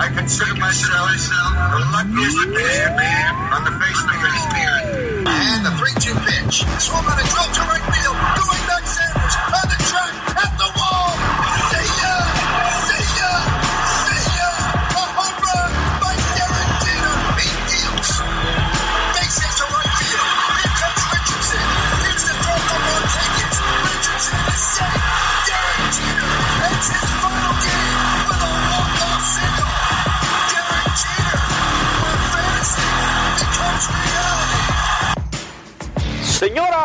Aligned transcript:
I 0.00 0.08
consider 0.08 0.54
myself 0.54 1.12
the 1.12 1.80
luckiest 1.92 2.40
man 2.96 3.34
on 3.52 3.68
the 3.68 3.74
face 3.84 4.00
of 4.00 4.08
the 4.08 4.64
earth. 4.64 5.28
And 5.28 5.60
the 5.60 5.76
3-2 5.76 6.16
pitch. 6.24 6.64
Swung 6.80 7.04
on 7.04 7.20
a 7.20 7.26
drill 7.28 7.44
to 7.52 7.62
right 7.68 7.84
field. 7.92 8.16
Going 8.16 8.59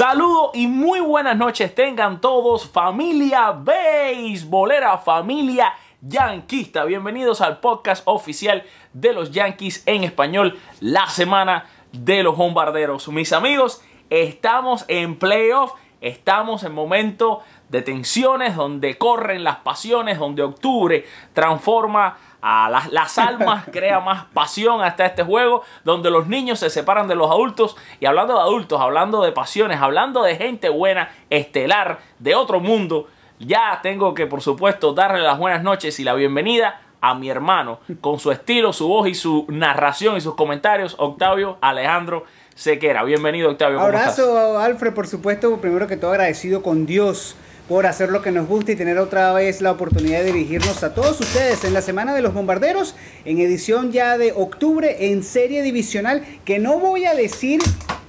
Saludos 0.00 0.52
y 0.54 0.66
muy 0.66 1.00
buenas 1.00 1.36
noches 1.36 1.74
tengan 1.74 2.22
todos, 2.22 2.66
familia 2.66 3.52
beisbolera, 3.52 4.96
familia 4.96 5.74
yanquista. 6.00 6.84
Bienvenidos 6.84 7.42
al 7.42 7.60
podcast 7.60 8.02
oficial 8.06 8.64
de 8.94 9.12
los 9.12 9.30
Yankees 9.30 9.82
en 9.84 10.02
español, 10.04 10.58
la 10.80 11.06
semana 11.06 11.66
de 11.92 12.22
los 12.22 12.34
bombarderos. 12.34 13.08
Mis 13.08 13.34
amigos, 13.34 13.82
estamos 14.08 14.86
en 14.88 15.18
playoff, 15.18 15.72
estamos 16.00 16.62
en 16.62 16.72
momento 16.72 17.42
de 17.68 17.82
tensiones 17.82 18.56
donde 18.56 18.96
corren 18.96 19.44
las 19.44 19.56
pasiones, 19.56 20.18
donde 20.18 20.42
octubre 20.42 21.04
transforma 21.34 22.16
a 22.42 22.70
las, 22.70 22.90
las 22.92 23.18
almas, 23.18 23.64
crea 23.72 24.00
más 24.00 24.24
pasión 24.32 24.82
hasta 24.82 25.06
este 25.06 25.22
juego, 25.22 25.62
donde 25.84 26.10
los 26.10 26.26
niños 26.26 26.58
se 26.58 26.70
separan 26.70 27.08
de 27.08 27.14
los 27.14 27.30
adultos. 27.30 27.76
Y 28.00 28.06
hablando 28.06 28.34
de 28.34 28.40
adultos, 28.40 28.80
hablando 28.80 29.22
de 29.22 29.32
pasiones, 29.32 29.80
hablando 29.80 30.22
de 30.22 30.36
gente 30.36 30.68
buena, 30.68 31.10
estelar, 31.28 31.98
de 32.18 32.34
otro 32.34 32.60
mundo, 32.60 33.08
ya 33.38 33.80
tengo 33.82 34.14
que, 34.14 34.26
por 34.26 34.42
supuesto, 34.42 34.92
darle 34.92 35.20
las 35.20 35.38
buenas 35.38 35.62
noches 35.62 35.98
y 36.00 36.04
la 36.04 36.14
bienvenida 36.14 36.82
a 37.00 37.14
mi 37.14 37.30
hermano, 37.30 37.80
con 38.00 38.18
su 38.18 38.30
estilo, 38.30 38.72
su 38.72 38.86
voz 38.86 39.08
y 39.08 39.14
su 39.14 39.46
narración 39.48 40.16
y 40.16 40.20
sus 40.20 40.34
comentarios, 40.34 40.96
Octavio 40.98 41.56
Alejandro 41.62 42.24
Sequera. 42.54 43.04
Bienvenido, 43.04 43.50
Octavio. 43.50 43.78
¿cómo 43.78 43.88
estás? 43.88 44.18
Abrazo, 44.18 44.58
Alfred, 44.58 44.92
por 44.92 45.06
supuesto, 45.06 45.56
primero 45.58 45.86
que 45.86 45.96
todo 45.96 46.10
agradecido 46.10 46.62
con 46.62 46.84
Dios 46.84 47.36
por 47.70 47.86
hacer 47.86 48.10
lo 48.10 48.20
que 48.20 48.32
nos 48.32 48.48
gusta 48.48 48.72
y 48.72 48.74
tener 48.74 48.98
otra 48.98 49.32
vez 49.32 49.60
la 49.60 49.70
oportunidad 49.70 50.24
de 50.24 50.32
dirigirnos 50.32 50.82
a 50.82 50.92
todos 50.92 51.20
ustedes 51.20 51.62
en 51.62 51.72
la 51.72 51.82
Semana 51.82 52.12
de 52.16 52.20
los 52.20 52.34
Bombarderos, 52.34 52.96
en 53.24 53.38
edición 53.38 53.92
ya 53.92 54.18
de 54.18 54.32
octubre, 54.32 55.12
en 55.12 55.22
serie 55.22 55.62
divisional, 55.62 56.26
que 56.44 56.58
no 56.58 56.80
voy 56.80 57.04
a 57.04 57.14
decir 57.14 57.60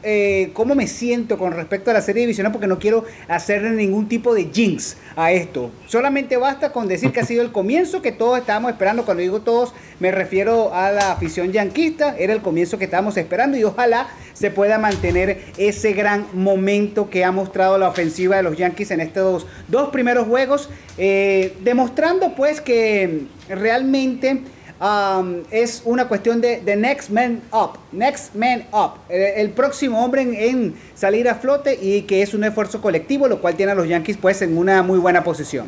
eh, 0.04 0.52
cómo 0.54 0.76
me 0.76 0.88
siento 0.88 1.38
con 1.38 1.54
respecto 1.54 1.92
a 1.92 1.94
la 1.94 2.02
serie 2.02 2.22
divisional 2.22 2.52
porque 2.52 2.68
no 2.68 2.80
quiero 2.80 3.06
hacerle 3.28 3.72
ningún 3.72 4.08
tipo 4.08 4.34
de 4.34 4.50
jinx 4.52 4.98
a 5.16 5.32
esto. 5.32 5.72
Solamente 5.88 6.38
basta 6.38 6.72
con 6.72 6.88
decir 6.88 7.12
que 7.12 7.20
ha 7.20 7.26
sido 7.26 7.42
el 7.42 7.52
comienzo 7.52 8.02
que 8.02 8.12
todos 8.12 8.40
estábamos 8.40 8.72
esperando. 8.72 9.06
Cuando 9.06 9.22
digo 9.22 9.42
todos, 9.42 9.74
me 10.00 10.12
refiero 10.12 10.74
a 10.74 10.92
la 10.92 11.12
afición 11.12 11.52
yanquista. 11.52 12.16
Era 12.18 12.34
el 12.34 12.42
comienzo 12.42 12.78
que 12.78 12.86
estábamos 12.86 13.18
esperando 13.18 13.58
y 13.58 13.64
ojalá 13.64 14.08
se 14.34 14.50
pueda 14.50 14.80
mantener 14.80 15.44
ese 15.58 15.94
gran 15.94 16.26
momento 16.34 17.10
que 17.10 17.24
ha 17.24 17.32
mostrado 17.32 17.78
la 17.78 17.90
ofensiva 17.90 18.38
de 18.38 18.44
los 18.44 18.58
Yankees 18.58 18.92
en 18.92 19.02
estos 19.02 19.46
dos 19.68 19.90
primeros 19.90 20.28
juegos, 20.28 20.70
eh, 20.98 21.56
demostrando 21.64 22.34
pues 22.36 22.60
que 22.60 23.26
realmente 23.50 24.42
um, 24.82 25.44
es 25.52 25.84
una 25.86 26.08
cuestión 26.08 26.42
de, 26.42 26.60
de 26.62 26.76
next 26.76 27.10
man 27.10 27.42
up, 27.54 27.78
next 27.92 28.36
man 28.36 28.66
up, 28.74 28.96
eh, 29.08 29.36
el 29.38 29.52
próximo 29.52 30.04
hombre 30.04 30.24
en, 30.24 30.34
en 30.36 30.76
salir 30.96 31.30
a 31.30 31.36
flote 31.36 31.78
y 31.82 32.02
que 32.02 32.22
es 32.22 32.34
un 32.34 32.44
esfuerzo 32.44 32.82
colectivo, 32.82 33.28
lo 33.28 33.40
cual 33.40 33.56
tiene 33.56 33.72
a 33.72 33.76
los 33.76 33.88
Yankees 33.88 34.18
pues 34.18 34.42
en 34.42 34.58
una 34.58 34.84
muy 34.84 35.00
buena 35.00 35.24
posición. 35.24 35.68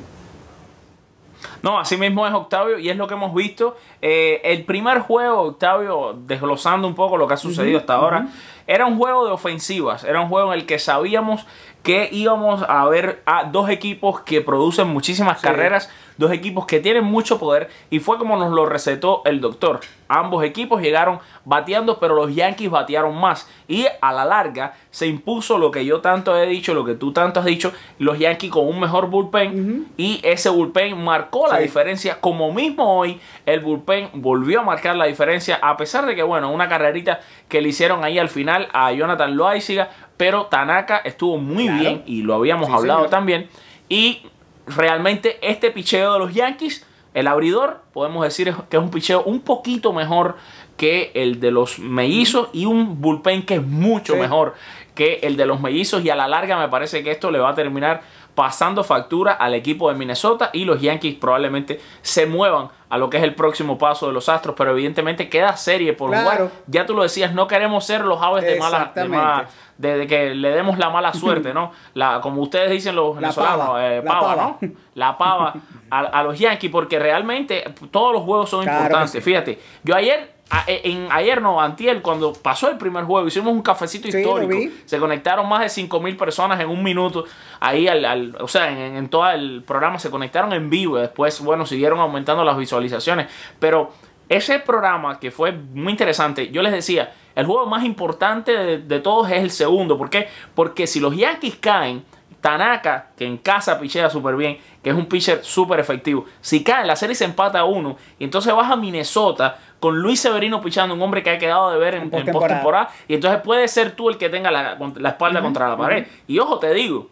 No, 1.61 1.79
así 1.79 1.95
mismo 1.95 2.27
es 2.27 2.33
Octavio 2.33 2.77
y 2.77 2.89
es 2.89 2.97
lo 2.97 3.07
que 3.07 3.13
hemos 3.13 3.33
visto. 3.33 3.77
Eh, 4.01 4.41
el 4.43 4.65
primer 4.65 4.99
juego, 4.99 5.43
Octavio, 5.43 6.13
desglosando 6.27 6.85
un 6.85 6.93
poco 6.93 7.15
lo 7.15 7.25
que 7.25 7.35
ha 7.35 7.37
sucedido 7.37 7.79
hasta 7.79 7.93
ahora, 7.93 8.27
era 8.67 8.85
un 8.85 8.97
juego 8.97 9.25
de 9.25 9.31
ofensivas, 9.31 10.03
era 10.03 10.19
un 10.19 10.27
juego 10.27 10.53
en 10.53 10.59
el 10.59 10.65
que 10.65 10.77
sabíamos 10.77 11.45
que 11.83 12.07
íbamos 12.11 12.63
a 12.67 12.85
ver 12.87 13.21
a 13.25 13.43
dos 13.43 13.69
equipos 13.69 14.21
que 14.21 14.41
producen 14.41 14.87
muchísimas 14.87 15.39
Sí. 15.41 15.43
carreras, 15.47 15.89
dos 16.17 16.31
equipos 16.31 16.65
que 16.65 16.79
tienen 16.79 17.03
mucho 17.03 17.39
poder 17.39 17.69
y 17.89 17.99
fue 17.99 18.17
como 18.17 18.37
nos 18.37 18.51
lo 18.51 18.65
recetó 18.65 19.21
el 19.25 19.41
doctor. 19.41 19.81
Ambos 20.07 20.43
equipos 20.43 20.81
llegaron 20.81 21.19
bateando, 21.43 21.99
pero 21.99 22.13
los 22.15 22.33
Yankees 22.33 22.69
batearon 22.69 23.19
más 23.19 23.49
y 23.67 23.85
a 23.99 24.13
la 24.13 24.23
larga 24.23 24.75
se 24.91 25.07
impuso 25.07 25.57
lo 25.57 25.71
que 25.71 25.83
yo 25.85 26.01
tanto 26.01 26.37
he 26.37 26.45
dicho, 26.45 26.73
lo 26.73 26.85
que 26.85 26.93
tú 26.93 27.11
tanto 27.11 27.39
has 27.39 27.45
dicho, 27.47 27.73
los 27.99 28.17
Yankees 28.19 28.51
con 28.51 28.67
un 28.67 28.79
mejor 28.79 29.07
bullpen 29.07 29.87
y 29.97 30.21
ese 30.23 30.49
bullpen 30.49 31.03
marcó 31.03 31.47
la 31.47 31.57
Sí. 31.57 31.63
diferencia, 31.63 32.21
como 32.21 32.53
mismo 32.53 32.97
hoy 32.99 33.19
el 33.45 33.59
bullpen 33.59 34.09
volvió 34.13 34.61
a 34.61 34.63
marcar 34.63 34.95
la 34.95 35.05
diferencia 35.05 35.59
a 35.61 35.75
pesar 35.75 36.05
de 36.05 36.15
que 36.15 36.23
bueno, 36.23 36.49
una 36.51 36.69
carrerita 36.69 37.19
que 37.49 37.61
le 37.61 37.69
hicieron 37.69 38.03
ahí 38.05 38.19
al 38.19 38.29
final 38.29 38.69
a 38.71 38.91
Jonathan 38.93 39.35
Loaiziga, 39.35 39.89
pero 40.23 40.45
Tanaka 40.45 40.99
estuvo 40.99 41.37
muy 41.37 41.65
Claro. 41.65 41.79
bien 41.81 42.03
y 42.05 42.21
lo 42.21 42.35
habíamos 42.35 42.67
Sí, 42.67 42.73
hablado 42.73 42.99
señor. 42.99 43.09
también 43.09 43.49
y 43.89 44.21
realmente 44.65 45.37
este 45.41 45.69
picheo 45.69 46.13
de 46.13 46.19
los 46.19 46.33
Yankees, 46.33 46.87
el 47.13 47.27
abridor, 47.27 47.81
podemos 47.91 48.23
decir 48.23 48.53
que 48.69 48.77
es 48.77 48.81
un 48.83 48.89
picheo 48.89 49.21
un 49.23 49.41
poquito 49.41 49.91
mejor 49.91 50.37
que 50.77 51.11
el 51.13 51.41
de 51.41 51.51
los 51.51 51.77
mellizos 51.79 52.47
y 52.53 52.65
un 52.65 53.01
bullpen 53.01 53.43
que 53.45 53.55
es 53.55 53.63
mucho 53.67 54.13
Sí. 54.13 54.19
mejor 54.19 54.53
que 54.95 55.19
el 55.23 55.35
de 55.35 55.45
los 55.45 55.59
mellizos 55.59 56.05
y 56.05 56.09
a 56.09 56.15
la 56.15 56.29
larga 56.29 56.57
me 56.57 56.69
parece 56.69 57.03
que 57.03 57.11
esto 57.11 57.29
le 57.29 57.39
va 57.39 57.49
a 57.49 57.53
terminar 57.55 58.01
pasando 58.33 58.83
factura 58.83 59.33
al 59.33 59.53
equipo 59.53 59.89
de 59.91 59.95
Minnesota 59.95 60.49
y 60.53 60.65
los 60.65 60.81
Yankees 60.81 61.15
probablemente 61.15 61.79
se 62.01 62.25
muevan 62.25 62.69
a 62.89 62.97
lo 62.97 63.09
que 63.09 63.17
es 63.17 63.23
el 63.23 63.35
próximo 63.35 63.77
paso 63.77 64.07
de 64.07 64.13
los 64.13 64.27
Astros, 64.29 64.55
pero 64.57 64.71
evidentemente 64.71 65.29
queda 65.29 65.55
serie 65.57 65.93
por 65.93 66.09
Claro. 66.11 66.23
jugar. 66.47 66.51
Ya 66.67 66.85
tú 66.85 66.93
lo 66.95 67.03
decías, 67.03 67.33
no 67.33 67.47
queremos 67.47 67.85
ser 67.85 68.01
los 68.05 68.21
aves 68.21 68.43
de 68.43 68.57
mala, 68.59 68.91
de 68.95 69.03
mala- 69.05 69.47
de, 69.83 69.97
de 69.99 70.07
que 70.07 70.33
le 70.33 70.49
demos 70.49 70.77
la 70.79 70.89
mala 70.89 71.13
suerte, 71.13 71.53
¿no? 71.53 71.71
La, 71.93 72.19
como 72.21 72.41
ustedes 72.41 72.71
dicen 72.71 72.95
los 72.95 73.13
La 73.15 73.21
venezolanos, 73.21 73.67
pava, 73.67 73.87
eh, 73.93 74.01
la 74.03 74.11
pava, 74.11 74.35
pava. 74.35 74.57
¿no? 74.61 74.69
La 74.95 75.17
pava 75.17 75.53
a, 75.91 75.99
a 75.99 76.23
los 76.23 76.39
Yankees, 76.39 76.71
porque 76.71 76.97
realmente 76.97 77.63
todos 77.91 78.13
los 78.13 78.23
juegos 78.23 78.49
son 78.49 78.63
Claro 78.63 78.81
importantes. 78.83 79.11
sí. 79.11 79.21
Fíjate, 79.21 79.59
yo 79.83 79.95
ayer, 79.95 80.31
a- 80.49 80.63
en, 80.67 81.07
ayer 81.11 81.41
no, 81.41 81.59
antier, 81.61 82.01
cuando 82.01 82.33
pasó 82.33 82.69
el 82.69 82.77
primer 82.77 83.03
juego, 83.03 83.27
hicimos 83.27 83.51
un 83.53 83.61
cafecito 83.61 84.09
Sí, 84.11 84.17
histórico. 84.19 84.71
Se 84.85 84.97
conectaron 84.99 85.47
más 85.49 85.61
de 85.61 85.69
5 85.69 85.99
mil 85.99 86.15
personas 86.15 86.59
en 86.59 86.69
un 86.69 86.81
minuto. 86.83 87.25
Ahí, 87.59 87.87
al, 87.87 88.05
al- 88.05 88.37
o 88.39 88.47
sea, 88.47 88.69
en, 88.71 88.95
en 88.97 89.09
todo 89.09 89.29
el 89.31 89.63
programa 89.65 89.99
se 89.99 90.09
conectaron 90.09 90.53
en 90.53 90.69
vivo. 90.69 90.97
Después, 90.97 91.39
bueno, 91.41 91.65
siguieron 91.65 91.99
aumentando 91.99 92.43
las 92.43 92.57
visualizaciones. 92.57 93.27
Pero 93.59 93.91
ese 94.29 94.59
programa 94.59 95.19
que 95.19 95.31
fue 95.31 95.51
muy 95.51 95.91
interesante, 95.91 96.49
yo 96.49 96.61
les 96.61 96.71
decía, 96.71 97.11
el 97.35 97.45
juego 97.45 97.65
más 97.65 97.83
importante 97.83 98.51
de, 98.51 98.77
de 98.79 98.99
todos 98.99 99.29
es 99.29 99.41
el 99.41 99.51
segundo. 99.51 99.97
¿Por 99.97 100.09
qué? 100.09 100.27
Porque 100.55 100.87
si 100.87 100.99
los 100.99 101.15
Yankees 101.15 101.55
caen, 101.59 102.03
Tanaka, 102.43 103.07
que 103.17 103.25
en 103.25 103.37
casa 103.37 103.79
pichea 103.79 104.09
súper 104.09 104.35
bien, 104.35 104.57
que 104.83 104.89
es 104.89 104.95
un 104.95 105.05
pitcher 105.05 105.45
súper 105.45 105.79
efectivo. 105.79 106.25
Si 106.41 106.61
cae, 106.61 106.85
la 106.85 106.97
serie 106.97 107.15
se 107.15 107.23
empata 107.23 107.59
a 107.59 107.63
uno. 107.63 107.95
Y 108.19 108.25
entonces 108.25 108.53
vas 108.53 108.69
a 108.69 108.75
Minnesota 108.75 109.57
con 109.79 109.97
Luis 109.99 110.19
Severino 110.19 110.61
pichando, 110.61 110.93
un 110.93 111.01
hombre 111.01 111.23
que 111.23 111.29
ha 111.29 111.39
quedado 111.39 111.71
de 111.71 111.77
ver 111.77 111.95
en, 111.95 112.13
En 112.13 112.25
postemporada. 112.33 112.89
Y 113.07 113.13
entonces 113.13 113.39
puede 113.41 113.69
ser 113.69 113.95
tú 113.95 114.09
el 114.09 114.17
que 114.17 114.27
tenga 114.27 114.51
la, 114.51 114.77
la 114.97 115.09
espalda 115.09 115.41
contra 115.41 115.69
la 115.69 115.77
pared. 115.77 116.05
Y 116.27 116.37
ojo, 116.39 116.59
te 116.59 116.73
digo, 116.73 117.07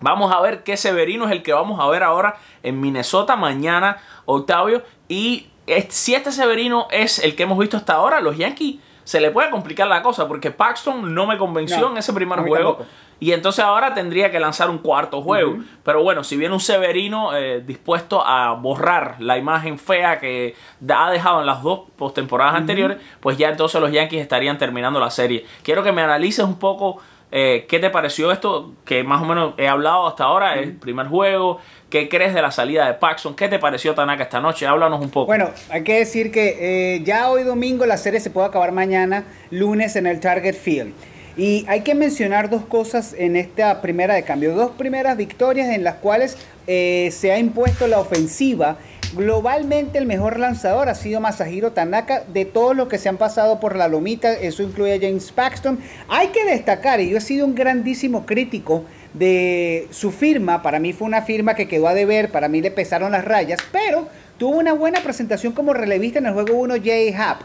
Vamos 0.00 0.32
a 0.32 0.40
ver 0.40 0.62
qué 0.62 0.76
Severino 0.76 1.26
es 1.26 1.32
el 1.32 1.42
que 1.42 1.52
vamos 1.52 1.80
a 1.80 1.86
ver 1.88 2.02
ahora 2.04 2.36
en 2.62 2.80
Minnesota 2.80 3.36
mañana, 3.36 3.98
Octavio. 4.26 4.82
Y 5.08 5.48
si 5.88 6.14
este 6.14 6.30
Severino 6.30 6.86
es 6.90 7.18
el 7.18 7.34
que 7.34 7.42
hemos 7.44 7.58
visto 7.58 7.76
hasta 7.76 7.94
ahora, 7.94 8.20
los 8.20 8.36
Yankees 8.36 8.76
se 9.08 9.20
le 9.20 9.30
puede 9.30 9.48
complicar 9.48 9.88
la 9.88 10.02
cosa 10.02 10.28
porque 10.28 10.50
Paxton 10.50 11.14
no 11.14 11.26
me 11.26 11.38
convenció 11.38 11.80
No, 11.80 11.92
en 11.92 11.96
ese 11.96 12.12
primer 12.12 12.40
juego. 12.40 12.72
tampoco. 12.74 12.90
Y 13.20 13.32
entonces 13.32 13.64
ahora 13.64 13.94
tendría 13.94 14.30
que 14.30 14.38
lanzar 14.38 14.68
un 14.68 14.76
cuarto 14.78 15.22
juego. 15.22 15.56
Pero 15.82 16.02
bueno, 16.02 16.22
si 16.22 16.36
viene 16.36 16.52
un 16.52 16.60
Severino 16.60 17.34
eh, 17.34 17.62
dispuesto 17.66 18.22
a 18.24 18.52
borrar 18.52 19.16
la 19.18 19.38
imagen 19.38 19.78
fea 19.78 20.18
que 20.20 20.54
ha 20.94 21.10
dejado 21.10 21.40
en 21.40 21.46
las 21.46 21.62
dos 21.62 21.80
postemporadas 21.96 22.54
anteriores, 22.54 22.98
pues 23.20 23.38
ya 23.38 23.48
entonces 23.48 23.80
los 23.80 23.90
Yankees 23.90 24.20
estarían 24.20 24.58
terminando 24.58 25.00
la 25.00 25.10
serie. 25.10 25.46
Quiero 25.62 25.82
que 25.82 25.90
me 25.92 26.02
analices 26.02 26.44
un 26.44 26.58
poco 26.58 26.98
Eh, 27.30 27.66
¿Qué 27.68 27.78
te 27.78 27.90
pareció 27.90 28.32
esto 28.32 28.72
que 28.86 29.04
más 29.04 29.20
o 29.20 29.26
menos 29.26 29.52
he 29.58 29.68
hablado 29.68 30.06
hasta 30.06 30.24
ahora? 30.24 30.54
El 30.54 30.76
primer 30.78 31.08
juego. 31.08 31.58
¿Qué 31.90 32.10
crees 32.10 32.34
de 32.34 32.42
la 32.42 32.50
salida 32.50 32.86
de 32.86 32.92
Paxson? 32.92 33.34
¿Qué 33.34 33.48
te 33.48 33.58
pareció 33.58 33.94
Tanaka 33.94 34.24
esta 34.24 34.40
noche? 34.40 34.66
Háblanos 34.66 35.00
un 35.00 35.08
poco. 35.08 35.24
Bueno, 35.24 35.48
hay 35.70 35.84
que 35.84 35.94
decir 35.94 36.30
que 36.30 36.96
eh, 36.96 37.02
ya 37.02 37.30
hoy 37.30 37.44
domingo 37.44 37.86
la 37.86 37.96
serie 37.96 38.20
se 38.20 38.28
puede 38.28 38.46
acabar 38.46 38.72
mañana, 38.72 39.24
lunes 39.50 39.96
en 39.96 40.06
el 40.06 40.20
Target 40.20 40.54
Field. 40.54 40.92
Y 41.38 41.64
hay 41.66 41.80
que 41.80 41.94
mencionar 41.94 42.50
dos 42.50 42.66
cosas 42.66 43.14
en 43.16 43.36
esta 43.36 43.80
primera 43.80 44.12
de 44.12 44.22
cambio. 44.22 44.54
Dos 44.54 44.72
primeras 44.72 45.16
victorias 45.16 45.68
en 45.68 45.82
las 45.82 45.94
cuales 45.94 46.36
eh, 46.66 47.08
se 47.10 47.32
ha 47.32 47.38
impuesto 47.38 47.86
la 47.86 48.00
ofensiva. 48.00 48.76
Globalmente 49.14 49.96
el 49.96 50.04
mejor 50.04 50.38
lanzador 50.38 50.90
ha 50.90 50.94
sido 50.94 51.20
Masahiro 51.22 51.72
Tanaka 51.72 52.22
de 52.28 52.44
todos 52.44 52.76
los 52.76 52.88
que 52.88 52.98
se 52.98 53.08
han 53.08 53.16
pasado 53.16 53.60
por 53.60 53.76
la 53.76 53.88
lomita. 53.88 54.34
Eso 54.34 54.62
incluye 54.62 54.92
a 54.92 55.00
James 55.00 55.32
Paxton. 55.32 55.78
Hay 56.08 56.28
que 56.28 56.44
destacar, 56.44 57.00
y 57.00 57.08
yo 57.08 57.16
he 57.16 57.22
sido 57.22 57.46
un 57.46 57.54
grandísimo 57.54 58.26
crítico 58.26 58.84
de 59.18 59.88
su 59.90 60.10
firma. 60.12 60.62
Para 60.62 60.78
mí 60.78 60.92
fue 60.92 61.06
una 61.06 61.22
firma 61.22 61.54
que 61.54 61.68
quedó 61.68 61.88
a 61.88 61.94
deber, 61.94 62.30
para 62.30 62.48
mí 62.48 62.60
le 62.60 62.70
pesaron 62.70 63.12
las 63.12 63.24
rayas, 63.24 63.58
pero 63.72 64.08
tuvo 64.38 64.58
una 64.58 64.72
buena 64.72 65.00
presentación 65.00 65.52
como 65.52 65.74
relevista 65.74 66.18
en 66.18 66.26
el 66.26 66.34
juego 66.34 66.54
1 66.54 66.74
Jay 66.84 67.14
Happ. 67.16 67.42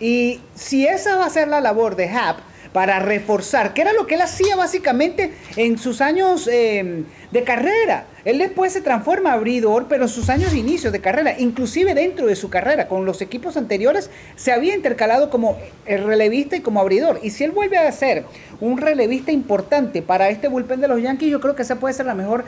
Y 0.00 0.40
si 0.54 0.86
esa 0.86 1.16
va 1.16 1.26
a 1.26 1.30
ser 1.30 1.48
la 1.48 1.60
labor 1.60 1.96
de 1.96 2.08
Happ, 2.08 2.38
para 2.72 2.98
reforzar, 2.98 3.74
que 3.74 3.82
era 3.82 3.92
lo 3.92 4.06
que 4.06 4.14
él 4.14 4.20
hacía 4.20 4.56
básicamente 4.56 5.32
en 5.56 5.78
sus 5.78 6.00
años 6.00 6.48
eh, 6.48 7.04
de 7.30 7.44
carrera. 7.44 8.06
Él 8.24 8.38
después 8.38 8.72
se 8.72 8.80
transforma 8.80 9.32
abridor, 9.32 9.86
pero 9.88 10.04
en 10.04 10.08
sus 10.08 10.28
años 10.30 10.50
de 10.52 10.58
inicio 10.58 10.90
de 10.90 11.00
carrera, 11.00 11.38
inclusive 11.38 11.94
dentro 11.94 12.26
de 12.26 12.34
su 12.34 12.50
carrera, 12.50 12.88
con 12.88 13.04
los 13.04 13.22
equipos 13.22 13.56
anteriores, 13.56 14.10
se 14.34 14.52
había 14.52 14.74
intercalado 14.74 15.30
como 15.30 15.56
el 15.86 16.04
relevista 16.04 16.56
y 16.56 16.60
como 16.60 16.80
abridor. 16.80 17.20
Y 17.22 17.30
si 17.30 17.44
él 17.44 17.52
vuelve 17.52 17.78
a 17.78 17.90
ser 17.92 18.24
un 18.60 18.78
relevista 18.78 19.30
importante 19.30 20.02
para 20.02 20.28
este 20.28 20.48
bullpen 20.48 20.80
de 20.80 20.88
los 20.88 21.00
Yankees, 21.00 21.30
yo 21.30 21.40
creo 21.40 21.54
que 21.54 21.62
esa 21.62 21.76
puede 21.76 21.94
ser 21.94 22.06
la 22.06 22.14
mejor 22.14 22.44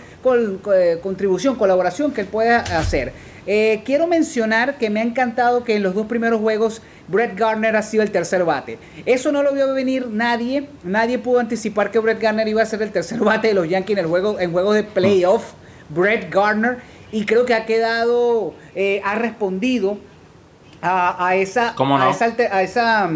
eh, 0.74 0.98
contribución, 1.02 1.56
colaboración 1.56 2.12
que 2.12 2.22
él 2.22 2.26
pueda 2.26 2.58
hacer. 2.78 3.12
Eh, 3.50 3.80
quiero 3.82 4.06
mencionar 4.06 4.76
que 4.76 4.90
me 4.90 5.00
ha 5.00 5.02
encantado 5.02 5.64
que 5.64 5.74
en 5.74 5.82
los 5.82 5.94
dos 5.94 6.06
primeros 6.06 6.38
juegos 6.38 6.82
Brett 7.08 7.34
Garner 7.34 7.76
ha 7.76 7.82
sido 7.82 8.02
el 8.02 8.10
tercer 8.10 8.44
bate. 8.44 8.78
Eso 9.06 9.32
no 9.32 9.42
lo 9.42 9.54
vio 9.54 9.72
venir 9.72 10.06
nadie. 10.08 10.68
Nadie 10.84 11.18
pudo 11.18 11.38
anticipar 11.40 11.90
que 11.90 11.98
Brett 11.98 12.20
Garner 12.20 12.46
iba 12.46 12.60
a 12.60 12.66
ser 12.66 12.82
el 12.82 12.92
tercer 12.92 13.20
bate 13.24 13.48
de 13.48 13.54
los 13.54 13.66
Yankees 13.66 13.96
en, 13.96 14.04
el 14.04 14.10
juego, 14.10 14.38
en 14.38 14.52
juegos 14.52 14.74
de 14.74 14.82
playoff. 14.82 15.54
Brett 15.88 16.30
Garner. 16.30 16.80
Y 17.10 17.24
creo 17.24 17.46
que 17.46 17.54
ha 17.54 17.64
quedado, 17.64 18.52
eh, 18.74 19.00
ha 19.02 19.14
respondido 19.14 19.96
a, 20.82 21.34
esa, 21.34 21.74
a, 21.74 22.10
esa, 22.10 23.08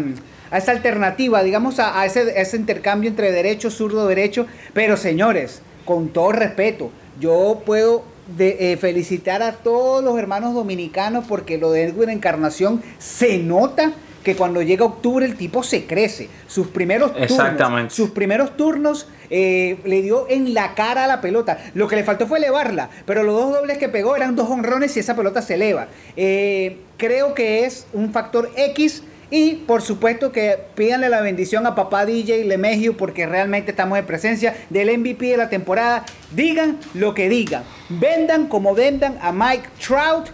a, 0.49 0.57
esa, 0.57 0.71
alternativa, 0.71 1.43
digamos, 1.43 1.77
a, 1.77 2.03
ese, 2.07 2.41
ese 2.41 2.57
intercambio 2.57 3.11
entre 3.11 3.31
derecho, 3.31 3.69
zurdo, 3.69 4.07
derecho. 4.07 4.47
Pero 4.73 4.97
señores, 4.97 5.61
con 5.85 6.09
todo 6.09 6.31
respeto, 6.31 6.89
yo 7.19 7.61
puedo 7.63 8.12
de 8.27 8.73
eh, 8.73 8.77
felicitar 8.77 9.43
a 9.43 9.53
todos 9.53 10.03
los 10.03 10.17
hermanos 10.17 10.53
dominicanos 10.53 11.25
porque 11.27 11.57
lo 11.57 11.71
de 11.71 11.83
Edwin 11.83 12.09
Encarnación 12.09 12.81
se 12.97 13.37
nota 13.37 13.93
que 14.23 14.35
cuando 14.35 14.61
llega 14.61 14.85
octubre 14.85 15.25
el 15.25 15.35
tipo 15.35 15.63
se 15.63 15.85
crece. 15.85 16.29
Sus 16.47 16.67
primeros 16.67 17.13
turnos, 17.13 17.93
sus 17.93 18.11
primeros 18.11 18.55
turnos 18.55 19.07
eh, 19.29 19.77
le 19.83 20.01
dio 20.01 20.27
en 20.29 20.53
la 20.53 20.73
cara 20.75 21.03
a 21.03 21.07
la 21.07 21.21
pelota. 21.21 21.57
Lo 21.73 21.87
que 21.87 21.97
le 21.97 22.03
faltó 22.03 22.25
fue 22.25 22.39
elevarla, 22.39 22.89
pero 23.05 23.23
los 23.23 23.35
dos 23.35 23.53
dobles 23.53 23.77
que 23.77 23.89
pegó 23.89 24.15
eran 24.15 24.35
dos 24.35 24.49
honrones 24.49 24.95
y 24.95 25.01
esa 25.01 25.15
pelota 25.15 25.41
se 25.41 25.55
eleva. 25.55 25.87
Eh, 26.15 26.77
creo 26.97 27.33
que 27.33 27.65
es 27.65 27.85
un 27.93 28.11
factor 28.13 28.49
X 28.55 29.03
y 29.33 29.55
por 29.55 29.81
supuesto 29.81 30.31
que 30.31 30.59
pídanle 30.75 31.09
la 31.09 31.21
bendición 31.21 31.65
a 31.65 31.73
papá 31.73 32.05
DJ 32.05 32.45
Lemegio 32.45 32.95
porque 32.95 33.25
realmente 33.25 33.71
estamos 33.71 33.97
en 33.97 34.05
presencia 34.05 34.55
del 34.69 34.95
MVP 34.95 35.25
de 35.25 35.37
la 35.37 35.49
temporada. 35.49 36.05
Digan 36.35 36.77
lo 36.93 37.15
que 37.15 37.29
digan. 37.29 37.63
Vendan 37.89 38.47
como 38.47 38.75
vendan 38.75 39.17
a 39.23 39.31
Mike 39.31 39.69
Trout. 39.83 40.27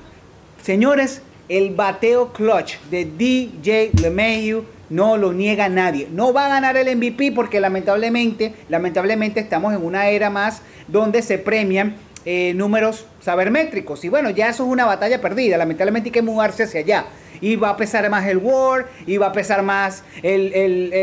Señores, 0.62 1.22
el 1.48 1.74
bateo 1.74 2.34
clutch 2.34 2.78
de 2.92 3.06
DJ 3.06 3.92
LeMahieu 4.02 4.66
no 4.90 5.16
lo 5.16 5.32
niega 5.32 5.70
nadie. 5.70 6.10
No 6.12 6.34
va 6.34 6.48
a 6.48 6.50
ganar 6.50 6.76
el 6.76 6.94
MVP 6.98 7.32
porque 7.32 7.62
lamentablemente, 7.62 8.54
lamentablemente 8.68 9.40
estamos 9.40 9.74
en 9.74 9.82
una 9.82 10.10
era 10.10 10.30
más 10.30 10.62
donde 10.90 11.22
se 11.22 11.38
premian 11.38 11.96
eh, 12.26 12.54
números 12.56 13.06
sabermétricos. 13.22 14.04
Y 14.06 14.10
bueno, 14.10 14.30
ya 14.30 14.50
eso 14.50 14.64
es 14.64 14.70
una 14.70 14.86
batalla 14.86 15.22
perdida. 15.22 15.58
Lamentablemente 15.58 16.10
hay 16.10 16.14
que 16.14 16.22
mudarse 16.22 16.64
hacia 16.64 16.82
allá 16.82 17.06
y 17.42 17.56
va 17.56 17.70
a 17.70 17.78
pesar 17.78 18.10
más 18.10 18.28
el 18.28 18.38
WAR, 18.38 18.88
y 19.06 19.18
va 19.18 19.28
a 19.28 19.32
pesar 19.32 19.64
más 19.64 20.04
el, 20.24 20.54
el, 20.54 20.94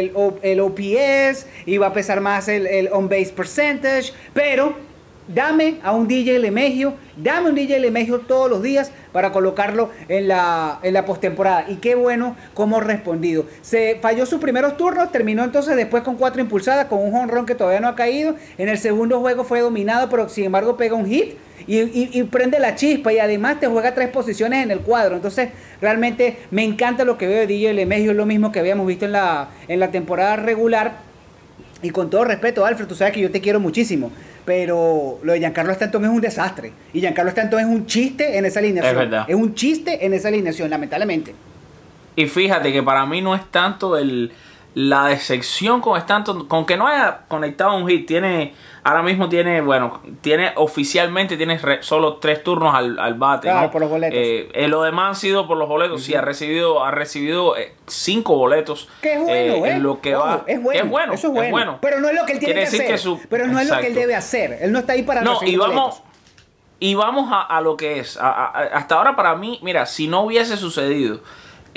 el, 0.43 0.61
OPS, 0.61 1.47
y 1.65 1.79
va 1.79 1.89
a 1.89 1.93
pesar 1.93 2.21
más 2.21 2.49
el, 2.49 2.67
el 2.67 2.89
on-base 2.93 3.33
percentage, 3.35 4.13
pero 4.35 4.77
dame 5.29 5.79
a 5.83 5.93
un 5.93 6.07
DJ 6.09 6.39
Lemegio, 6.39 6.95
dame 7.17 7.51
un 7.51 7.55
DJ 7.55 7.81
Lemegio 7.81 8.21
todos 8.21 8.51
los 8.51 8.63
días 8.63 8.93
para 9.13 9.33
colocarlo 9.33 9.91
en 10.09 10.29
la, 10.29 10.79
en 10.83 10.95
la 10.95 11.05
postemporada. 11.05 11.67
Y 11.69 11.77
qué 11.77 11.95
bueno 11.95 12.37
cómo 12.55 12.81
respondido. 12.81 13.47
Se 13.63 13.99
falló 14.01 14.27
sus 14.27 14.41
primeros 14.41 14.77
turnos, 14.77 15.13
terminó 15.13 15.45
entonces 15.45 15.77
después 15.77 16.03
con 16.03 16.17
cuatro 16.17 16.41
impulsadas, 16.41 16.87
con 16.87 17.01
un 17.01 17.15
honrón 17.15 17.47
que 17.47 17.55
todavía 17.55 17.81
no 17.81 17.89
ha 17.89 17.97
caído. 17.97 18.35
En 18.59 18.69
el 18.69 18.79
segundo 18.79 19.21
juego 19.21 19.45
fue 19.45 19.61
dominado, 19.61 20.09
pero 20.09 20.29
sin 20.29 20.45
embargo 20.45 20.77
pega 20.77 20.95
un 20.95 21.07
hit 21.07 21.37
y, 21.67 22.23
prende 22.25 22.59
la 22.59 22.75
chispa 22.75 23.13
y 23.13 23.19
además 23.19 23.59
te 23.61 23.67
juega 23.67 23.95
tres 23.95 24.09
posiciones 24.09 24.63
en 24.63 24.71
el 24.71 24.81
cuadro. 24.81 25.17
Entonces, 25.17 25.51
realmente 25.81 26.39
me 26.51 26.65
encanta 26.65 27.05
lo 27.05 27.19
que 27.19 27.27
veo 27.27 27.41
de 27.41 27.47
DJ 27.47 27.75
Lemegio, 27.75 28.13
es 28.13 28.17
lo 28.17 28.27
mismo 28.27 28.53
que 28.53 28.61
habíamos 28.61 28.87
visto 28.87 29.05
en 29.05 29.13
la, 29.13 29.49
en 29.69 29.81
la 29.81 29.91
temporada 29.91 30.37
regular. 30.37 31.06
Y 31.83 31.91
con 31.91 32.09
todo 32.09 32.25
respeto, 32.25 32.65
Alfred, 32.65 32.87
tú 32.87 32.95
sabes 32.95 33.13
que 33.13 33.21
yo 33.21 33.31
te 33.31 33.41
quiero 33.41 33.61
muchísimo, 33.61 34.11
pero 34.45 35.19
lo 35.23 35.33
de 35.33 35.39
Giancarlo 35.41 35.73
Stanton 35.73 36.05
es 36.05 36.11
un 36.11 36.21
desastre. 36.21 36.73
Y 36.93 37.01
Giancarlo 37.01 37.29
Stanton 37.29 37.61
es 37.61 37.67
un 37.67 37.87
chiste 37.87 38.39
en 38.39 38.47
esa 38.47 38.61
alineación. 38.61 39.15
Es, 39.15 39.21
es 39.29 39.35
un 39.35 39.55
chiste 39.55 40.05
en 40.07 40.15
esa 40.15 40.29
alineación, 40.29 40.71
lamentablemente. 40.71 41.35
Y 42.17 42.27
fíjate 42.27 42.73
que 42.73 42.83
para 42.83 43.05
mí 43.05 43.21
no 43.21 43.35
es 43.35 43.43
tanto 43.51 43.99
el, 43.99 44.33
la 44.77 45.07
decepción 45.07 45.81
con 45.81 45.97
Stanton, 45.99 46.47
con 46.47 46.67
que 46.67 46.77
no 46.77 46.87
haya 46.87 47.23
conectado 47.29 47.75
un 47.77 47.89
hit, 47.89 48.07
tiene 48.07 48.55
Ahora 48.87 49.03
mismo 49.03 49.29
tiene, 49.29 49.63
bueno, 49.63 50.01
tiene 50.21 50.53
oficialmente 50.55 51.37
tiene 51.37 51.59
solo 51.83 52.19
tres 52.19 52.45
turnos 52.45 52.73
al, 52.73 53.01
al 53.01 53.15
bate. 53.15 53.49
Claro, 53.49 53.69
por 53.73 53.81
los 53.81 53.91
boletos. 53.91 54.17
Eh, 54.17 54.49
eh, 54.55 54.69
lo 54.69 54.81
demás 54.85 55.09
han 55.09 55.15
sido 55.17 55.49
por 55.49 55.57
los 55.57 55.69
boletos. 55.69 56.05
Sí, 56.05 56.15
ha 56.15 56.21
recibido, 56.21 56.85
ha 56.85 56.93
recibido 56.93 57.57
eh, 57.57 57.75
cinco 57.89 58.37
boletos. 58.37 58.89
Que 59.03 59.15
es 59.15 59.21
bueno, 59.21 59.67
en 59.67 59.83
lo 59.83 60.01
que 60.01 60.15
va. 60.15 60.45
Es 60.47 60.63
bueno, 60.63 60.81
es 60.81 60.89
bueno. 60.89 61.13
Eso 61.15 61.43
es 61.43 61.51
bueno. 61.51 61.79
Pero 61.83 61.99
no 61.99 62.09
es 62.09 62.15
lo 62.15 62.25
que 62.27 62.35
él 62.35 62.39
tiene 62.39 62.61
que 62.61 62.93
hacer. 62.93 63.19
pero 63.29 63.49
no 63.49 63.59
es 63.59 63.69
lo 63.69 63.77
que 63.81 63.89
él 63.89 63.95
debe 63.97 64.15
hacer. 64.15 64.57
Él 64.61 64.71
no 64.71 64.79
está 64.79 64.93
ahí 64.93 65.03
para 65.03 65.23
no, 65.23 65.41
y 65.43 65.57
vamos, 65.57 66.05
Y 66.79 66.95
vamos 66.95 67.33
a, 67.33 67.43
a 67.43 67.61
lo 67.61 67.77
que 67.77 67.99
es. 67.99 68.17
hasta 68.17 68.95
ahora 68.95 69.17
para 69.17 69.35
mí, 69.35 69.59
mira, 69.65 69.85
si 69.87 70.07
no 70.07 70.21
hubiese 70.21 70.57
sucedido 70.57 71.23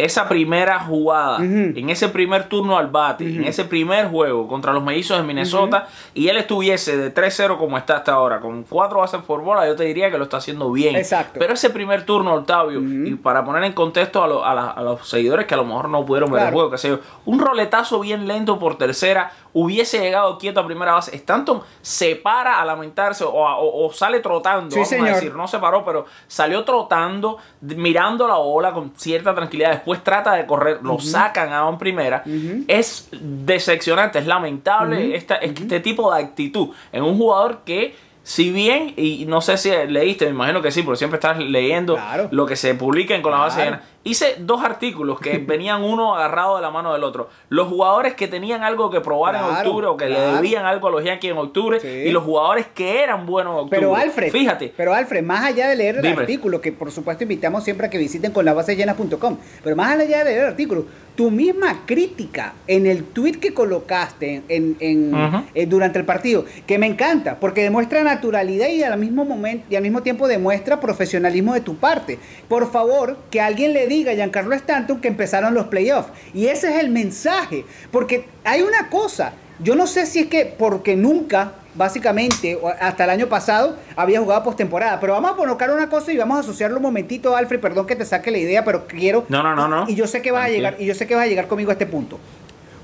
esa 0.05 0.27
primera 0.27 0.79
jugada, 0.79 1.37
en 1.39 1.89
ese 1.89 2.09
primer 2.09 2.47
turno 2.47 2.77
al 2.77 2.87
bate, 2.87 3.25
en 3.25 3.43
ese 3.43 3.65
primer 3.65 4.07
juego 4.07 4.47
contra 4.47 4.73
los 4.73 4.83
mellizos 4.83 5.17
de 5.17 5.23
Minnesota, 5.23 5.87
y 6.13 6.27
él 6.27 6.37
estuviese 6.37 6.97
de 6.97 7.13
3-0 7.13 7.57
como 7.57 7.77
está 7.77 7.97
hasta 7.97 8.13
ahora, 8.13 8.39
con 8.39 8.63
cuatro 8.63 8.99
bases 8.99 9.21
por 9.21 9.41
bola, 9.41 9.67
yo 9.67 9.75
te 9.75 9.83
diría 9.83 10.09
que 10.11 10.17
lo 10.17 10.25
está 10.25 10.37
haciendo 10.37 10.71
bien. 10.71 10.95
Exacto. 10.95 11.39
Pero 11.39 11.53
ese 11.53 11.69
primer 11.69 12.05
turno, 12.05 12.33
Octavio, 12.33 12.79
y 12.81 13.15
para 13.15 13.43
poner 13.43 13.63
en 13.63 13.73
contexto 13.73 14.23
a, 14.23 14.81
los 14.81 15.07
seguidores 15.07 15.45
que 15.45 15.53
a 15.53 15.57
lo 15.57 15.65
mejor 15.65 15.89
no 15.89 16.05
pudieron 16.05 16.31
ver 16.31 16.47
el 16.47 16.53
juego, 16.53 16.69
que 16.69 16.77
sé 16.77 16.89
yo, 16.89 16.99
un 17.25 17.39
roletazo 17.39 17.99
bien 17.99 18.27
lento 18.27 18.59
por 18.59 18.77
tercera, 18.77 19.31
hubiese 19.53 19.99
llegado 19.99 20.37
quieto 20.37 20.59
a 20.59 20.65
primera 20.65 20.93
base. 20.93 21.15
Stanton 21.15 21.61
se 21.81 22.15
para 22.15 22.61
a 22.61 22.65
lamentarse 22.65 23.25
o, 23.27 23.91
sale 23.93 24.19
trotando, 24.19 24.75
vamos 24.75 24.91
a 24.91 24.95
decir, 24.95 25.35
no 25.35 25.47
se 25.47 25.59
paró, 25.59 25.83
pero 25.83 26.05
salió 26.27 26.63
trotando, 26.63 27.37
mirando 27.61 28.27
la 28.27 28.35
bola 28.35 28.71
con 28.71 28.91
cierta 28.95 29.33
tranquilidad. 29.33 29.71
Después 29.71 29.88
trata 29.97 30.33
de 30.33 30.45
correr, 30.45 30.79
lo 30.83 30.99
sacan 30.99 31.51
a 31.51 31.67
un 31.67 31.77
primera. 31.77 32.23
Es 32.67 33.09
decepcionante, 33.19 34.19
es 34.19 34.27
lamentable 34.27 35.15
este 35.15 35.79
tipo 35.79 36.13
de 36.13 36.21
actitud 36.21 36.69
en 36.91 37.03
un 37.03 37.17
jugador 37.17 37.61
que 37.65 37.95
si 38.21 38.51
bien, 38.51 38.93
y 38.95 39.25
no 39.25 39.41
sé 39.41 39.57
si 39.57 39.71
leíste, 39.87 40.25
me 40.25 40.31
imagino 40.31 40.61
que 40.61 40.69
sí, 40.69 40.83
porque 40.83 40.97
siempre 40.99 41.15
estás 41.17 41.39
leyendo 41.39 41.97
lo 42.29 42.45
que 42.45 42.55
se 42.55 42.75
publica 42.75 43.19
con 43.23 43.31
la 43.31 43.39
base 43.39 43.63
llena. 43.63 43.81
Hice 44.03 44.37
dos 44.39 44.63
artículos 44.63 45.19
que 45.19 45.37
venían 45.47 45.83
uno 45.83 46.15
agarrado 46.15 46.55
de 46.55 46.61
la 46.61 46.71
mano 46.71 46.93
del 46.93 47.03
otro. 47.03 47.29
Los 47.49 47.67
jugadores 47.67 48.13
que 48.13 48.27
tenían 48.27 48.63
algo 48.63 48.89
que 48.89 49.01
probar 49.01 49.35
en 49.35 49.41
octubre 49.41 49.87
o 49.87 49.97
que 49.97 50.09
le 50.09 50.19
debían 50.19 50.65
algo 50.65 50.87
a 50.87 50.91
los 50.91 51.03
Yankees 51.03 51.31
en 51.31 51.37
octubre 51.37 52.05
y 52.05 52.11
los 52.11 52.23
jugadores 52.23 52.67
que 52.73 53.03
eran 53.03 53.25
buenos 53.25 53.53
en 53.53 53.59
octubre. 53.59 53.79
Pero 53.79 53.95
Alfred, 53.95 54.31
fíjate. 54.31 54.73
Pero 54.75 54.93
Alfred, 54.93 55.23
más 55.23 55.45
allá 55.45 55.67
de 55.67 55.75
leer 55.75 55.97
el 55.97 56.17
artículo, 56.17 56.61
que 56.61 56.71
por 56.71 56.91
supuesto 56.91 57.23
invitamos 57.23 57.63
siempre 57.63 57.87
a 57.87 57.89
que 57.89 57.97
visiten 57.97 58.31
con 58.31 58.45
la 58.45 58.53
base 58.53 58.75
llena.com, 58.75 59.37
pero 59.63 59.75
más 59.75 59.99
allá 59.99 60.19
de 60.19 60.25
leer 60.25 60.39
el 60.39 60.45
artículo, 60.47 60.85
tu 61.19 61.31
misma 61.31 61.85
crítica 61.85 62.53
en 62.65 62.85
el 62.85 63.03
tweet 63.03 63.33
que 63.33 63.53
colocaste 63.53 64.41
en, 64.47 64.77
eh, 64.79 65.65
durante 65.65 65.99
el 65.99 66.05
partido, 66.05 66.45
que 66.65 66.79
me 66.79 66.85
encanta, 66.85 67.41
porque 67.41 67.61
demuestra 67.61 68.05
naturalidad 68.05 68.69
y 68.69 68.83
al 68.83 68.97
mismo 68.97 69.25
momento 69.25 69.65
y 69.69 69.75
al 69.75 69.83
mismo 69.83 70.01
tiempo 70.01 70.29
demuestra 70.29 70.79
profesionalismo 70.79 71.53
de 71.53 71.59
tu 71.59 71.75
parte. 71.75 72.19
Por 72.47 72.71
favor, 72.71 73.17
que 73.31 73.41
alguien 73.41 73.73
le 73.73 73.85
diga 73.89 74.13
a 74.13 74.15
Giancarlo 74.15 74.55
Stanton 74.55 75.01
que 75.01 75.09
empezaron 75.09 75.53
los 75.53 75.67
playoffs. 75.67 76.09
Y 76.33 76.47
ese 76.47 76.69
es 76.73 76.79
el 76.79 76.89
mensaje, 76.89 77.65
porque 77.91 78.29
hay 78.45 78.61
una 78.61 78.89
cosa, 78.89 79.33
Yo 79.61 79.75
no 79.75 79.87
sé 79.87 80.05
si 80.05 80.19
es 80.19 80.27
que 80.27 80.45
porque 80.45 80.95
nunca, 80.95 81.51
básicamente, 81.75 82.57
hasta 82.79 83.03
el 83.03 83.09
año 83.09 83.27
pasado, 83.27 83.75
había 83.97 84.21
jugado 84.21 84.41
postemporada. 84.43 84.99
Pero 85.01 85.13
vamos 85.13 85.31
a 85.31 85.35
colocar 85.35 85.69
una 85.69 85.89
cosa 85.89 86.13
y 86.13 86.17
vamos 86.17 86.37
a 86.37 86.39
asociarlo 86.39 86.77
un 86.77 86.83
momentito, 86.83 87.35
Alfred. 87.35 87.59
Perdón 87.59 87.85
que 87.85 87.97
te 87.97 88.05
saque 88.05 88.31
la 88.31 88.37
idea, 88.37 88.63
pero 88.63 88.87
quiero. 88.87 89.25
No, 89.27 89.43
no, 89.43 89.55
no, 89.55 89.67
no. 89.67 89.89
Y 89.89 89.95
yo 89.95 90.07
sé 90.07 90.21
que 90.21 90.31
vas 90.31 90.45
a 90.45 90.49
llegar, 90.49 90.77
y 90.79 90.85
yo 90.85 90.95
sé 90.95 91.07
que 91.07 91.15
vas 91.15 91.25
a 91.25 91.27
llegar 91.27 91.47
conmigo 91.47 91.71
a 91.71 91.73
este 91.73 91.85
punto. 91.85 92.19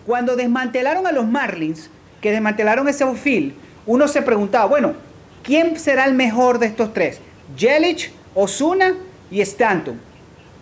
Cuando 0.05 0.35
desmantelaron 0.35 1.07
a 1.07 1.13
los 1.13 1.25
Marlins, 1.25 1.89
que 2.19 2.31
desmantelaron 2.31 2.87
ese 2.89 3.05
outfield, 3.05 3.53
uno 3.85 4.07
se 4.09 4.21
preguntaba, 4.21 4.65
bueno, 4.65 4.93
¿quién 5.43 5.79
será 5.79 6.05
el 6.05 6.13
mejor 6.13 6.59
de 6.59 6.65
estos 6.65 6.93
tres? 6.93 7.21
Yelich, 7.55 8.11
Osuna 8.33 8.95
y 9.31 9.39
Stanton. 9.41 9.99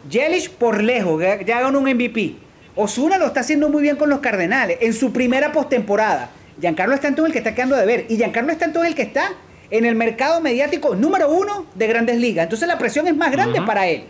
Yelich 0.10 0.50
por 0.50 0.82
lejos, 0.84 1.22
ya 1.22 1.62
ganó 1.62 1.80
un 1.80 1.86
MVP. 1.86 2.36
Osuna 2.76 3.18
lo 3.18 3.28
está 3.28 3.42
haciendo 3.42 3.70
muy 3.70 3.82
bien 3.82 3.96
con 3.96 4.10
los 4.10 4.20
Cardenales 4.20 4.78
en 4.82 4.94
su 4.94 5.14
primera 5.14 5.52
postemporada. 5.52 6.32
Giancarlo 6.60 6.96
Stanton 6.96 7.26
es 7.26 7.30
el 7.30 7.34
que 7.34 7.40
está 7.40 7.56
quedando 7.56 7.76
de 7.76 7.86
ver. 7.86 8.06
Y 8.10 8.18
Giancarlo 8.18 8.52
Stanton 8.52 8.84
es 8.84 8.90
el 8.90 8.96
que 8.96 9.04
está 9.04 9.34
en 9.70 9.86
el 9.86 9.96
mercado 9.96 10.42
mediático 10.42 10.96
número 10.96 11.32
uno 11.32 11.66
de 11.76 11.88
grandes 11.88 12.18
ligas. 12.18 12.44
Entonces 12.44 12.68
la 12.68 12.78
presión 12.78 13.08
es 13.08 13.16
más 13.16 13.32
grande 13.32 13.62
para 13.62 13.88
él. 13.88 14.04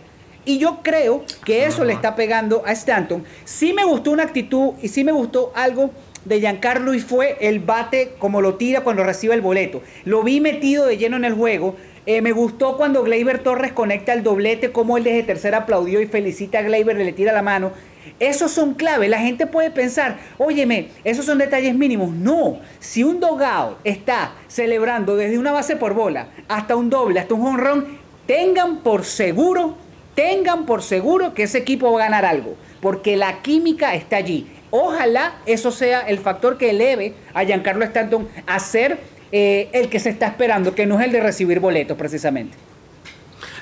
Y 0.46 0.58
yo 0.58 0.80
creo 0.82 1.24
que 1.44 1.64
eso 1.64 1.84
le 1.84 1.94
está 1.94 2.16
pegando 2.16 2.62
a 2.66 2.72
Stanton. 2.72 3.24
Sí 3.44 3.72
me 3.72 3.84
gustó 3.84 4.10
una 4.10 4.24
actitud 4.24 4.74
y 4.82 4.88
sí 4.88 5.04
me 5.04 5.12
gustó 5.12 5.52
algo 5.54 5.90
de 6.24 6.40
Giancarlo 6.40 6.94
y 6.94 7.00
fue 7.00 7.36
el 7.40 7.60
bate 7.60 8.14
como 8.18 8.40
lo 8.40 8.54
tira 8.54 8.82
cuando 8.82 9.04
recibe 9.04 9.34
el 9.34 9.40
boleto. 9.40 9.82
Lo 10.04 10.22
vi 10.22 10.40
metido 10.40 10.86
de 10.86 10.96
lleno 10.96 11.16
en 11.16 11.24
el 11.24 11.34
juego. 11.34 11.76
Eh, 12.06 12.20
me 12.20 12.32
gustó 12.32 12.76
cuando 12.76 13.02
Gleyber 13.02 13.38
Torres 13.38 13.72
conecta 13.72 14.12
el 14.12 14.22
doblete, 14.22 14.72
como 14.72 14.98
él 14.98 15.04
desde 15.04 15.22
tercera 15.22 15.58
aplaudió 15.58 16.02
y 16.02 16.06
felicita 16.06 16.58
a 16.58 16.62
Gleyber 16.62 16.96
le 16.96 17.12
tira 17.12 17.32
la 17.32 17.40
mano. 17.40 17.72
Esos 18.20 18.50
son 18.52 18.74
claves. 18.74 19.08
La 19.08 19.20
gente 19.20 19.46
puede 19.46 19.70
pensar, 19.70 20.18
óyeme, 20.36 20.88
esos 21.04 21.24
son 21.24 21.38
detalles 21.38 21.74
mínimos. 21.74 22.10
No, 22.10 22.60
si 22.78 23.02
un 23.02 23.20
dogado 23.20 23.78
está 23.84 24.34
celebrando 24.48 25.16
desde 25.16 25.38
una 25.38 25.52
base 25.52 25.76
por 25.76 25.94
bola 25.94 26.28
hasta 26.46 26.76
un 26.76 26.90
doble, 26.90 27.20
hasta 27.20 27.32
un 27.32 27.46
honrón, 27.46 27.98
tengan 28.26 28.78
por 28.82 29.06
seguro, 29.06 29.76
tengan 30.14 30.66
por 30.66 30.82
seguro 30.82 31.32
que 31.32 31.44
ese 31.44 31.58
equipo 31.58 31.90
va 31.90 32.00
a 32.02 32.04
ganar 32.04 32.26
algo, 32.26 32.54
porque 32.82 33.16
la 33.16 33.40
química 33.40 33.94
está 33.94 34.16
allí. 34.16 34.46
Ojalá 34.70 35.36
eso 35.46 35.70
sea 35.70 36.00
el 36.00 36.18
factor 36.18 36.58
que 36.58 36.70
eleve 36.70 37.14
a 37.32 37.44
Giancarlo 37.44 37.84
Stanton 37.84 38.28
a 38.46 38.58
ser 38.58 38.98
eh, 39.36 39.68
el 39.72 39.88
que 39.88 39.98
se 39.98 40.10
está 40.10 40.28
esperando, 40.28 40.76
que 40.76 40.86
no 40.86 41.00
es 41.00 41.06
el 41.06 41.10
de 41.12 41.20
recibir 41.20 41.58
boletos 41.58 41.96
precisamente. 41.98 42.56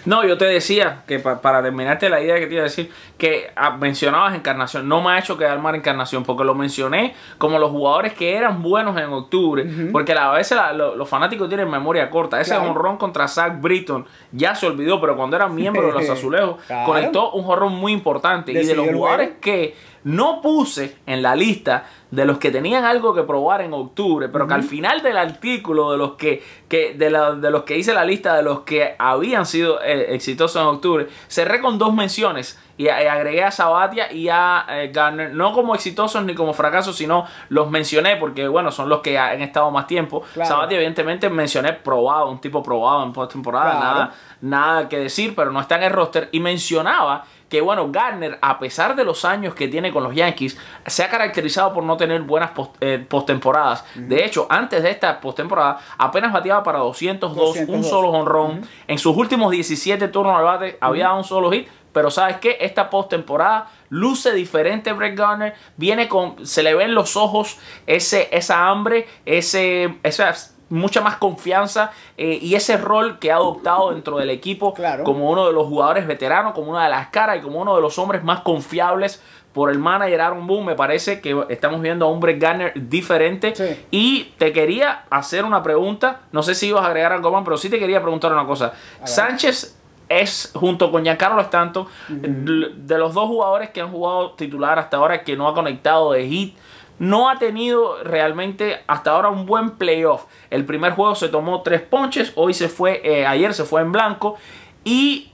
No, 0.05 0.25
yo 0.27 0.37
te 0.37 0.47
decía 0.47 1.03
que 1.07 1.21
pa- 1.21 1.41
para 1.41 1.63
terminarte 1.63 2.11
la 2.11 2.21
idea 2.21 2.37
que 2.41 2.49
te 2.49 2.55
iba 2.55 2.63
a 2.63 2.65
decir, 2.65 2.91
que 3.17 3.51
ah, 3.55 3.77
mencionabas 3.77 4.35
Encarnación, 4.35 4.89
no 4.89 5.01
me 5.01 5.13
ha 5.13 5.19
hecho 5.21 5.39
quedar 5.39 5.61
mal 5.61 5.77
Encarnación, 5.77 6.25
porque 6.25 6.43
lo 6.43 6.57
mencioné 6.57 7.15
como 7.39 7.61
los 7.61 7.71
jugadores 7.71 8.13
que 8.13 8.35
eran 8.35 8.63
buenos 8.65 8.97
en 8.99 9.05
octubre, 9.05 9.65
porque 9.93 10.11
a 10.13 10.33
veces 10.33 10.57
la- 10.57 10.73
lo- 10.73 10.97
los 10.97 11.09
fanáticos 11.09 11.49
tienen 11.49 11.71
memoria 11.71 12.11
corta. 12.11 12.41
Ese 12.41 12.51
Claro. 12.51 12.71
honrón 12.71 12.97
contra 12.97 13.29
Zach 13.29 13.61
Britton 13.61 14.05
ya 14.33 14.57
se 14.57 14.67
olvidó, 14.67 15.01
pero 15.01 15.17
cuando 15.17 15.37
era 15.37 15.47
miembro 15.47 15.87
de 15.87 15.93
los 15.93 16.09
azulejos, 16.11 16.57
Claro. 16.67 16.85
conectó 16.87 17.31
un 17.33 17.45
jorrón 17.45 17.75
muy 17.77 17.93
importante. 17.93 18.51
y 18.51 18.57
de 18.67 18.75
los 18.75 18.89
jugadores 18.89 19.31
que 19.41 19.75
no 20.05 20.41
puse 20.41 20.97
en 21.07 21.23
la 21.23 21.35
lista 21.37 21.85
de 22.11 22.25
los 22.25 22.39
que 22.39 22.51
tenían 22.51 22.85
algo 22.85 23.15
que 23.15 23.23
probar 23.23 23.63
en 23.63 23.73
octubre, 23.73 24.29
pero 24.29 24.47
que 24.47 24.55
al 24.55 24.63
final 24.65 25.01
del 25.03 25.17
artículo 25.17 25.93
de 25.93 25.99
los 25.99 26.13
que, 26.13 26.43
que 26.69 26.95
de, 26.95 27.09
la- 27.11 27.33
de 27.33 27.51
los 27.51 27.63
que 27.63 27.79
hice 27.79 27.95
la 27.95 28.05
lista 28.05 28.35
de 28.37 28.43
los 28.43 28.61
que 28.61 28.95
habían 28.99 29.47
sido 29.47 29.81
eh, 29.83 30.15
exitosos 30.15 30.61
en 30.61 30.69
octubre, 30.69 31.09
cerré 31.29 31.61
con 31.61 31.79
dos 31.79 31.95
menciones 31.95 32.61
y, 32.77 32.89
a- 32.89 33.03
y 33.03 33.07
agregué 33.07 33.45
a 33.45 33.51
Sabatia 33.51 34.13
y 34.13 34.29
a 34.29 34.67
eh, 34.69 34.91
Garner, 34.93 35.33
no 35.33 35.53
como 35.53 35.75
exitosos 35.75 36.23
ni 36.25 36.35
como 36.35 36.53
fracasos, 36.53 36.97
sino 36.97 37.25
los 37.49 37.71
mencioné 37.71 38.17
porque 38.17 38.47
bueno, 38.49 38.71
son 38.71 38.89
los 38.91 39.01
que 39.01 39.19
han 39.19 39.41
estado 39.41 39.71
más 39.71 39.87
tiempo. 39.87 40.23
Claro. 40.35 40.49
Sabatia 40.51 40.77
evidentemente 40.77 41.31
mencioné 41.31 41.73
probado, 41.73 42.29
un 42.29 42.41
tipo 42.41 42.63
probado 42.63 43.05
en 43.05 43.13
postemporada, 43.13 43.71
Claro. 43.71 43.85
nada 43.85 44.15
nada 44.43 44.89
que 44.89 44.99
decir, 44.99 45.35
pero 45.37 45.53
no 45.53 45.61
está 45.61 45.77
en 45.77 45.85
el 45.85 45.91
roster. 45.93 46.29
Y 46.33 46.41
mencionaba 46.41 47.25
que, 47.53 47.61
bueno, 47.61 47.93
Garner, 47.93 48.39
a 48.41 48.59
pesar 48.59 48.97
de 48.97 49.05
los 49.05 49.27
años 49.27 49.55
que 49.55 49.69
tiene 49.69 49.93
con 49.93 50.03
los 50.03 50.15
Yankees, 50.15 50.57
se 50.87 51.03
ha 51.05 51.11
caracterizado 51.11 51.75
por 51.75 51.85
no 51.85 51.99
tener 51.99 52.23
buenas 52.23 52.53
post- 52.53 52.75
eh, 52.81 53.05
postemporadas. 53.07 53.85
De 53.95 54.25
hecho, 54.25 54.47
antes 54.49 54.83
de 54.83 54.89
esta 54.91 55.21
postemporada, 55.21 55.79
apenas 55.99 56.33
bateaba 56.33 56.63
para 56.63 56.79
202, 56.79 57.57
un 57.59 57.67
202. 57.67 57.87
solo 57.91 58.09
honrón. 58.09 58.63
En 58.89 58.97
sus 58.97 59.15
últimos 59.15 59.51
17 59.51 60.09
turnos 60.09 60.35
al 60.35 60.45
bate, 60.45 60.79
había 60.81 61.05
dado 61.05 61.19
un 61.19 61.25
solo 61.25 61.51
hit. 61.53 61.69
Pero 61.93 62.11
¿sabes 62.11 62.39
qué? 62.39 62.57
Esta 62.63 62.89
postemporada 62.89 63.69
luce 63.91 64.33
diferente 64.33 64.95
Brett 64.95 65.15
Garner. 65.15 65.55
Viene 65.77 66.09
con... 66.09 66.47
Se 66.47 66.63
le 66.63 66.75
ven 66.75 66.95
los 66.95 67.17
ojos 67.19 67.59
ese, 67.87 68.31
esa 68.33 68.69
hambre, 68.71 69.07
ese, 69.27 69.99
esa 70.03 70.33
mucha 70.73 71.01
más 71.01 71.17
confianza 71.17 71.91
eh, 72.17 72.39
y 72.41 72.55
ese 72.55 72.77
rol 72.77 73.19
que 73.19 73.31
ha 73.31 73.37
adoptado 73.37 73.93
dentro 73.93 74.17
del 74.19 74.31
equipo 74.31 74.73
Claro. 74.75 75.05
como 75.05 75.31
uno 75.31 75.47
de 75.47 75.53
los 75.53 75.67
jugadores 75.67 76.07
veteranos, 76.07 76.53
como 76.55 76.71
una 76.71 76.85
de 76.85 76.91
las 76.91 77.09
caras 77.09 77.39
y 77.39 77.41
como 77.41 77.61
uno 77.61 77.77
de 77.77 77.83
los 77.83 77.99
hombres 77.99 78.25
más 78.25 78.41
confiables 78.41 79.23
por 79.53 79.71
el 79.71 79.79
manager 79.79 80.21
Aaron 80.23 80.47
Boone. 80.47 80.65
Me 80.65 80.75
parece 80.75 81.21
que 81.21 81.45
estamos 81.51 81.83
viendo 81.83 82.07
a 82.07 82.11
un 82.11 82.21
Brett 82.21 82.41
Garner 82.41 82.73
diferente. 82.75 83.55
Sí. 83.55 83.85
Y 83.91 84.25
te 84.39 84.51
quería 84.53 85.05
hacer 85.11 85.45
una 85.45 85.63
pregunta. 85.63 86.21
No 86.33 86.43
sé 86.43 86.55
si 86.55 86.69
ibas 86.69 86.85
a 86.85 86.87
agregar 86.87 87.13
algo 87.13 87.31
más, 87.31 87.43
pero 87.45 87.59
sí 87.59 87.69
te 87.69 87.79
quería 87.79 88.01
preguntar 88.01 88.33
una 88.33 88.47
cosa. 88.47 88.73
Sánchez 89.05 89.77
es, 90.09 90.53
junto 90.55 90.91
con 90.91 91.03
Giancarlo 91.05 91.41
Stanton, 91.43 91.87
de 92.09 92.99
los 92.99 93.13
dos 93.15 93.27
jugadores 93.29 93.71
que 93.71 93.81
han 93.83 93.91
jugado 93.91 94.33
titular 94.33 94.79
hasta 94.79 94.97
ahora 94.97 95.23
que 95.23 95.37
no 95.37 95.49
ha 95.49 95.55
conectado 95.55 96.13
de 96.13 96.27
hit. 96.27 96.57
No 97.03 97.29
ha 97.29 97.37
tenido 97.37 98.01
realmente 98.05 98.79
hasta 98.87 99.11
ahora 99.11 99.29
un 99.29 99.45
buen 99.45 99.71
playoff. 99.73 100.27
El 100.51 100.65
primer 100.65 100.93
juego 100.93 101.17
se 101.17 101.29
tomó 101.29 101.63
tres 101.63 101.81
ponches, 101.81 102.31
hoy 102.37 102.55
se 102.55 102.69
fue, 102.69 103.01
eh, 103.03 103.27
ayer 103.27 103.53
se 103.55 103.65
fue 103.65 103.81
en 103.81 103.91
blanco 103.91 104.37
y 104.85 105.33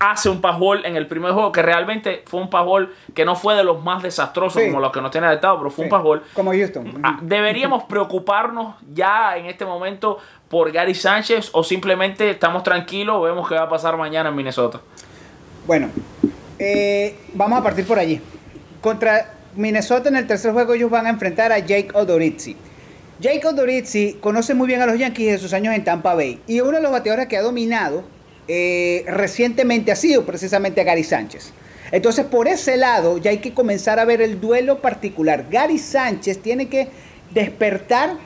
hace 0.00 0.28
un 0.28 0.42
passball 0.42 0.84
en 0.84 0.96
el 0.96 1.06
primer 1.06 1.32
juego 1.32 1.50
que 1.50 1.62
realmente 1.62 2.22
fue 2.26 2.40
un 2.42 2.50
passball 2.50 2.94
que 3.14 3.24
no 3.24 3.36
fue 3.36 3.54
de 3.54 3.64
los 3.64 3.82
más 3.82 4.02
desastrosos 4.02 4.60
Sí. 4.62 4.68
como 4.68 4.80
los 4.80 4.92
que 4.92 5.00
nos 5.00 5.10
tiene 5.10 5.28
adaptado, 5.28 5.56
pero 5.56 5.70
fue 5.70 5.86
un 5.86 5.90
passball 5.90 6.22
Como 6.34 6.50
Houston. 6.52 7.00
Ah, 7.02 7.18
¿Deberíamos 7.22 7.84
preocuparnos 7.84 8.74
ya 8.92 9.34
en 9.38 9.46
este 9.46 9.64
momento 9.64 10.18
por 10.50 10.70
Gary 10.70 10.94
Sánchez 10.94 11.48
o 11.54 11.64
simplemente 11.64 12.28
estamos 12.28 12.62
tranquilos, 12.62 13.22
vemos 13.22 13.48
qué 13.48 13.54
va 13.54 13.62
a 13.62 13.68
pasar 13.70 13.96
mañana 13.96 14.28
en 14.28 14.36
Minnesota? 14.36 14.78
Bueno, 15.66 15.88
eh, 16.58 17.18
vamos 17.32 17.58
a 17.58 17.62
partir 17.62 17.86
por 17.86 17.98
allí. 17.98 18.20
Contra 18.82 19.37
Minnesota 19.58 20.08
en 20.08 20.14
el 20.14 20.28
tercer 20.28 20.52
juego 20.52 20.74
ellos 20.74 20.88
van 20.88 21.06
a 21.06 21.10
enfrentar 21.10 21.50
a 21.50 21.58
Jake 21.58 21.88
Odorizzi. 21.92 22.54
Jake 23.18 23.44
Odorizzi 23.44 24.16
conoce 24.20 24.54
muy 24.54 24.68
bien 24.68 24.80
a 24.82 24.86
los 24.86 24.96
Yankees 24.96 25.32
de 25.32 25.38
sus 25.38 25.52
años 25.52 25.74
en 25.74 25.82
Tampa 25.82 26.14
Bay 26.14 26.40
y 26.46 26.60
uno 26.60 26.76
de 26.76 26.80
los 26.80 26.92
bateadores 26.92 27.26
que 27.26 27.36
ha 27.36 27.42
dominado 27.42 28.04
eh, 28.46 29.04
recientemente 29.08 29.90
ha 29.90 29.96
sido 29.96 30.24
precisamente 30.24 30.80
a 30.80 30.84
Gary 30.84 31.02
Sánchez. 31.02 31.50
Entonces 31.90 32.24
por 32.24 32.46
ese 32.46 32.76
lado 32.76 33.18
ya 33.18 33.30
hay 33.30 33.38
que 33.38 33.52
comenzar 33.52 33.98
a 33.98 34.04
ver 34.04 34.22
el 34.22 34.40
duelo 34.40 34.80
particular. 34.80 35.46
Gary 35.50 35.78
Sánchez 35.78 36.38
tiene 36.38 36.68
que 36.68 36.86
despertar 37.34 38.16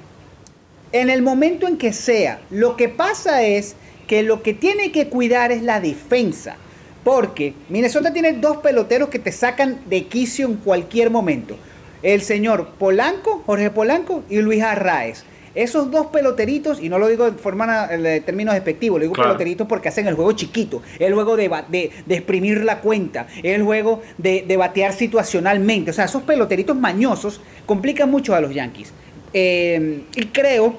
en 0.93 1.09
el 1.09 1.23
momento 1.23 1.67
en 1.67 1.79
que 1.79 1.95
sea. 1.95 2.43
Lo 2.51 2.77
que 2.77 2.91
pasa 2.91 3.43
es 3.43 3.75
que 4.07 4.23
lo 4.23 4.43
que 4.43 4.53
tiene 4.53 4.93
que 4.93 5.09
cuidar 5.09 5.51
es 5.51 5.63
la 5.63 5.81
defensa. 5.81 6.57
Porque 7.05 7.55
Minnesota 7.69 8.13
tiene 8.13 8.33
dos 8.35 8.59
peloteros 8.59 9.09
que 9.09 9.19
te 9.19 9.33
sacan 9.33 9.81
de 9.87 10.05
quicio 10.07 10.47
en 10.47 10.55
cualquier 10.57 11.11
momento. 11.11 11.57
El 12.03 12.23
señor 12.23 12.69
Polanco, 12.79 13.43
Jorge 13.47 13.71
Polanco 13.71 14.23
y 14.31 14.39
Luis 14.39 14.63
Arraez. 14.63 15.25
Esos 15.55 15.91
dos 15.91 16.07
peloteritos, 16.07 16.81
y 16.81 16.89
no 16.89 16.99
lo 16.99 17.09
digo 17.09 17.31
de 17.31 17.37
forma 17.37 17.87
de 17.89 18.21
términos 18.23 18.55
despectivos, 18.55 18.99
lo 18.99 19.03
digo 19.03 19.13
Claro. 19.15 19.31
peloteritos 19.31 19.67
porque 19.67 19.89
hacen 19.91 20.07
el 20.07 20.15
juego 20.15 20.33
chiquito, 20.33 20.81
el 20.99 21.13
juego 21.13 21.37
de, 21.37 21.49
ba- 21.49 21.67
de, 21.69 21.91
de 22.07 22.15
exprimir 22.15 22.65
la 22.65 22.81
cuenta, 22.81 23.27
el 23.43 23.63
juego 23.63 24.01
de, 24.17 24.45
de 24.49 24.57
batear 24.57 24.95
situacionalmente. 24.95 25.91
O 25.91 25.95
sea, 25.95 26.07
esos 26.07 26.23
peloteritos 26.23 26.75
mañosos 26.77 27.41
complican 27.67 28.11
mucho 28.11 28.35
a 28.35 28.41
los 28.41 28.55
Yankees. 28.55 28.93
Eh, 29.35 30.05
y 30.17 30.27
creo 30.29 30.77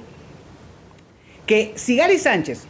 que 1.46 1.74
si 1.76 1.98
Gary 1.98 2.18
Sánchez 2.18 2.64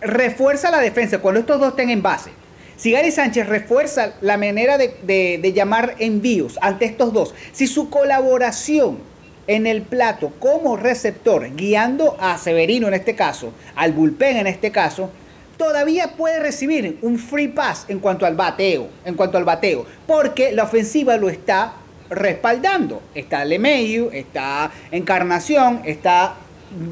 refuerza 0.00 0.70
la 0.70 0.78
defensa 0.80 1.18
cuando 1.18 1.40
estos 1.40 1.58
dos 1.58 1.70
estén 1.70 1.90
en 1.90 2.02
base, 2.02 2.30
si 2.76 2.90
Gary 2.92 3.10
Sánchez 3.10 3.46
refuerza 3.46 4.14
la 4.20 4.36
manera 4.36 4.78
de, 4.78 4.94
de- 5.40 5.52
llamar 5.52 5.94
envíos 5.98 6.58
ante 6.60 6.84
estos 6.84 7.12
dos, 7.12 7.34
si 7.52 7.66
su 7.66 7.90
colaboración 7.90 8.98
en 9.46 9.66
el 9.66 9.82
plato 9.82 10.32
como 10.38 10.76
receptor, 10.76 11.54
guiando 11.54 12.16
a 12.18 12.38
Severino 12.38 12.88
en 12.88 12.94
este 12.94 13.14
caso, 13.14 13.52
al 13.76 13.92
bullpen 13.92 14.38
en 14.38 14.46
este 14.46 14.70
caso, 14.72 15.10
todavía 15.58 16.12
puede 16.16 16.40
recibir 16.40 16.98
un 17.02 17.18
free 17.18 17.48
pass 17.48 17.84
en 17.88 18.00
cuanto 18.00 18.26
al 18.26 18.34
bateo, 18.34 18.88
en 19.04 19.14
cuanto 19.14 19.38
al 19.38 19.44
bateo, 19.44 19.86
porque 20.06 20.52
la 20.52 20.64
ofensiva 20.64 21.16
lo 21.16 21.28
está 21.28 21.74
respaldando. 22.10 23.02
Está 23.14 23.44
LeMahieu, 23.44 24.10
está 24.12 24.70
Encarnación, 24.90 25.82
está 25.84 26.34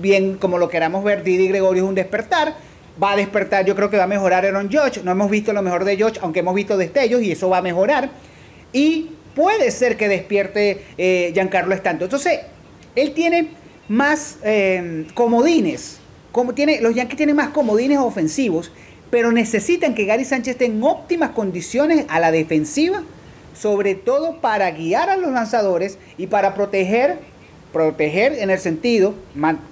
bien 0.01 0.37
como 0.37 0.59
lo 0.59 0.69
queramos 0.69 1.03
ver, 1.05 1.25
Didi 1.25 1.49
Gregorio 1.49 1.83
es 1.85 1.89
un 1.89 1.95
despertar. 1.95 2.55
Va 3.03 3.13
a 3.13 3.17
despertar, 3.17 3.65
yo 3.65 3.75
creo 3.75 3.91
que 3.91 3.97
va 3.97 4.05
a 4.05 4.09
mejorar 4.09 4.45
Aaron 4.47 4.71
Judge. 4.71 5.03
No 5.03 5.11
hemos 5.11 5.31
visto 5.31 5.53
lo 5.53 5.63
mejor 5.63 5.85
de 5.85 5.97
Judge, 5.97 6.19
aunque 6.23 6.41
hemos 6.41 6.55
visto 6.55 6.77
destellos 6.77 7.23
y 7.23 7.33
eso 7.33 7.49
va 7.49 7.59
a 7.59 7.63
mejorar. 7.63 8.11
Y 8.73 9.11
puede 9.35 9.71
ser 9.71 9.97
que 9.97 10.09
despierte 10.09 10.83
eh, 10.99 11.31
Giancarlo 11.35 11.75
Stanton. 11.75 12.05
Entonces, 12.05 12.41
él 12.95 13.13
tiene 13.13 13.49
más 13.89 14.39
eh, 14.45 15.07
comodines. 15.15 15.99
Como 16.31 16.55
tiene, 16.55 16.81
los 16.81 16.95
Yankees 16.95 17.17
tienen 17.17 17.37
más 17.37 17.49
comodines 17.49 17.99
ofensivos, 17.99 18.71
pero 19.11 19.33
necesitan 19.33 19.95
que 19.95 20.05
Gary 20.05 20.25
Sánchez 20.25 20.53
esté 20.53 20.67
en 20.67 20.83
óptimas 20.83 21.31
condiciones 21.31 22.07
a 22.09 22.21
la 22.21 22.31
defensiva, 22.31 23.03
sobre 23.55 23.95
todo 23.95 24.41
para 24.41 24.71
guiar 24.71 25.11
a 25.11 25.17
los 25.17 25.31
lanzadores 25.33 25.99
y 26.17 26.29
para 26.29 26.55
proteger, 26.55 27.19
proteger 27.73 28.33
en 28.39 28.49
el 28.49 28.59
sentido 28.59 29.15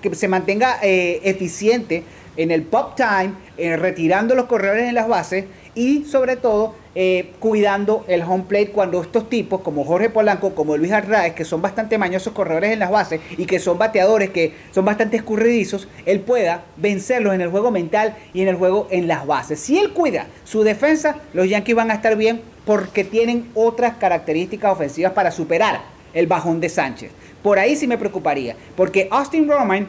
que 0.03 0.15
se 0.15 0.29
mantenga 0.29 0.79
eh, 0.83 1.21
eficiente 1.25 2.05
en 2.37 2.51
el 2.51 2.63
pop 2.63 2.95
time, 2.97 3.33
eh, 3.59 3.77
retirando 3.77 4.35
los 4.35 4.47
corredores 4.47 4.89
en 4.89 4.95
las 4.95 5.09
bases 5.09 5.45
y 5.75 6.05
sobre 6.05 6.37
todo 6.37 6.75
eh, 6.95 7.31
cuidando 7.39 8.05
el 8.09 8.23
home 8.23 8.45
plate 8.49 8.71
cuando 8.71 9.01
estos 9.01 9.29
tipos 9.31 9.61
como 9.61 9.85
Jorge 9.85 10.11
Polanco, 10.11 10.55
como 10.55 10.77
Luis 10.77 10.91
Arraez, 10.91 11.35
que 11.35 11.45
son 11.45 11.63
bastante 11.63 11.99
mañosos 11.99 12.33
corredores 12.33 12.73
en 12.73 12.81
las 12.81 12.91
bases 12.91 13.21
y 13.39 13.47
que 13.47 13.61
son 13.61 13.79
bateadores 13.79 14.31
que 14.31 14.55
son 14.73 14.85
bastante 14.85 15.17
escurridizos, 15.17 15.87
él 16.07 16.21
pueda 16.21 16.65
vencerlos 16.77 17.35
en 17.35 17.41
el 17.41 17.49
juego 17.49 17.71
mental 17.71 18.17
y 18.35 18.43
en 18.43 18.49
el 18.49 18.57
juego 18.57 18.89
en 18.91 19.07
las 19.07 19.27
bases. 19.27 19.61
Si 19.61 19.79
él 19.79 19.93
cuida 19.93 20.27
su 20.45 20.65
defensa, 20.65 21.17
los 21.33 21.49
Yankees 21.49 21.77
van 21.77 21.93
a 21.93 21.95
estar 21.95 22.17
bien 22.17 22.43
porque 22.65 23.05
tienen 23.05 23.49
otras 23.55 23.95
características 23.97 24.73
ofensivas 24.73 25.13
para 25.13 25.31
superar 25.31 25.83
el 26.13 26.27
bajón 26.27 26.61
de 26.61 26.69
Sánchez. 26.69 27.13
Por 27.43 27.59
ahí 27.59 27.77
sí 27.77 27.87
me 27.87 27.97
preocuparía, 27.97 28.57
porque 28.77 29.09
Austin 29.11 29.49
Roman 29.49 29.89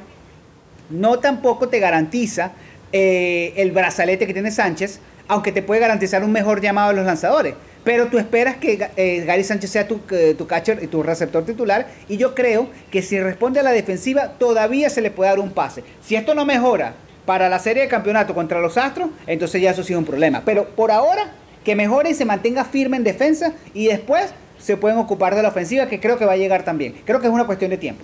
no 0.91 1.19
tampoco 1.19 1.69
te 1.69 1.79
garantiza 1.79 2.51
eh, 2.91 3.53
el 3.57 3.71
brazalete 3.71 4.27
que 4.27 4.33
tiene 4.33 4.51
Sánchez, 4.51 4.99
aunque 5.27 5.51
te 5.51 5.61
puede 5.61 5.79
garantizar 5.79 6.23
un 6.23 6.31
mejor 6.31 6.61
llamado 6.61 6.89
a 6.89 6.93
los 6.93 7.05
lanzadores. 7.05 7.55
Pero 7.83 8.07
tú 8.07 8.19
esperas 8.19 8.57
que 8.57 8.89
eh, 8.95 9.23
Gary 9.25 9.43
Sánchez 9.43 9.71
sea 9.71 9.87
tu, 9.87 10.01
tu 10.37 10.47
catcher 10.47 10.83
y 10.83 10.87
tu 10.87 11.01
receptor 11.01 11.45
titular. 11.45 11.87
Y 12.07 12.17
yo 12.17 12.35
creo 12.35 12.67
que 12.91 13.01
si 13.01 13.19
responde 13.19 13.59
a 13.59 13.63
la 13.63 13.71
defensiva, 13.71 14.33
todavía 14.37 14.89
se 14.89 15.01
le 15.01 15.09
puede 15.09 15.31
dar 15.31 15.39
un 15.39 15.51
pase. 15.51 15.83
Si 16.03 16.15
esto 16.15 16.35
no 16.35 16.45
mejora 16.45 16.93
para 17.25 17.49
la 17.49 17.59
serie 17.59 17.83
de 17.83 17.89
campeonato 17.89 18.35
contra 18.35 18.59
los 18.59 18.77
Astros, 18.77 19.09
entonces 19.25 19.61
ya 19.61 19.71
eso 19.71 19.83
sí 19.83 19.93
es 19.93 19.99
un 19.99 20.05
problema. 20.05 20.43
Pero 20.45 20.67
por 20.69 20.91
ahora, 20.91 21.31
que 21.63 21.75
mejore 21.75 22.11
y 22.11 22.13
se 22.13 22.25
mantenga 22.25 22.65
firme 22.65 22.97
en 22.97 23.03
defensa 23.03 23.53
y 23.73 23.87
después 23.87 24.31
se 24.59 24.77
pueden 24.77 24.97
ocupar 24.97 25.35
de 25.35 25.41
la 25.41 25.49
ofensiva, 25.49 25.87
que 25.87 25.99
creo 25.99 26.17
que 26.17 26.25
va 26.25 26.33
a 26.33 26.37
llegar 26.37 26.63
también. 26.63 26.95
Creo 27.05 27.19
que 27.19 27.27
es 27.27 27.33
una 27.33 27.45
cuestión 27.45 27.71
de 27.71 27.77
tiempo. 27.77 28.03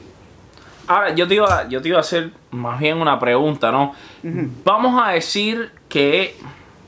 Ahora, 0.87 1.13
yo 1.13 1.27
te, 1.27 1.35
iba, 1.35 1.67
yo 1.67 1.81
te 1.81 1.89
iba 1.89 1.97
a 1.97 2.01
hacer 2.01 2.31
más 2.51 2.79
bien 2.79 2.97
una 2.97 3.19
pregunta, 3.19 3.71
¿no? 3.71 3.93
Vamos 4.63 5.01
a 5.03 5.11
decir 5.11 5.71
que, 5.89 6.37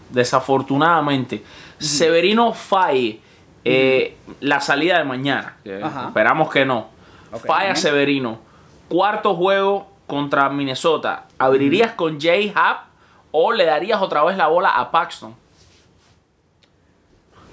desafortunadamente, 0.09 1.43
Severino 1.77 2.53
falle 2.53 3.19
eh, 3.65 4.17
la 4.39 4.59
salida 4.61 4.97
de 4.99 5.03
mañana. 5.03 5.55
que 5.63 5.81
esperamos 5.81 6.49
que 6.49 6.65
no. 6.65 6.87
Ok. 7.31 7.45
Falla. 7.45 7.75
Severino. 7.75 8.39
Cuarto 8.87 9.35
juego 9.35 9.87
contra 10.07 10.49
Minnesota. 10.49 11.25
¿Abrirías 11.37 11.91
con 11.91 12.19
Jay 12.19 12.51
Happ 12.55 12.85
o 13.31 13.51
le 13.51 13.65
darías 13.65 14.01
otra 14.01 14.23
vez 14.23 14.37
la 14.37 14.47
bola 14.47 14.69
a 14.69 14.91
Paxton? 14.91 15.35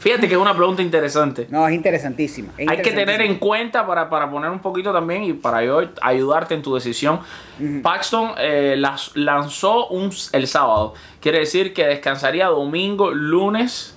Fíjate 0.07 0.29
que 0.29 0.35
es 0.35 0.41
una 0.41 0.55
pregunta 0.55 0.83
interesante. 0.83 1.49
No, 1.51 1.67
es 1.67 1.75
interesantísima. 1.75 2.53
es 2.57 2.69
Hay 2.69 2.77
que 2.81 2.93
tener 2.93 3.21
en 3.23 3.39
cuenta 3.39 3.85
para, 3.87 4.09
para 4.09 4.31
poner 4.31 4.51
un 4.51 4.61
poquito 4.61 4.93
también 4.93 5.25
y 5.25 5.33
para 5.33 5.65
yo 5.65 5.81
ayudarte 6.01 6.55
en 6.55 6.63
tu 6.63 6.75
decisión. 6.77 7.19
Paxton 7.83 8.31
eh, 8.39 8.77
las- 8.79 9.11
lanzó 9.17 9.89
un, 9.89 10.13
el 10.33 10.47
sábado. 10.47 10.95
Quiere 11.21 11.41
decir 11.41 11.75
que 11.75 11.87
descansaría 11.87 12.47
domingo, 12.47 13.11
lunes 13.11 13.97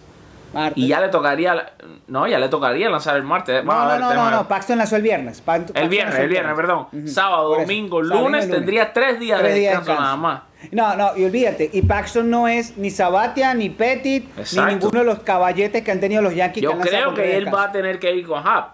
Martes. 0.51 0.83
y 0.83 0.87
ya 0.87 0.99
le 0.99 1.09
tocaría. 1.09 1.73
No, 2.09 2.27
ya 2.27 2.39
le 2.39 2.49
tocaría 2.49 2.89
lanzar 2.89 3.15
el 3.17 3.23
martes. 3.23 3.63
Vamos 3.63 3.93
No, 3.93 3.99
no, 3.99 4.13
no, 4.13 4.23
no, 4.25 4.31
no, 4.31 4.47
Paxton 4.47 4.77
lanzó 4.77 4.95
el 4.95 5.01
viernes. 5.03 5.41
Paxton 5.41 5.77
El 5.77 5.89
viernes, 5.89 6.15
el 6.19 6.27
viernes, 6.29 6.53
perdón. 6.55 6.87
Sábado, 7.05 7.49
Por 7.49 7.61
domingo, 7.61 8.01
lunes, 8.01 8.45
lunes. 8.45 8.49
tendría 8.51 8.91
tres 8.91 9.19
días 9.19 9.39
Tres 9.39 9.53
de 9.53 9.59
días 9.59 9.73
de 9.73 9.77
descanso 9.79 10.01
nada 10.01 10.15
más. 10.15 10.41
No, 10.71 10.95
no, 10.95 11.15
y 11.15 11.23
olvídate, 11.23 11.69
y 11.71 11.81
Paxton 11.83 12.29
no 12.29 12.47
es 12.47 12.75
ni 12.77 12.89
Sabatia, 12.89 13.53
ni 13.53 13.69
Petit, 13.69 14.27
Exacto. 14.37 14.65
ni 14.65 14.73
ninguno 14.73 14.99
de 14.99 15.05
los 15.05 15.19
caballetes 15.19 15.83
que 15.83 15.91
han 15.91 15.99
tenido 16.01 16.21
los 16.21 16.35
Yankees. 16.35 16.63
Yo 16.63 16.77
creo 16.79 17.13
que 17.13 17.37
él 17.37 17.53
va 17.53 17.65
a 17.65 17.71
tener 17.71 17.97
que 17.99 18.13
ir 18.13 18.27
con 18.27 18.45
Hap. 18.45 18.71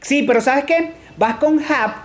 Sí, 0.00 0.24
pero 0.24 0.40
¿sabes 0.40 0.64
qué? 0.64 0.92
Vas 1.16 1.36
con 1.36 1.60
Hap 1.62 1.96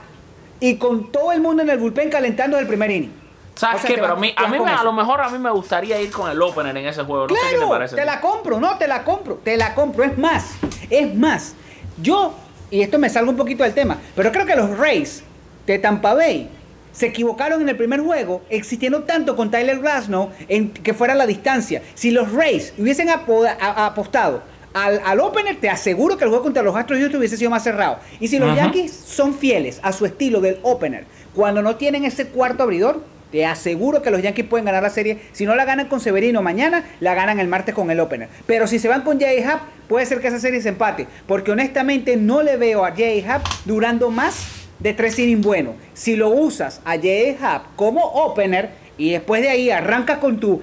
y 0.59 0.75
con 0.77 1.11
todo 1.11 1.31
el 1.31 1.41
mundo 1.41 1.63
en 1.63 1.69
el 1.69 1.77
bullpen 1.79 2.09
calentando 2.09 2.59
el 2.59 2.67
primer 2.67 2.91
inning. 2.91 3.24
¿Sabes 3.55 3.77
O 3.77 3.87
sea, 3.87 3.95
qué? 3.95 4.01
Pero 4.01 4.13
a 4.13 4.15
mí, 4.17 4.33
a, 4.35 4.47
mí 4.47 4.59
me- 4.59 4.69
a 4.71 4.83
lo 4.83 4.91
mejor 4.93 5.21
a 5.21 5.29
mí 5.29 5.37
me 5.37 5.49
gustaría 5.51 5.99
ir 6.01 6.11
con 6.11 6.29
el 6.29 6.41
opener 6.41 6.75
en 6.77 6.87
ese 6.87 7.03
juego. 7.03 7.27
No 7.27 7.35
sé 7.35 7.41
qué 7.41 7.47
te 7.51 7.55
Claro, 7.55 7.69
parece. 7.69 7.95
te 7.95 8.05
la 8.05 8.19
compro, 8.21 8.59
no, 8.59 8.77
te 8.77 8.87
la 8.87 9.03
compro, 9.03 9.35
te 9.43 9.55
la 9.57 9.73
compro. 9.73 10.03
Es 10.03 10.17
más, 10.17 10.51
es 10.89 11.15
más. 11.15 11.53
Yo, 12.01 12.33
y 12.69 12.81
esto 12.81 12.99
me 12.99 13.09
salgo 13.09 13.31
un 13.31 13.37
poquito 13.37 13.63
del 13.63 13.73
tema, 13.73 13.97
pero 14.15 14.31
creo 14.31 14.45
que 14.45 14.55
los 14.55 14.77
Rays 14.77 15.23
de 15.65 15.79
Tampa 15.79 16.13
Bay 16.13 16.49
se 16.91 17.07
equivocaron 17.07 17.61
en 17.61 17.69
el 17.69 17.77
primer 17.77 18.01
juego, 18.01 18.41
existiendo 18.49 19.03
tanto 19.03 19.35
con 19.37 19.49
Tyler 19.51 19.79
Glasnow 19.79 20.31
en 20.49 20.71
que 20.71 20.93
fuera 20.93 21.15
la 21.15 21.25
distancia. 21.25 21.81
Si 21.93 22.11
los 22.11 22.31
Rays 22.33 22.73
hubiesen 22.77 23.09
apo- 23.09 23.45
a- 23.45 23.51
a- 23.59 23.85
apostado 23.87 24.41
al, 24.73 25.01
al 25.05 25.19
opener, 25.21 25.59
te 25.61 25.69
aseguro 25.69 26.17
que 26.17 26.25
el 26.25 26.29
juego 26.29 26.43
contra 26.43 26.61
los 26.63 26.75
Astros 26.75 26.99
Houston 26.99 27.19
hubiese 27.19 27.37
sido 27.37 27.49
más 27.51 27.63
cerrado. 27.63 27.99
Y 28.19 28.27
si 28.27 28.37
los. 28.39 28.53
Yankees 28.55 28.93
son 28.93 29.33
fieles 29.33 29.79
a 29.83 29.93
su 29.93 30.05
estilo 30.05 30.41
del 30.41 30.59
opener, 30.63 31.05
cuando 31.33 31.61
no 31.61 31.77
tienen 31.77 32.03
ese 32.03 32.27
cuarto 32.27 32.63
abridor, 32.63 33.01
te 33.31 33.45
aseguro 33.45 34.01
que 34.01 34.11
los 34.11 34.21
Yankees 34.21 34.45
pueden 34.45 34.65
ganar 34.65 34.83
la 34.83 34.89
serie. 34.89 35.19
Si 35.33 35.45
no 35.45 35.55
la 35.55 35.65
ganan 35.65 35.87
con 35.87 35.99
Severino 35.99 36.41
mañana, 36.41 36.83
la 36.99 37.13
ganan 37.15 37.39
el 37.39 37.47
martes 37.47 37.75
con 37.75 37.91
el 37.91 37.99
opener. 37.99 38.29
Pero 38.45 38.67
si 38.67 38.79
se 38.79 38.87
van 38.87 39.01
con 39.01 39.19
Jay 39.19 39.43
Happ, 39.43 39.61
puede 39.89 40.05
ser 40.05 40.21
que 40.21 40.27
esa 40.27 40.39
serie 40.39 40.61
se 40.61 40.69
empate. 40.69 41.07
Porque 41.27 41.51
honestamente 41.51 42.15
no 42.15 42.41
le 42.43 42.55
veo 42.57 42.85
a 42.85 42.91
Jay 42.91 43.25
Happ 43.27 43.45
durando 43.65 44.09
más 44.11 44.47
de 44.79 44.93
tres 44.93 45.17
innings 45.19 45.45
buenos. 45.45 45.75
Si 45.93 46.15
lo 46.15 46.29
usas 46.29 46.81
a 46.85 46.97
Jay 46.97 47.37
Happ 47.41 47.75
como 47.75 48.01
opener 48.01 48.69
y 48.97 49.11
después 49.11 49.41
de 49.41 49.49
ahí 49.49 49.69
arrancas 49.69 50.19
con 50.19 50.39
tu 50.39 50.61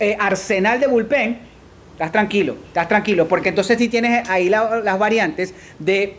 eh, 0.00 0.16
arsenal 0.18 0.80
de 0.80 0.86
bullpen, 0.86 1.38
estás 1.92 2.10
tranquilo, 2.12 2.56
estás 2.68 2.88
tranquilo. 2.88 3.28
Porque 3.28 3.50
entonces 3.50 3.76
sí 3.78 3.88
tienes 3.88 4.28
ahí 4.28 4.48
la- 4.48 4.80
las 4.82 4.98
variantes 4.98 5.52
de 5.78 6.16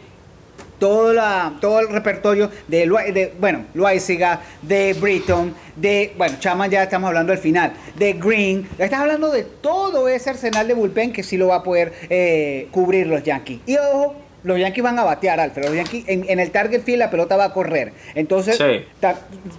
todo, 0.80 1.14
la, 1.14 1.54
todo 1.62 1.80
el 1.80 1.90
repertorio 1.90 2.50
de, 2.68 2.80
de 3.14 3.34
bueno, 3.40 3.66
Loaiziga, 3.74 4.42
de 4.62 4.94
Britton, 4.94 5.54
de, 5.76 6.14
bueno, 6.18 6.36
Chama 6.40 6.68
ya 6.68 6.84
estamos 6.84 7.08
hablando 7.08 7.32
del 7.32 7.42
final, 7.42 7.74
de 7.98 8.14
Green, 8.14 8.68
estás 8.78 9.00
hablando 9.00 9.32
de 9.32 9.44
todo 9.44 10.08
ese 10.08 10.30
arsenal 10.32 10.68
de 10.68 10.74
bullpen 10.74 11.12
que 11.14 11.24
sí 11.24 11.38
lo 11.38 11.48
va 11.48 11.56
a 11.58 11.64
poder 11.64 11.94
eh, 12.10 12.68
cubrir 12.72 13.08
los 13.08 13.24
Yankees. 13.24 13.60
Y 13.66 13.78
ojo, 13.78 14.16
los 14.44 14.60
Yankees 14.60 14.84
van 14.84 15.00
a 15.00 15.04
batear, 15.04 15.40
Alfred, 15.40 15.66
los 15.66 15.76
Yankees 15.76 16.04
en, 16.08 16.26
en 16.30 16.40
el 16.40 16.52
target 16.52 16.84
field 16.84 17.00
la 17.00 17.10
pelota 17.10 17.36
va 17.36 17.46
a 17.46 17.54
correr. 17.54 17.94
Entonces, 18.14 18.58
Sí. 18.58 18.86
ta- 19.00 19.16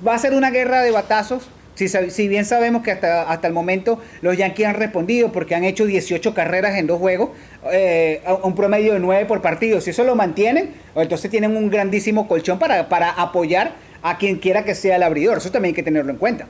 va 0.07 0.15
a 0.15 0.19
ser 0.19 0.33
una 0.35 0.51
guerra 0.51 0.83
de 0.83 0.91
batazos. 0.93 1.49
Si, 1.77 1.89
si 1.89 2.27
bien 2.27 2.45
sabemos 2.45 2.83
que 2.83 2.91
hasta, 2.91 3.31
hasta 3.31 3.47
el 3.47 3.53
momento 3.53 4.01
los 4.23 4.37
Yankees 4.37 4.67
han 4.67 4.75
respondido 4.75 5.31
porque 5.31 5.55
han 5.55 5.63
hecho 5.63 5.85
18 5.87 6.35
carreras 6.35 6.77
en 6.77 6.87
dos 6.89 6.99
juegos, 6.99 7.31
eh, 7.71 8.23
a 8.27 8.35
un 8.35 8.55
promedio 8.57 8.95
de 8.95 8.99
9 8.99 9.27
por 9.27 9.41
partido. 9.43 9.81
Si 9.81 9.91
eso 9.91 10.03
lo 10.03 10.17
mantienen, 10.17 10.75
entonces 10.97 11.31
tienen 11.31 11.57
un 11.57 11.71
grandísimo 11.71 12.27
colchón 12.27 12.59
para, 12.59 12.89
para 12.89 13.11
apoyar 13.11 13.75
a 14.03 14.19
quien 14.19 14.37
quiera 14.39 14.65
que 14.65 14.75
sea 14.75 14.97
el 14.97 15.03
abridor. 15.05 15.39
Eso 15.39 15.51
también 15.53 15.71
hay 15.73 15.77
que 15.77 15.83
tenerlo 15.83 16.11
en 16.11 16.19
cuenta. 16.19 16.47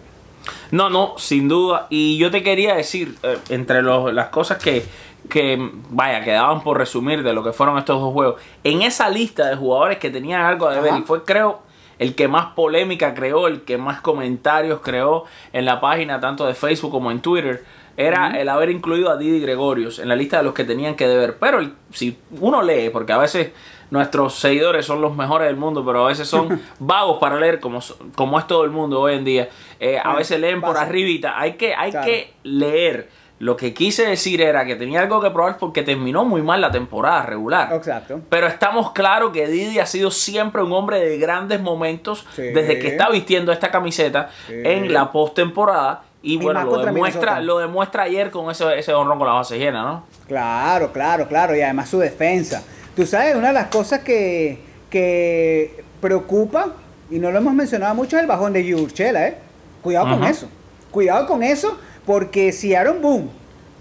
No, 0.70 0.88
no, 0.90 1.14
sin 1.18 1.48
duda. 1.48 1.86
Y 1.90 2.18
yo 2.18 2.30
te 2.30 2.42
quería 2.42 2.74
decir, 2.76 3.16
eh, 3.22 3.36
entre 3.48 3.82
los- 3.82 4.12
las 4.14 4.28
cosas 4.28 4.58
que, 4.58 4.84
que, 5.28 5.58
vaya, 5.90 6.22
quedaban 6.22 6.62
por 6.62 6.78
resumir 6.78 7.24
de 7.24 7.32
lo 7.32 7.42
que 7.42 7.52
fueron 7.52 7.78
estos 7.78 8.00
dos 8.00 8.12
juegos, 8.12 8.40
en 8.62 8.82
esa 8.82 9.08
lista 9.10 9.48
de 9.48 9.56
jugadores 9.56 9.98
que 9.98 10.08
tenían 10.10 10.42
algo 10.42 10.70
de 10.70 10.80
ver, 10.80 10.92
y 10.98 11.02
fue, 11.02 11.24
creo, 11.24 11.62
el 11.98 12.14
que 12.14 12.28
más 12.28 12.46
polémica 12.54 13.14
creó, 13.14 13.46
el 13.46 13.62
que 13.62 13.78
más 13.78 14.00
comentarios 14.00 14.80
creó 14.82 15.24
en 15.52 15.64
la 15.64 15.80
página, 15.80 16.20
tanto 16.20 16.46
de 16.46 16.54
Facebook 16.54 16.90
como 16.90 17.10
en 17.10 17.20
Twitter, 17.20 17.64
era 17.96 18.38
el 18.38 18.48
haber 18.50 18.68
incluido 18.70 19.10
a 19.10 19.16
Didi 19.16 19.40
Gregorius 19.40 19.98
en 19.98 20.08
la 20.08 20.16
lista 20.16 20.36
de 20.38 20.42
los 20.42 20.52
que 20.52 20.64
tenían 20.64 20.94
que 20.96 21.08
deber. 21.08 21.38
Pero 21.40 21.58
el- 21.60 21.72
si 21.92 22.18
uno 22.40 22.60
lee, 22.62 22.90
porque 22.90 23.12
a 23.14 23.18
veces 23.18 23.52
nuestros 23.90 24.34
seguidores 24.34 24.84
son 24.84 25.00
los 25.00 25.16
mejores 25.16 25.46
del 25.46 25.56
mundo, 25.56 25.82
pero 25.86 26.04
a 26.04 26.08
veces 26.08 26.28
son 26.28 26.60
vagos 26.78 27.16
para 27.18 27.38
leer, 27.40 27.58
como, 27.60 27.80
como 28.14 28.38
es 28.38 28.46
todo 28.46 28.64
el 28.64 28.70
mundo 28.70 29.00
hoy 29.00 29.14
en 29.14 29.24
día. 29.24 29.48
Eh, 29.80 29.98
a 30.02 30.14
veces 30.14 30.38
leen 30.40 30.60
por 30.60 30.76
arribita. 30.76 31.40
Hay 31.40 31.52
que, 31.54 31.74
hay 31.74 31.90
Claro. 31.92 32.06
que 32.06 32.34
leer. 32.42 33.08
Lo 33.38 33.56
que 33.56 33.74
quise 33.74 34.06
decir 34.06 34.40
era 34.40 34.64
que 34.64 34.76
tenía 34.76 35.00
algo 35.00 35.20
que 35.20 35.30
probar 35.30 35.58
porque 35.58 35.82
terminó 35.82 36.24
muy 36.24 36.40
mal 36.42 36.60
la 36.60 36.70
temporada 36.70 37.22
regular. 37.22 37.70
Exacto. 37.74 38.20
Pero 38.30 38.46
estamos 38.46 38.92
claros 38.92 39.30
que 39.32 39.46
Didi 39.46 39.78
ha 39.78 39.84
sido 39.86 40.10
siempre 40.10 40.62
un 40.62 40.72
hombre 40.72 41.00
de 41.00 41.18
grandes 41.18 41.60
momentos 41.60 42.26
Sí. 42.34 42.42
desde 42.42 42.78
que 42.78 42.88
está 42.88 43.10
vistiendo 43.10 43.52
esta 43.52 43.70
camiseta 43.70 44.30
Sí. 44.46 44.54
en 44.64 44.90
la 44.92 45.12
postemporada. 45.12 46.02
Y, 46.22 46.34
Y 46.34 46.36
bueno, 46.38 46.64
lo 46.64 46.78
demuestra, 46.78 47.40
lo 47.40 47.58
demuestra 47.58 48.04
ayer 48.04 48.30
con 48.30 48.50
ese, 48.50 48.78
ese 48.78 48.92
honrón 48.94 49.18
con 49.18 49.26
la 49.28 49.34
base 49.34 49.58
llena, 49.58 49.82
¿no? 49.84 50.04
Claro, 50.26 50.90
claro, 50.92 51.28
claro. 51.28 51.54
Y 51.54 51.60
además 51.60 51.88
su 51.90 51.98
defensa. 51.98 52.62
Tú 52.96 53.04
sabes, 53.04 53.36
una 53.36 53.48
de 53.48 53.52
las 53.54 53.66
cosas 53.66 54.00
que, 54.00 54.58
que 54.90 55.84
preocupa, 56.00 56.68
y 57.10 57.18
no 57.18 57.30
lo 57.30 57.38
hemos 57.38 57.52
mencionado 57.54 57.94
mucho, 57.94 58.16
es 58.16 58.22
el 58.22 58.28
bajón 58.28 58.52
de 58.54 58.74
Urchela, 58.74 59.28
¿eh? 59.28 59.38
Cuidado 59.82 60.08
con 60.10 60.24
eso. 60.24 60.48
Cuidado 60.90 61.26
con 61.26 61.42
eso, 61.42 61.78
porque 62.06 62.52
si 62.52 62.74
Aaron 62.74 63.02
Boone 63.02 63.28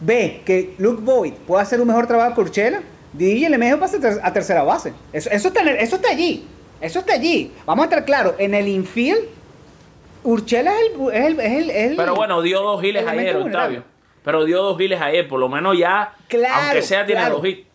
ve 0.01 0.41
que 0.45 0.73
Luke 0.77 1.01
Boyd 1.03 1.33
puede 1.47 1.61
hacer 1.63 1.79
un 1.79 1.87
mejor 1.87 2.07
trabajo 2.07 2.35
que 2.35 2.41
Urchela, 2.41 2.81
DJ 3.13 3.49
le 3.49 3.57
mejor 3.57 3.79
pasa 3.79 3.97
a 3.97 3.99
ter- 4.01 4.19
a 4.21 4.33
tercera 4.33 4.63
base. 4.63 4.91
Eso, 5.13 5.29
eso, 5.29 5.47
está, 5.47 5.61
eso 5.61 5.95
está 5.95 6.09
allí. 6.09 6.45
Eso 6.81 6.99
está 6.99 7.13
allí. 7.13 7.51
Vamos 7.65 7.83
a 7.83 7.85
estar 7.85 8.03
claros. 8.05 8.35
En 8.37 8.53
el 8.53 8.67
infield, 8.67 9.19
Urchela 10.23 10.71
es 10.73 10.91
el. 10.99 11.13
Es 11.13 11.25
el, 11.25 11.39
es 11.39 11.51
el- 11.53 11.69
es 11.69 11.91
el- 11.91 11.97
Pero 11.97 12.15
bueno, 12.15 12.41
dio 12.41 12.61
dos 12.61 12.81
giles 12.81 13.05
ayer. 13.07 13.35
Octavio. 13.37 13.83
Pero 14.23 14.43
dio 14.43 14.61
dos 14.63 14.77
giles 14.77 14.99
ayer, 14.99 15.27
por 15.27 15.39
lo 15.39 15.47
menos 15.47 15.77
ya, 15.77 16.13
Claro, 16.27 16.63
aunque 16.65 16.81
sea, 16.81 17.05
tiene 17.05 17.21
claro. 17.21 17.35
dos 17.37 17.45
hits. 17.45 17.67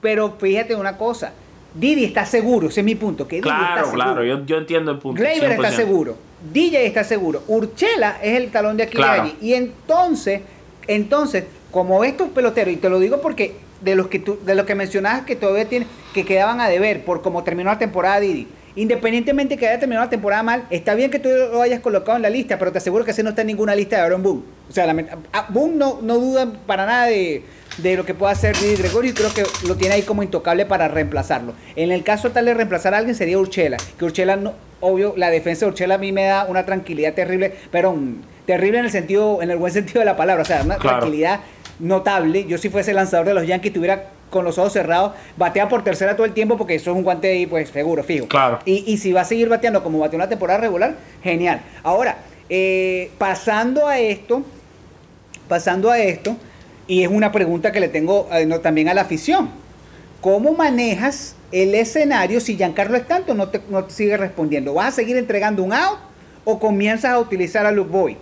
Pero 0.00 0.34
fíjate 0.38 0.74
una 0.76 0.96
cosa. 0.96 1.32
Didi 1.74 2.04
está 2.04 2.24
seguro, 2.24 2.68
ese 2.68 2.80
es 2.80 2.84
mi 2.86 2.94
punto. 2.94 3.26
Que 3.26 3.36
Didi 3.36 3.42
Claro, 3.48 3.80
está 3.86 3.92
claro, 3.94 4.24
yo, 4.24 4.44
yo 4.46 4.58
entiendo 4.58 4.92
el 4.92 4.98
punto. 4.98 5.20
Gleyber 5.20 5.50
está 5.52 5.70
100%. 5.70 5.76
seguro. 5.76 6.16
DJ 6.52 6.86
está 6.86 7.04
seguro. 7.04 7.42
Urchela 7.48 8.18
es 8.22 8.36
el 8.36 8.50
talón 8.50 8.76
de 8.76 8.84
Aquiles 8.84 9.04
Claro. 9.06 9.22
allí. 9.22 9.36
Y 9.40 9.54
entonces, 9.54 10.40
entonces, 10.86 11.44
como 11.70 12.04
estos 12.04 12.28
peloteros, 12.30 12.72
y 12.74 12.76
te 12.76 12.88
lo 12.88 12.98
digo 13.00 13.20
porque 13.20 13.54
de 13.80 13.94
los 13.96 14.08
que 14.08 14.18
tú, 14.18 14.38
de 14.44 14.54
los 14.54 14.64
que 14.66 14.74
mencionabas 14.74 15.22
que 15.22 15.36
todavía 15.36 15.68
tienen, 15.68 15.88
que 16.12 16.24
quedaban 16.24 16.60
a 16.60 16.68
deber 16.68 17.04
por 17.04 17.22
cómo 17.22 17.42
terminó 17.44 17.70
la 17.70 17.78
temporada 17.78 18.20
Didi. 18.20 18.46
Independientemente 18.76 19.56
que 19.56 19.68
haya 19.68 19.78
terminado 19.78 20.06
la 20.06 20.10
temporada 20.10 20.42
mal, 20.42 20.66
está 20.70 20.94
bien 20.94 21.10
que 21.10 21.18
tú 21.20 21.28
lo 21.28 21.62
hayas 21.62 21.80
colocado 21.80 22.16
en 22.16 22.22
la 22.22 22.30
lista, 22.30 22.58
pero 22.58 22.72
te 22.72 22.78
aseguro 22.78 23.04
que 23.04 23.12
ese 23.12 23.22
no 23.22 23.30
está 23.30 23.42
en 23.42 23.46
ninguna 23.48 23.74
lista 23.74 23.96
de 23.96 24.02
Aaron 24.02 24.22
Boone. 24.22 24.42
O 24.68 24.72
sea, 24.72 24.86
lament- 24.86 25.08
ah, 25.32 25.46
Boone 25.48 25.76
no, 25.76 26.00
no 26.02 26.18
duda 26.18 26.52
para 26.66 26.84
nada 26.84 27.06
de, 27.06 27.42
de 27.78 27.96
lo 27.96 28.04
que 28.06 28.14
pueda 28.14 28.32
hacer 28.32 28.56
Didi 28.56 28.76
Gregorio 28.76 29.10
y 29.10 29.14
creo 29.14 29.32
que 29.34 29.42
lo 29.66 29.76
tiene 29.76 29.94
ahí 29.96 30.02
como 30.02 30.22
intocable 30.22 30.64
para 30.66 30.88
reemplazarlo. 30.88 31.54
En 31.76 31.90
el 31.90 32.04
caso 32.04 32.30
tal 32.30 32.44
de 32.44 32.54
reemplazar 32.54 32.94
a 32.94 32.98
alguien 32.98 33.14
sería 33.16 33.38
Urchela, 33.38 33.76
que 33.98 34.04
Urchela, 34.04 34.36
no, 34.36 34.52
obvio, 34.80 35.14
la 35.16 35.30
defensa 35.30 35.66
de 35.66 35.70
Urchela 35.72 35.96
a 35.96 35.98
mí 35.98 36.12
me 36.12 36.24
da 36.24 36.44
una 36.48 36.64
tranquilidad 36.64 37.14
terrible, 37.14 37.54
pero 37.70 37.96
terrible 38.46 38.78
en 38.78 38.84
el 38.84 38.90
sentido, 38.90 39.42
en 39.42 39.50
el 39.50 39.56
buen 39.56 39.72
sentido 39.72 40.00
de 40.00 40.04
la 40.06 40.16
palabra, 40.16 40.42
o 40.42 40.46
sea, 40.46 40.62
una 40.62 40.76
Claro. 40.76 40.98
tranquilidad 40.98 41.40
notable. 41.80 42.44
Yo 42.46 42.58
si 42.58 42.68
fuese 42.68 42.92
lanzador 42.94 43.26
de 43.26 43.34
los 43.34 43.46
Yankees 43.46 43.72
tuviera 43.72 44.10
con 44.30 44.44
los 44.44 44.58
ojos 44.58 44.72
cerrados, 44.72 45.12
batea 45.36 45.68
por 45.68 45.82
tercera 45.84 46.14
todo 46.16 46.26
el 46.26 46.32
tiempo 46.32 46.56
porque 46.56 46.74
eso 46.76 46.90
es 46.90 46.96
un 46.96 47.02
guante 47.04 47.28
ahí, 47.28 47.46
pues 47.46 47.68
seguro, 47.70 48.02
fijo. 48.04 48.26
Claro. 48.28 48.58
Y, 48.64 48.84
y 48.86 48.98
si 48.98 49.12
va 49.12 49.20
a 49.22 49.24
seguir 49.24 49.48
bateando 49.48 49.82
como 49.82 49.98
bateó 50.00 50.16
en 50.16 50.20
la 50.22 50.28
temporada 50.28 50.58
regular, 50.60 50.94
genial. 51.22 51.60
Ahora, 51.84 52.18
eh, 52.48 53.10
pasando 53.18 53.86
a 53.88 53.98
esto, 53.98 54.42
pasando 55.48 55.90
a 55.90 55.98
esto, 55.98 56.36
y 56.86 57.02
es 57.02 57.08
una 57.08 57.32
pregunta 57.32 57.72
que 57.72 57.80
le 57.80 57.88
tengo 57.88 58.28
eh, 58.32 58.46
no, 58.46 58.60
también 58.60 58.88
a 58.88 58.94
la 58.94 59.02
afición. 59.02 59.50
¿Cómo 60.20 60.52
manejas 60.54 61.36
el 61.52 61.74
escenario 61.74 62.40
si 62.40 62.56
Giancarlo 62.56 62.96
Stanton 62.96 63.36
no 63.36 63.48
te, 63.48 63.60
no 63.68 63.84
te 63.84 63.92
sigue 63.92 64.16
respondiendo? 64.16 64.74
¿Vas 64.74 64.88
a 64.88 64.92
seguir 64.92 65.16
entregando 65.16 65.62
un 65.62 65.72
out 65.72 65.98
o 66.44 66.58
comienzas 66.58 67.12
a 67.12 67.18
utilizar 67.18 67.66
a 67.66 67.70
Luke 67.70 67.90
Boyd? 67.90 68.16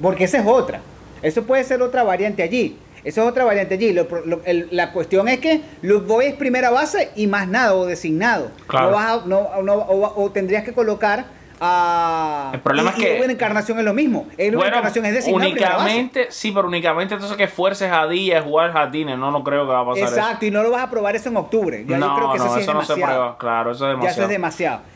Porque 0.00 0.24
esa 0.24 0.38
es 0.38 0.46
otra. 0.46 0.80
Eso 1.22 1.44
puede 1.44 1.62
ser 1.64 1.82
otra 1.82 2.02
variante 2.02 2.42
allí. 2.42 2.78
Eso 3.04 3.22
es 3.22 3.28
otra 3.28 3.44
variante 3.44 3.74
allí. 3.74 3.92
Lo- 3.92 4.06
lo- 4.24 4.40
el- 4.44 4.68
la 4.70 4.92
cuestión 4.92 5.28
es 5.28 5.40
que 5.40 5.60
Luke 5.82 6.06
Boyd 6.06 6.26
es 6.28 6.34
primera 6.34 6.70
base 6.70 7.10
y 7.16 7.26
más 7.26 7.48
nada, 7.48 7.74
o 7.74 7.84
designado. 7.86 8.50
Claro. 8.66 8.86
No 8.86 8.92
vas 8.96 9.06
a- 9.10 9.26
no- 9.26 9.62
no- 9.62 9.74
o, 9.74 10.22
o 10.24 10.30
tendrías 10.30 10.64
que 10.64 10.72
colocar 10.72 11.26
a... 11.64 12.50
El 12.54 12.60
problema 12.60 12.92
y- 12.96 13.00
es 13.00 13.06
que- 13.08 13.24
en 13.24 13.30
Encarnación 13.30 13.78
es 13.78 13.84
lo 13.84 13.94
mismo. 13.94 14.26
En 14.36 14.54
Bueno, 14.54 14.68
Encarnación 14.68 15.06
es 15.06 15.26
únicamente, 15.28 16.26
sí, 16.30 16.50
pero 16.50 16.66
únicamente 16.66 17.14
entonces 17.14 17.36
que 17.36 17.46
fuerces 17.46 17.90
a 17.92 18.06
Díaz 18.08 18.42
a 18.42 18.44
jugar 18.44 18.72
jardines, 18.72 19.16
no, 19.16 19.30
no 19.30 19.44
creo 19.44 19.64
que 19.66 19.72
va 19.72 19.80
a 19.80 19.86
pasar 19.86 20.08
Exacto, 20.08 20.44
y 20.46 20.50
no 20.50 20.62
lo 20.64 20.70
vas 20.72 20.82
a 20.82 20.90
probar 20.90 21.14
eso 21.14 21.28
en 21.28 21.36
octubre. 21.36 21.84
Ya 21.86 21.96
eso. 21.96 22.04
yo 22.04 22.08
No, 22.08 22.16
creo 22.16 22.30
que 22.32 22.36
eso 22.38 22.46
no, 22.46 22.52
sí 22.54 22.58
es 22.58 22.62
eso 22.64 22.74
no 22.74 22.82
se 22.82 22.92
demasiado. 22.94 23.20
prueba, 23.20 23.38
claro, 23.38 23.70
eso 23.70 23.74
es 23.74 23.80
Ya 23.80 23.96
demasiado. 23.96 24.12
eso 24.12 24.22
es 24.22 24.28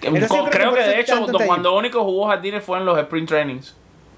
Entonces, 0.03 0.49
creo 0.51 0.75
que 0.75 0.81
eso 0.81 0.91
de 0.91 1.01
hecho, 1.01 1.27
cuando 1.47 1.77
único 1.77 2.03
jugó 2.05 2.27
jardines 2.27 2.65
fue 2.65 2.79
en 2.79 2.85
los 2.85 2.99
sprint 2.99 3.29
trainings. 3.29 3.75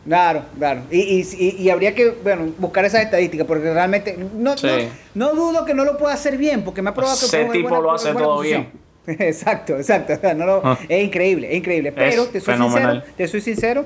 Claro, 0.07 0.43
claro. 0.57 0.83
Y, 0.91 1.21
y, 1.39 1.69
habría 1.69 1.95
que, 1.95 2.11
bueno, 2.23 2.53
buscar 2.57 2.83
esas 2.87 3.03
estadísticas, 3.03 3.47
porque 3.47 3.71
realmente 3.75 4.17
no, 4.35 4.57
Sí. 4.57 4.67
no, 5.15 5.35
no 5.35 5.35
dudo 5.35 5.65
que 5.67 5.75
no 5.75 5.85
lo 5.85 5.99
pueda 5.99 6.15
hacer 6.15 6.39
bien, 6.39 6.65
porque 6.65 6.81
me 6.81 6.91
ha 6.91 6.95
probado 6.95 7.19
que 7.19 7.27
Ese 7.27 7.45
tipo 7.47 7.69
buena- 7.69 7.83
lo 7.83 7.93
hace 7.93 8.13
buena 8.13 8.27
todo 8.27 8.37
posición. 8.37 8.69
Exacto, 9.19 9.77
exacto. 9.77 10.15
no 10.35 10.47
lo- 10.47 10.61
Ah. 10.65 10.79
Es 10.89 11.05
increíble, 11.05 11.49
es 11.51 11.57
increíble. 11.57 11.93
Pero 11.93 12.23
Es 12.25 12.33
te 12.33 12.41
soy 12.41 12.57
sincero, 12.57 13.03
te 13.17 13.29
soy 13.29 13.41
sincero, 13.41 13.85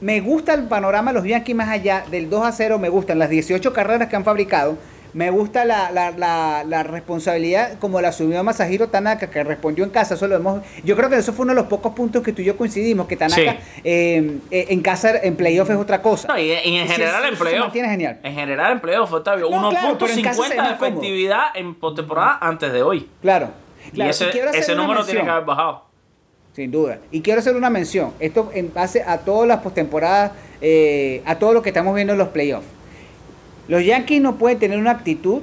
me 0.00 0.20
gusta 0.20 0.54
el 0.54 0.64
panorama 0.64 1.12
de 1.12 1.18
los 1.18 1.26
Yankees 1.26 1.56
más 1.56 1.68
allá 1.68 2.04
del 2.10 2.28
2 2.28 2.44
a 2.46 2.52
0, 2.52 2.78
me 2.78 2.88
gustan 2.88 3.18
las 3.18 3.30
18 3.30 3.72
carreras 3.72 4.08
que 4.08 4.16
han 4.16 4.24
fabricado. 4.24 4.76
Me 5.14 5.30
gusta 5.30 5.64
la, 5.64 5.90
la, 5.92 6.10
la, 6.10 6.62
la 6.68 6.82
responsabilidad 6.82 7.78
como 7.78 8.02
la 8.02 8.08
asumió 8.08 8.44
Masahiro 8.44 8.88
Tanaka, 8.88 9.30
que 9.30 9.42
respondió 9.44 9.82
en 9.84 9.88
casa. 9.88 10.12
Eso 10.12 10.26
lo 10.28 10.36
hemos, 10.36 10.60
yo 10.84 10.94
creo 10.94 11.08
que 11.08 11.16
eso 11.16 11.32
fue 11.32 11.44
uno 11.44 11.54
de 11.54 11.60
los 11.60 11.68
pocos 11.68 11.94
puntos 11.94 12.22
que 12.22 12.32
tú 12.34 12.42
y 12.42 12.44
yo 12.44 12.54
coincidimos, 12.58 13.06
que 13.06 13.16
Tanaka 13.16 13.52
Sí. 13.52 13.80
eh, 13.84 14.38
eh, 14.50 14.66
en 14.68 14.82
casa, 14.82 15.12
en 15.22 15.36
playoff 15.36 15.70
es 15.70 15.76
otra 15.76 16.02
cosa. 16.02 16.28
No, 16.28 16.38
y, 16.38 16.52
y 16.52 16.76
en 16.76 16.86
general 16.88 17.22
sí, 17.22 17.28
en 17.32 17.36
playoff. 17.38 17.72
genial. 17.72 18.18
En 18.22 18.34
general 18.34 18.72
en 18.72 18.80
playoff, 18.80 19.10
Octavio. 19.10 19.48
No, 19.48 19.70
claro, 19.70 19.96
pero 19.98 20.12
en 20.12 20.22
casa 20.22 20.42
se 20.42 20.54
1.50 20.54 20.62
ve 20.62 20.68
de 20.68 20.74
efectividad 20.74 21.42
en 21.54 21.74
postemporada 21.76 22.36
antes 22.42 22.70
de 22.70 22.82
hoy. 22.82 23.08
Claro. 23.22 23.48
Claro. 23.92 24.08
y 24.08 24.10
ese, 24.10 24.30
ese 24.54 24.74
número 24.74 25.04
tiene 25.04 25.22
que 25.22 25.30
haber 25.30 25.44
bajado. 25.44 25.84
Sin 26.52 26.70
duda. 26.70 26.98
Y 27.10 27.20
quiero 27.20 27.40
hacer 27.40 27.54
una 27.54 27.68
mención. 27.68 28.12
Esto 28.18 28.50
en 28.54 28.72
base 28.72 29.02
a 29.02 29.18
todas 29.18 29.46
las 29.46 29.60
postemporadas, 29.60 30.32
eh, 30.60 31.22
a 31.26 31.38
todo 31.38 31.52
lo 31.52 31.62
que 31.62 31.68
estamos 31.68 31.94
viendo 31.94 32.14
en 32.14 32.18
los 32.18 32.28
playoffs. 32.28 32.66
Los 33.68 33.84
Yankees 33.84 34.22
no 34.22 34.36
pueden 34.36 34.58
tener 34.58 34.78
una 34.78 34.92
actitud 34.92 35.42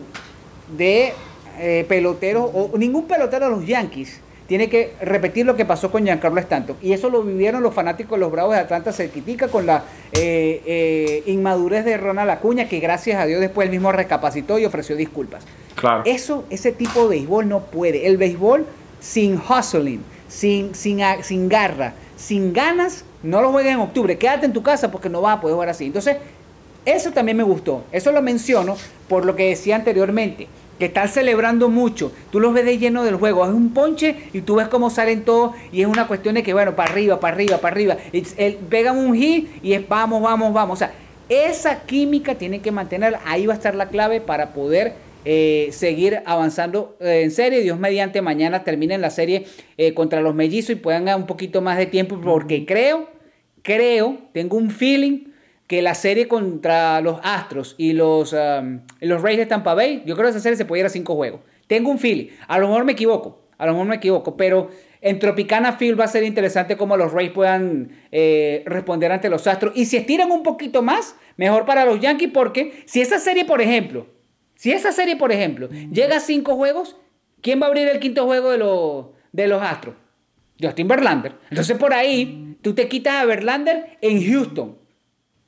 de 0.75 1.13
eh, 1.60 1.86
pelotero, 1.88 2.45
o 2.45 2.77
ningún 2.77 3.06
pelotero 3.06 3.45
de 3.45 3.51
los 3.51 3.65
Yankees 3.67 4.21
tiene 4.47 4.69
que 4.69 4.93
repetir 5.01 5.45
lo 5.45 5.56
que 5.56 5.65
pasó 5.65 5.91
con 5.91 6.03
Giancarlo 6.03 6.39
Stanton. 6.39 6.77
Y 6.82 6.93
eso 6.93 7.10
lo 7.10 7.23
vivieron 7.23 7.63
los 7.63 7.73
fanáticos 7.73 8.17
de 8.17 8.19
los 8.19 8.32
Bravos 8.32 8.53
de 8.53 8.62
Atlanta, 8.62 8.91
se 8.91 9.10
critica 9.10 9.47
con 9.47 9.65
la 9.65 9.84
eh, 10.12 10.62
eh, 10.65 11.23
inmadurez 11.27 11.86
de 11.86 11.97
Ronald 11.97 12.29
Acuña, 12.29 12.67
que 12.67 12.79
gracias 12.79 13.19
a 13.21 13.25
Dios 13.25 13.39
después 13.39 13.65
él 13.65 13.71
mismo 13.71 13.91
recapacitó 13.91 14.60
y 14.60 14.65
ofreció 14.65 14.95
disculpas. 14.95 15.43
Claro. 15.75 16.03
Eso, 16.05 16.45
ese 16.49 16.71
tipo 16.71 17.03
de 17.03 17.09
béisbol 17.09 17.47
no 17.47 17.62
puede. 17.62 18.07
El 18.07 18.17
béisbol 18.17 18.65
sin 18.99 19.38
hustling, 19.38 20.01
sin, 20.27 20.73
sin, 20.73 20.99
sin 21.21 21.49
garra, 21.49 21.93
sin 22.15 22.53
ganas, 22.53 23.03
no 23.21 23.41
lo 23.41 23.51
juegues 23.51 23.73
en 23.73 23.79
octubre. 23.79 24.17
Quédate 24.17 24.45
en 24.45 24.53
tu 24.53 24.63
casa 24.63 24.91
porque 24.91 25.09
no 25.09 25.21
vas 25.21 25.38
a 25.38 25.41
poder 25.41 25.55
jugar 25.55 25.69
así. 25.69 25.86
Entonces, 25.86 26.17
eso 26.86 27.12
también 27.12 27.38
me 27.38 27.43
gustó. 27.43 27.83
Eso 27.91 28.12
lo 28.12 28.21
menciono 28.21 28.75
por 29.07 29.25
lo 29.25 29.36
que 29.36 29.49
decía 29.49 29.75
anteriormente. 29.75 30.47
Que 30.79 30.86
están 30.86 31.07
celebrando 31.07 31.69
mucho. 31.69 32.12
Tú 32.31 32.39
los 32.39 32.53
ves 32.53 32.65
de 32.65 32.77
lleno 32.77 33.03
del 33.03 33.15
juego. 33.15 33.45
Es 33.45 33.51
un 33.51 33.73
ponche 33.73 34.17
y 34.33 34.41
tú 34.41 34.55
ves 34.55 34.67
cómo 34.67 34.89
salen 34.89 35.23
todos. 35.23 35.53
Y 35.71 35.81
es 35.81 35.88
una 35.88 36.07
cuestión 36.07 36.36
de 36.36 36.43
que, 36.43 36.53
bueno, 36.53 36.75
para 36.75 36.91
arriba, 36.91 37.19
para 37.19 37.36
arriba, 37.36 37.57
para 37.59 37.73
arriba. 37.73 37.97
Pegan 38.69 38.97
un 38.97 39.15
hit 39.15 39.49
y 39.63 39.73
es 39.73 39.88
vamos, 39.88 40.21
vamos, 40.21 40.51
vamos. 40.51 40.73
O 40.73 40.79
sea, 40.79 40.91
esa 41.29 41.81
química 41.81 42.36
tienen 42.36 42.62
que 42.62 42.71
mantenerla. 42.71 43.21
Ahí 43.25 43.45
va 43.45 43.53
a 43.53 43.57
estar 43.57 43.75
la 43.75 43.88
clave 43.88 44.19
para 44.19 44.53
poder 44.53 44.95
eh, 45.25 45.69
seguir 45.71 46.21
avanzando 46.25 46.97
eh, 46.99 47.21
en 47.23 47.31
serie. 47.31 47.62
Dios 47.62 47.79
mediante 47.79 48.21
mañana 48.21 48.63
terminen 48.63 49.01
la 49.01 49.09
serie 49.09 49.45
eh, 49.77 49.93
contra 49.93 50.21
los 50.21 50.36
mellizos 50.36 50.71
y 50.71 50.75
puedan 50.75 51.05
ganar 51.05 51.21
un 51.21 51.27
poquito 51.27 51.62
más 51.62 51.77
de 51.77 51.86
tiempo. 51.86 52.19
Porque 52.21 52.65
creo, 52.65 53.09
creo, 53.62 54.17
tengo 54.33 54.57
un 54.57 54.69
feeling 54.69 55.33
que 55.67 55.81
la 55.81 55.95
serie 55.95 56.27
contra 56.27 57.01
los 57.01 57.19
Astros 57.23 57.75
y 57.77 57.93
los, 57.93 58.33
um, 58.33 58.81
los 58.99 59.21
Rays 59.21 59.38
de 59.38 59.45
Tampa 59.45 59.73
Bay, 59.73 60.03
yo 60.05 60.15
creo 60.15 60.27
que 60.27 60.31
esa 60.31 60.39
serie 60.39 60.57
se 60.57 60.65
puede 60.65 60.81
ir 60.81 60.86
a 60.86 60.89
cinco 60.89 61.15
juegos. 61.15 61.41
Tengo 61.67 61.89
un 61.89 61.99
feeling. 61.99 62.27
A 62.47 62.59
lo 62.59 62.67
mejor 62.67 62.86
me 62.86 62.91
equivoco, 62.91 63.47
a 63.57 63.65
lo 63.65 63.71
mejor 63.71 63.88
me 63.88 63.95
equivoco, 63.95 64.38
pero 64.38 64.69
en 65.01 65.19
Tropicana 65.19 65.73
Field 65.73 65.99
va 65.99 66.05
a 66.05 66.07
ser 66.07 66.23
interesante 66.23 66.77
cómo 66.77 66.95
los 66.97 67.12
Rays 67.12 67.31
puedan 67.31 67.89
eh, 68.12 68.63
responder 68.65 69.12
ante 69.12 69.29
los 69.29 69.47
Astros. 69.47 69.73
Y 69.75 69.86
si 69.86 69.97
estiran 69.97 70.31
un 70.31 70.43
poquito 70.43 70.81
más, 70.81 71.15
mejor 71.38 71.65
para 71.65 71.86
los 71.86 71.99
Yankees, 71.99 72.31
porque 72.33 72.83
si 72.86 73.01
esa 73.01 73.19
serie, 73.19 73.45
por 73.45 73.62
ejemplo, 73.62 74.07
si 74.55 74.71
esa 74.71 74.91
serie, 74.91 75.15
por 75.15 75.31
ejemplo, 75.31 75.69
llega 75.69 76.17
a 76.17 76.19
cinco 76.19 76.55
juegos, 76.55 76.95
¿quién 77.41 77.61
va 77.61 77.65
a 77.65 77.69
abrir 77.69 77.87
el 77.87 77.99
quinto 77.99 78.25
juego 78.25 78.51
de 78.51 78.57
los, 78.57 79.05
de 79.31 79.47
los 79.47 79.61
Astros? 79.61 79.95
Justin 80.61 80.87
Verlander. 80.87 81.35
Entonces 81.49 81.77
por 81.77 81.93
ahí 81.93 82.57
tú 82.61 82.73
te 82.73 82.87
quitas 82.87 83.15
a 83.15 83.25
Verlander 83.25 83.97
en 84.01 84.25
Houston. 84.25 84.77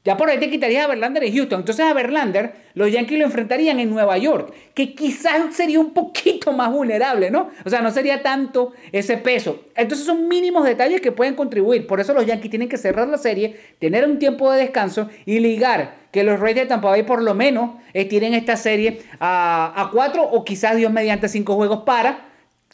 Ya 0.06 0.16
por 0.18 0.30
ahí 0.30 0.40
te 0.40 0.52
quitarías 0.52 0.86
a 0.86 0.88
Verlander 0.88 1.24
en 1.24 1.34
Houston. 1.34 1.62
Entonces 1.62 1.84
a 1.84 1.92
Verlander 1.94 2.54
los 2.76 2.92
Yankees 2.92 3.18
lo 3.18 3.26
enfrentarían 3.26 3.80
en 3.80 3.90
Nueva 3.90 4.20
York, 4.20 4.54
que 4.76 4.94
quizás 4.94 5.56
sería 5.56 5.80
un 5.80 5.94
poquito 5.94 6.54
más 6.54 6.72
vulnerable, 6.72 7.32
¿no? 7.32 7.50
O 7.66 7.70
sea, 7.72 7.82
no 7.82 7.90
sería 7.90 8.22
tanto 8.22 8.74
ese 8.92 9.18
peso. 9.18 9.66
Entonces 9.76 10.06
son 10.06 10.28
mínimos 10.28 10.64
detalles 10.64 11.02
que 11.02 11.12
pueden 11.12 11.34
contribuir. 11.34 11.88
Por 11.88 12.00
eso 12.00 12.14
los 12.14 12.28
Yankees 12.28 12.52
tienen 12.52 12.70
que 12.70 12.78
cerrar 12.78 13.08
la 13.08 13.18
serie, 13.18 13.60
tener 13.80 14.08
un 14.08 14.20
tiempo 14.20 14.52
de 14.52 14.60
descanso 14.60 15.10
y 15.26 15.40
ligar 15.40 15.96
que 16.12 16.24
los 16.24 16.40
Rays 16.40 16.56
de 16.56 16.68
Tampa 16.68 16.90
Bay 16.90 17.02
por 17.02 17.24
lo 17.24 17.34
menos 17.34 17.72
estiren 17.94 18.36
esta 18.36 18.58
serie 18.58 19.00
a, 19.20 19.74
a 19.76 19.90
cuatro 19.90 20.24
o 20.24 20.46
quizás 20.46 20.78
Dios 20.78 20.94
mediante 20.94 21.28
cinco 21.30 21.56
juegos 21.56 21.82
para 21.84 22.28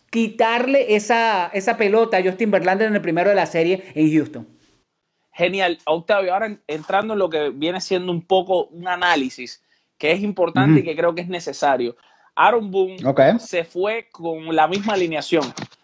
quitarle 0.10 0.96
esa, 0.96 1.50
esa 1.54 1.78
pelota 1.78 2.18
a 2.18 2.24
Justin 2.24 2.52
Verlander 2.52 2.90
en 2.90 2.96
el 2.96 3.02
primero 3.02 3.30
de 3.30 3.36
la 3.38 3.46
serie 3.46 3.86
en 3.96 4.12
Houston. 4.12 4.61
Genial. 5.42 5.78
Octavio, 5.86 6.34
ahora 6.34 6.46
en- 6.48 6.62
entrando 6.68 7.14
en 7.14 7.20
lo 7.20 7.30
que 7.30 7.50
viene 7.50 7.82
siendo 7.82 8.12
un 8.12 8.22
poco 8.22 8.66
un 8.66 8.88
análisis 8.88 9.64
que 9.98 10.12
es 10.12 10.22
importante 10.22 10.80
y 10.80 10.84
que 10.84 10.96
creo 10.96 11.14
que 11.16 11.22
es 11.22 11.28
necesario. 11.28 11.96
Aaron 12.36 12.70
Boone 12.72 12.98
se 13.40 13.64
fue 13.64 14.08
con 14.12 14.56
la 14.56 14.68
misma 14.68 14.94
alineación. 14.94 15.44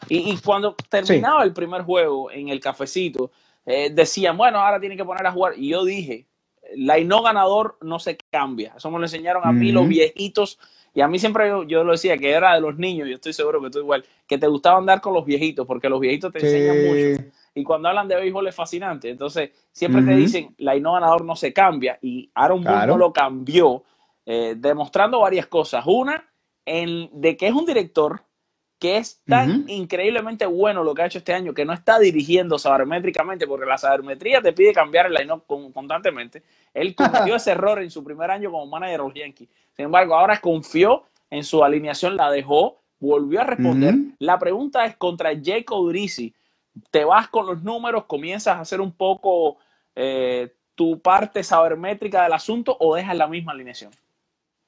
Y, 0.09 0.31
y 0.31 0.37
cuando 0.37 0.75
terminaba 0.89 1.43
el 1.43 1.53
primer 1.53 1.81
juego 1.83 2.31
en 2.31 2.49
el 2.49 2.59
cafecito, 2.59 3.31
eh, 3.65 3.89
decían, 3.91 4.37
bueno, 4.37 4.59
ahora 4.59 4.79
tiene 4.79 4.95
que 4.95 5.03
poner 5.05 5.25
a 5.27 5.31
jugar. 5.31 5.53
Y 5.57 5.69
yo 5.69 5.83
dije, 5.83 6.27
la 6.75 6.99
y 6.99 7.05
no 7.05 7.21
ganador 7.21 7.77
no 7.81 7.99
se 7.99 8.17
cambia. 8.31 8.73
Eso 8.77 8.89
me 8.91 8.99
lo 8.99 9.05
enseñaron 9.05 9.43
a 9.45 9.51
mí 9.53 9.71
los 9.71 9.87
viejitos 9.87 10.59
Y 10.93 11.01
a 11.01 11.07
mí 11.07 11.19
siempre 11.19 11.47
yo, 11.49 11.63
yo 11.63 11.83
lo 11.83 11.91
decía 11.91 12.17
que 12.17 12.31
era 12.31 12.55
de 12.55 12.61
los 12.61 12.77
niños, 12.77 13.07
yo 13.07 13.15
estoy 13.15 13.33
seguro 13.33 13.61
que 13.61 13.69
tú 13.69 13.79
igual, 13.79 14.03
que 14.27 14.37
te 14.37 14.47
gustaba 14.47 14.77
andar 14.79 14.99
con 15.01 15.13
los 15.13 15.25
viejitos, 15.25 15.67
porque 15.67 15.89
los 15.89 15.99
viejitos 15.99 16.31
te 16.33 16.39
enseñan 16.39 16.77
mucho. 17.15 17.23
Y 17.57 17.63
cuando 17.63 17.89
hablan 17.89 18.07
de 18.07 18.15
béisbol 18.15 18.47
es 18.47 18.55
fascinante. 18.55 19.09
Entonces, 19.09 19.49
siempre 19.71 20.03
te 20.03 20.15
dicen, 20.15 20.53
la 20.59 20.75
no 20.75 20.93
ganador 20.93 21.25
no 21.25 21.35
se 21.35 21.51
cambia. 21.51 21.97
Y 22.03 22.29
Aaron 22.35 22.63
Boone 22.63 22.85
no 22.85 22.97
lo 22.99 23.11
cambió, 23.11 23.83
eh, 24.27 24.53
demostrando 24.55 25.21
varias 25.21 25.47
cosas. 25.47 25.83
Una, 25.87 26.23
en, 26.63 27.09
de 27.19 27.35
que 27.35 27.47
es 27.47 27.53
un 27.53 27.65
director 27.65 28.21
que 28.77 28.97
es 28.97 29.23
tan 29.25 29.67
increíblemente 29.67 30.45
bueno 30.45 30.83
lo 30.83 30.93
que 30.93 31.01
ha 31.01 31.07
hecho 31.07 31.17
este 31.17 31.33
año, 31.33 31.51
que 31.51 31.65
no 31.65 31.73
está 31.73 31.97
dirigiendo 31.97 32.59
sabermétricamente, 32.59 33.47
porque 33.47 33.65
la 33.65 33.79
sabermetría 33.79 34.39
te 34.39 34.53
pide 34.53 34.71
cambiar 34.71 35.07
el 35.07 35.13
line 35.13 35.33
constantemente. 35.73 36.43
Él 36.75 36.93
cometió 36.95 37.37
ese 37.37 37.53
error 37.53 37.81
en 37.81 37.89
su 37.89 38.03
primer 38.03 38.29
año 38.29 38.51
como 38.51 38.67
manager 38.67 38.99
de 38.99 39.03
los 39.03 39.13
Yankees. 39.15 39.49
Sin 39.75 39.85
embargo, 39.85 40.15
ahora 40.15 40.39
confió 40.39 41.05
en 41.31 41.43
su 41.43 41.63
alineación, 41.63 42.17
la 42.17 42.29
dejó, 42.29 42.77
volvió 42.99 43.41
a 43.41 43.45
responder. 43.45 43.95
La 44.19 44.37
pregunta 44.37 44.85
es 44.85 44.95
contra 44.95 45.33
Jake 45.33 45.65
Odorizzi. 45.71 46.35
¿Te 46.91 47.05
vas 47.05 47.27
con 47.29 47.45
los 47.45 47.63
números, 47.63 48.05
comienzas 48.05 48.57
a 48.57 48.61
hacer 48.61 48.81
un 48.81 48.91
poco 48.91 49.57
eh, 49.95 50.53
tu 50.75 50.99
parte 50.99 51.43
sabermétrica 51.43 52.23
del 52.23 52.33
asunto 52.33 52.77
o 52.79 52.95
dejas 52.95 53.15
la 53.15 53.27
misma 53.27 53.53
alineación? 53.53 53.91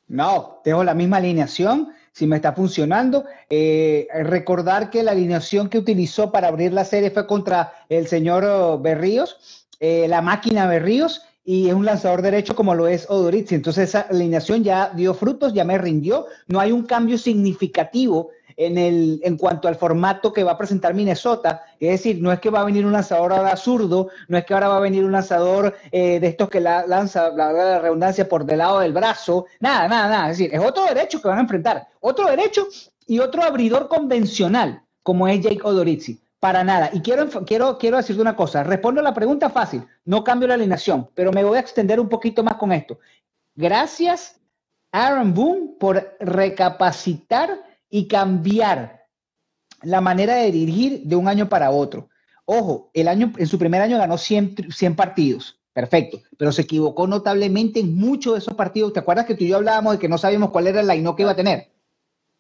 No, 0.08 0.62
dejo 0.66 0.84
la 0.84 0.96
misma 0.96 1.18
alineación 1.18 1.94
si 2.12 2.26
me 2.26 2.38
está 2.38 2.54
funcionando. 2.54 3.26
Eh, 3.50 4.08
recordar 4.24 4.90
que 4.90 5.04
la 5.04 5.12
alineación 5.12 5.70
que 5.70 5.78
utilizó 5.78 6.32
para 6.32 6.48
abrir 6.48 6.74
la 6.74 6.84
serie 6.84 7.12
fue 7.12 7.28
contra 7.28 7.74
el 7.90 8.08
señor 8.08 8.44
oh, 8.44 8.80
Berríos, 8.80 9.68
eh, 9.80 10.08
la 10.08 10.22
máquina 10.22 10.68
Berríos, 10.68 11.24
y 11.46 11.70
es 11.70 11.74
un 11.74 11.86
lanzador 11.86 12.22
derecho 12.22 12.56
como 12.56 12.76
lo 12.76 12.88
es 12.88 13.10
Odorizzi. 13.10 13.56
Entonces 13.56 13.90
esa 13.90 14.02
alineación 14.02 14.64
ya 14.64 14.90
dio 14.90 15.14
frutos, 15.14 15.54
ya 15.54 15.64
me 15.64 15.78
rindió. 15.78 16.26
No 16.48 16.60
hay 16.60 16.72
un 16.72 16.86
cambio 16.86 17.18
significativo 17.18 18.30
en, 18.60 18.78
el, 18.78 19.22
en 19.24 19.38
cuanto 19.38 19.70
al 19.70 19.78
formato 19.78 20.34
que 20.34 20.44
va 20.44 20.52
a 20.52 20.58
presentar 20.58 20.94
Minnesota. 20.94 21.64
Es 21.80 21.92
decir, 21.92 22.22
no 22.22 22.30
es 22.30 22.42
que 22.42 22.50
va 22.50 22.60
a 22.60 22.66
venir 22.66 22.86
un 22.86 22.92
lanzador 22.92 23.32
ahora 23.32 23.56
zurdo, 23.56 24.10
no 24.28 24.38
es 24.38 24.44
que 24.44 24.54
ahora 24.54 24.68
va 24.68 24.78
a 24.78 24.82
venir 24.82 25.06
un 25.06 25.14
lanzador 25.14 25.78
eh, 25.94 26.20
de 26.20 26.28
estos 26.28 26.50
que 26.50 26.60
la, 26.60 26.86
lanza, 26.86 27.30
la, 27.30 27.80
redundancia, 27.80 28.28
por 28.28 28.44
del 28.44 28.58
lado 28.58 28.82
del 28.82 28.92
brazo. 28.92 29.46
Nada, 29.62 29.88
nada, 29.88 30.10
nada. 30.10 30.32
Es 30.32 30.38
decir, 30.38 30.54
es 30.54 30.60
otro 30.60 30.84
derecho 30.84 31.22
que 31.22 31.30
van 31.30 31.38
a 31.38 31.42
enfrentar. 31.42 31.88
Otro 32.02 32.30
derecho 32.30 32.68
y 33.08 33.20
otro 33.20 33.44
abridor 33.44 33.88
convencional, 33.88 34.84
como 35.04 35.26
es 35.30 35.40
Jake 35.40 35.62
Odorizzi. 35.64 36.20
Para 36.42 36.62
nada. 36.66 36.90
Y 36.92 37.00
quiero, 37.00 37.30
quiero, 37.46 37.78
quiero 37.78 37.96
decirte 37.96 38.22
una 38.22 38.36
cosa. 38.36 38.64
Respondo 38.64 39.00
a 39.00 39.04
la 39.06 39.14
pregunta 39.14 39.50
fácil. 39.50 39.86
No 40.04 40.22
cambio 40.22 40.50
la 40.50 40.56
alineación, 40.56 41.10
pero 41.16 41.32
me 41.32 41.46
voy 41.46 41.56
a 41.56 41.62
extender 41.62 41.98
un 41.98 42.10
poquito 42.10 42.44
más 42.44 42.56
con 42.56 42.74
esto. 42.74 43.00
Gracias, 43.56 44.38
Aaron 44.92 45.34
Boone, 45.34 45.76
por 45.80 46.18
recapacitar 46.20 47.69
y 47.90 48.08
cambiar 48.08 49.06
la 49.82 50.02
manera 50.02 50.36
de 50.36 50.52
dirigir 50.52 51.04
de 51.04 51.16
un 51.16 51.28
año 51.28 51.50
para 51.50 51.72
otro. 51.72 52.10
Ojo, 52.46 52.90
el 52.94 53.08
año, 53.08 53.32
en 53.38 53.48
su 53.48 53.58
primer 53.60 53.82
año 53.82 53.98
ganó 53.98 54.18
100, 54.18 54.72
100 54.72 54.96
partidos, 54.96 55.60
perfecto, 55.74 56.20
pero 56.38 56.52
se 56.52 56.64
equivocó 56.64 57.08
notablemente 57.08 57.80
en 57.80 57.96
muchos 57.96 58.34
de 58.34 58.40
esos 58.40 58.56
partidos. 58.56 58.94
¿Te 58.94 59.00
acuerdas 59.00 59.26
que 59.26 59.36
tú 59.36 59.44
y 59.44 59.50
yo 59.50 59.58
hablábamos 59.58 59.94
de 59.94 60.00
que 60.00 60.10
no 60.10 60.18
sabíamos 60.18 60.50
cuál 60.50 60.68
era 60.68 60.82
el 60.82 60.88
line 60.88 61.16
que 61.16 61.24
iba 61.24 61.32
a 61.32 61.36
tener? 61.36 61.72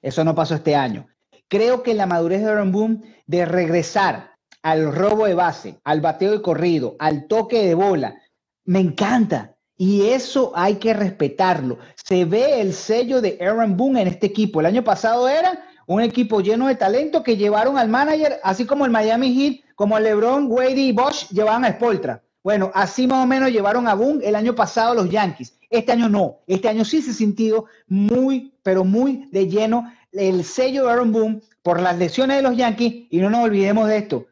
Eso 0.01 0.23
no 0.23 0.35
pasó 0.35 0.55
este 0.55 0.75
año. 0.75 1.07
Creo 1.47 1.83
que 1.83 1.93
la 1.93 2.05
madurez 2.05 2.41
de 2.41 2.49
Aaron 2.49 2.71
Boone 2.71 3.23
de 3.27 3.45
regresar 3.45 4.35
al 4.61 4.93
robo 4.93 5.25
de 5.25 5.33
base, 5.33 5.79
al 5.83 6.01
bateo 6.01 6.31
de 6.31 6.41
corrido, 6.41 6.95
al 6.99 7.27
toque 7.27 7.65
de 7.65 7.73
bola, 7.75 8.19
me 8.65 8.79
encanta. 8.79 9.55
Y 9.81 10.09
eso 10.09 10.51
hay 10.55 10.75
que 10.75 10.93
respetarlo. 10.93 11.77
Se 11.95 12.25
ve 12.25 12.59
el 12.59 12.73
sello 12.73 13.21
de 13.21 13.37
Aaron 13.39 13.77
Boone 13.77 14.01
en 14.01 14.09
este 14.09 14.27
equipo. 14.27 14.59
El 14.59 14.65
año 14.65 14.83
pasado 14.83 15.29
era 15.29 15.65
un 15.87 16.01
equipo 16.01 16.41
lleno 16.41 16.67
de 16.67 16.75
talento 16.75 17.23
que 17.23 17.37
llevaron 17.37 17.77
al 17.77 17.87
manager, 17.87 18.41
así 18.43 18.65
como 18.65 18.83
el 18.83 18.91
Miami 18.91 19.33
Heat, 19.33 19.61
como 19.75 19.97
LeBron, 19.97 20.47
Wade 20.51 20.81
y 20.81 20.91
Bosch 20.91 21.29
llevaban 21.29 21.63
a 21.63 21.71
Spoltra. 21.71 22.21
Bueno, 22.43 22.71
así 22.73 23.07
más 23.07 23.23
o 23.23 23.25
menos 23.25 23.51
llevaron 23.51 23.87
a 23.87 23.93
Boone 23.93 24.27
el 24.27 24.35
año 24.35 24.53
pasado 24.53 24.95
los 24.95 25.09
Yankees. 25.09 25.57
Este 25.69 25.93
año 25.93 26.09
no. 26.09 26.39
Este 26.45 26.67
año 26.67 26.83
sí 26.83 27.01
se 27.01 27.13
sentido 27.13 27.67
muy, 27.87 28.53
pero 28.63 28.83
muy 28.83 29.29
de 29.31 29.47
lleno 29.47 29.89
el 30.11 30.43
sello 30.43 30.83
de 30.83 30.91
Aaron 30.91 31.13
Boone 31.13 31.41
por 31.63 31.79
las 31.79 31.97
lesiones 31.97 32.35
de 32.35 32.43
los 32.43 32.57
Yankees. 32.57 33.07
Y 33.11 33.19
no 33.19 33.29
nos 33.29 33.45
olvidemos 33.45 33.87
de 33.87 33.95
esto. 33.95 34.25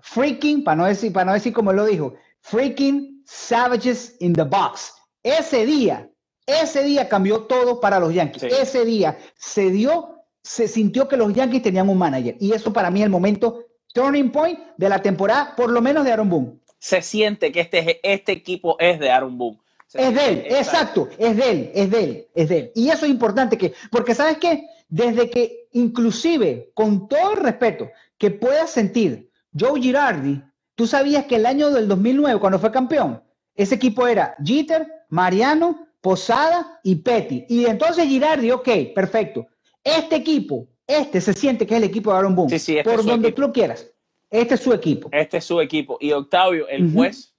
Freaking, 0.00 0.64
para 0.64 0.76
no 0.76 0.86
decir, 0.86 1.12
para 1.12 1.26
no 1.26 1.34
decir 1.34 1.52
como 1.52 1.74
lo 1.74 1.84
dijo, 1.84 2.14
freaking 2.40 3.13
Savages 3.24 4.16
in 4.20 4.32
the 4.32 4.42
Box. 4.42 4.92
Ese 5.22 5.64
día, 5.64 6.10
ese 6.46 6.82
día 6.82 7.08
cambió 7.08 7.42
todo 7.42 7.80
para 7.80 7.98
los 7.98 8.12
Yankees. 8.12 8.42
Ese 8.44 8.84
día 8.84 9.18
se 9.36 9.70
dio, 9.70 10.24
se 10.42 10.68
sintió 10.68 11.08
que 11.08 11.16
los 11.16 11.32
Yankees 11.32 11.62
tenían 11.62 11.88
un 11.88 11.98
manager. 11.98 12.36
Y 12.40 12.52
eso 12.52 12.72
para 12.72 12.90
mí 12.90 13.00
es 13.00 13.06
el 13.06 13.10
momento 13.10 13.64
turning 13.94 14.30
point 14.30 14.58
de 14.76 14.88
la 14.88 15.00
temporada, 15.00 15.54
por 15.56 15.70
lo 15.70 15.80
menos 15.80 16.04
de 16.04 16.12
Aaron 16.12 16.28
Boone. 16.28 16.58
Se 16.78 17.00
siente 17.00 17.50
que 17.50 17.60
este, 17.60 18.00
este 18.02 18.32
equipo 18.32 18.76
es 18.78 18.98
de 18.98 19.10
Aaron 19.10 19.38
Boone. 19.38 19.58
es 19.94 20.14
de 20.14 20.28
él, 20.28 20.44
exacto, 20.50 21.08
es 21.16 21.36
de 21.36 21.50
él, 21.50 21.70
es 21.74 21.90
de 21.90 22.04
él, 22.04 22.28
es 22.34 22.48
de 22.48 22.58
él. 22.58 22.72
Y 22.74 22.90
eso 22.90 23.06
es 23.06 23.10
importante 23.10 23.56
que, 23.56 23.72
porque 23.90 24.14
sabes 24.14 24.36
qué, 24.38 24.66
desde 24.88 25.30
que 25.30 25.68
inclusive, 25.72 26.70
con 26.74 27.08
todo 27.08 27.32
el 27.32 27.38
respeto 27.38 27.90
que 28.18 28.30
pueda 28.30 28.66
sentir 28.66 29.30
Joe 29.58 29.80
Girardi 29.80 30.42
Tú 30.74 30.86
sabías 30.86 31.26
que 31.26 31.36
el 31.36 31.46
año 31.46 31.70
del 31.70 31.88
2009, 31.88 32.40
cuando 32.40 32.58
fue 32.58 32.72
campeón, 32.72 33.22
ese 33.54 33.76
equipo 33.76 34.06
era 34.06 34.34
Jeter, 34.44 34.88
Mariano, 35.08 35.86
Posada 36.00 36.80
y 36.82 36.96
Petty. 36.96 37.46
Y 37.48 37.66
entonces 37.66 38.06
Girardi, 38.06 38.50
ok, 38.50 38.68
perfecto. 38.94 39.46
Este 39.82 40.16
equipo, 40.16 40.66
este 40.86 41.20
se 41.20 41.32
siente 41.32 41.66
que 41.66 41.74
es 41.74 41.78
el 41.78 41.88
equipo 41.88 42.10
de 42.10 42.18
Aaron 42.18 42.34
Boone. 42.34 42.50
Sí, 42.50 42.58
sí, 42.58 42.78
este 42.78 42.90
por 42.90 43.04
donde 43.04 43.32
tú 43.32 43.42
lo 43.42 43.52
quieras. 43.52 43.90
Este 44.30 44.54
es 44.54 44.60
su 44.60 44.72
equipo. 44.72 45.08
Este 45.12 45.36
es 45.36 45.44
su 45.44 45.60
equipo. 45.60 45.96
Y 46.00 46.10
Octavio, 46.10 46.66
el 46.68 46.92
juez 46.92 47.34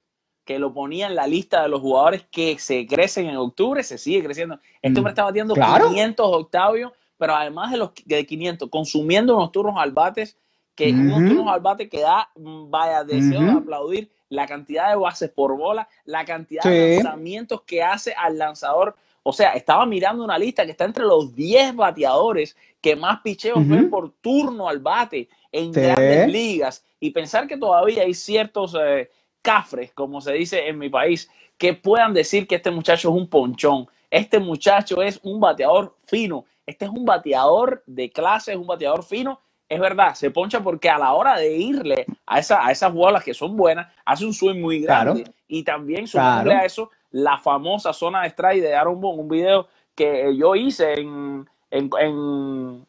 que 0.45 0.60
lo 0.60 0.74
ponía 0.74 1.08
en 1.08 1.15
la 1.15 1.28
lista 1.28 1.63
de 1.63 1.69
los 1.69 1.82
jugadores 1.82 2.26
que 2.32 2.58
se 2.60 2.86
crecen 2.86 3.28
en 3.28 3.36
octubre, 3.36 3.84
se 3.84 3.98
sigue 3.98 4.24
creciendo. 4.24 4.60
Este 4.82 5.00
hombre 5.00 5.12
mm, 5.12 5.13
está 5.13 5.24
batiendo 5.24 5.56
500 5.56 6.26
Octavio, 6.26 6.93
pero 7.17 7.36
además 7.36 7.71
de 7.71 7.78
los 7.78 7.91
de 8.06 8.26
500, 8.26 8.69
consumiendo 8.69 9.36
unos 9.36 9.52
turnos 9.52 9.76
al 9.78 9.91
bates 9.91 10.38
que 10.75 10.91
unos 10.91 11.47
al 11.47 11.61
bate 11.61 11.88
que 11.88 12.01
da, 12.01 12.29
mm, 12.35 12.69
vaya, 12.69 13.03
deseo 13.03 13.41
de 13.41 13.51
aplaudir 13.51 14.11
la 14.29 14.45
cantidad 14.45 14.89
de 14.89 14.97
bases 14.97 15.29
por 15.29 15.55
bola, 15.57 15.88
la 16.03 16.25
cantidad 16.25 16.63
de 16.63 16.95
lanzamientos 16.95 17.61
que 17.61 17.81
hace 17.81 18.13
al 18.13 18.38
lanzador. 18.38 18.95
O 19.23 19.31
sea, 19.31 19.51
estaba 19.53 19.85
mirando 19.85 20.23
una 20.23 20.38
lista 20.38 20.65
que 20.65 20.71
está 20.71 20.85
entre 20.85 21.05
los 21.05 21.33
10 21.33 21.75
bateadores 21.75 22.55
que 22.81 22.95
más 22.95 23.21
picheos 23.21 23.67
ven 23.67 23.89
por 23.89 24.11
turno 24.21 24.67
al 24.67 24.79
bate 24.79 25.29
en 25.51 25.71
grandes 25.71 26.27
ligas. 26.27 26.85
Y 26.99 27.11
pensar 27.11 27.47
que 27.47 27.57
todavía 27.57 28.03
hay 28.03 28.13
ciertos 28.13 28.75
eh, 28.79 29.09
cafres, 29.41 29.91
como 29.93 30.21
se 30.21 30.33
dice 30.33 30.67
en 30.67 30.77
mi 30.77 30.89
país, 30.89 31.29
que 31.57 31.73
puedan 31.73 32.13
decir 32.13 32.45
que 32.47 32.55
este 32.55 32.69
muchacho 32.69 33.09
es 33.09 33.15
un 33.15 33.27
ponchón. 33.27 33.88
Este 34.11 34.39
muchacho 34.39 35.01
es 35.01 35.19
un 35.23 35.39
bateador 35.39 35.95
fino. 36.03 36.45
Este 36.65 36.85
es 36.85 36.91
un 36.91 37.05
bateador 37.05 37.83
de 37.88 38.11
clase, 38.11 38.51
es 38.51 38.57
un 38.57 38.67
bateador 38.67 39.03
fino 39.03 39.39
es 39.67 39.80
verdad, 39.80 40.13
se 40.13 40.32
poncha 40.32 40.62
porque 40.62 40.89
a 40.89 40.97
la 40.97 41.13
hora 41.13 41.38
de 41.38 41.56
irle 41.58 42.06
a, 42.25 42.39
esa, 42.39 42.65
a 42.65 42.71
esas 42.71 42.93
bolas 42.93 43.23
que 43.23 43.34
son 43.34 43.58
buenas, 43.58 43.88
hace 44.06 44.25
un 44.25 44.34
swing 44.34 44.62
muy 44.62 44.82
grande. 44.82 45.32
Y 45.47 45.63
también 45.63 46.08
sumarle 46.08 46.54
a 46.54 46.65
eso 46.65 46.91
la 47.12 47.38
famosa 47.38 47.93
zona 47.93 48.23
de 48.23 48.30
strike 48.30 48.62
de 48.62 48.75
Aaron 48.75 48.99
Boone, 48.99 49.21
un 49.21 49.30
video 49.30 49.67
que 49.95 50.36
yo 50.36 50.56
hice 50.56 50.93
en, 50.99 51.47
en, 51.71 52.86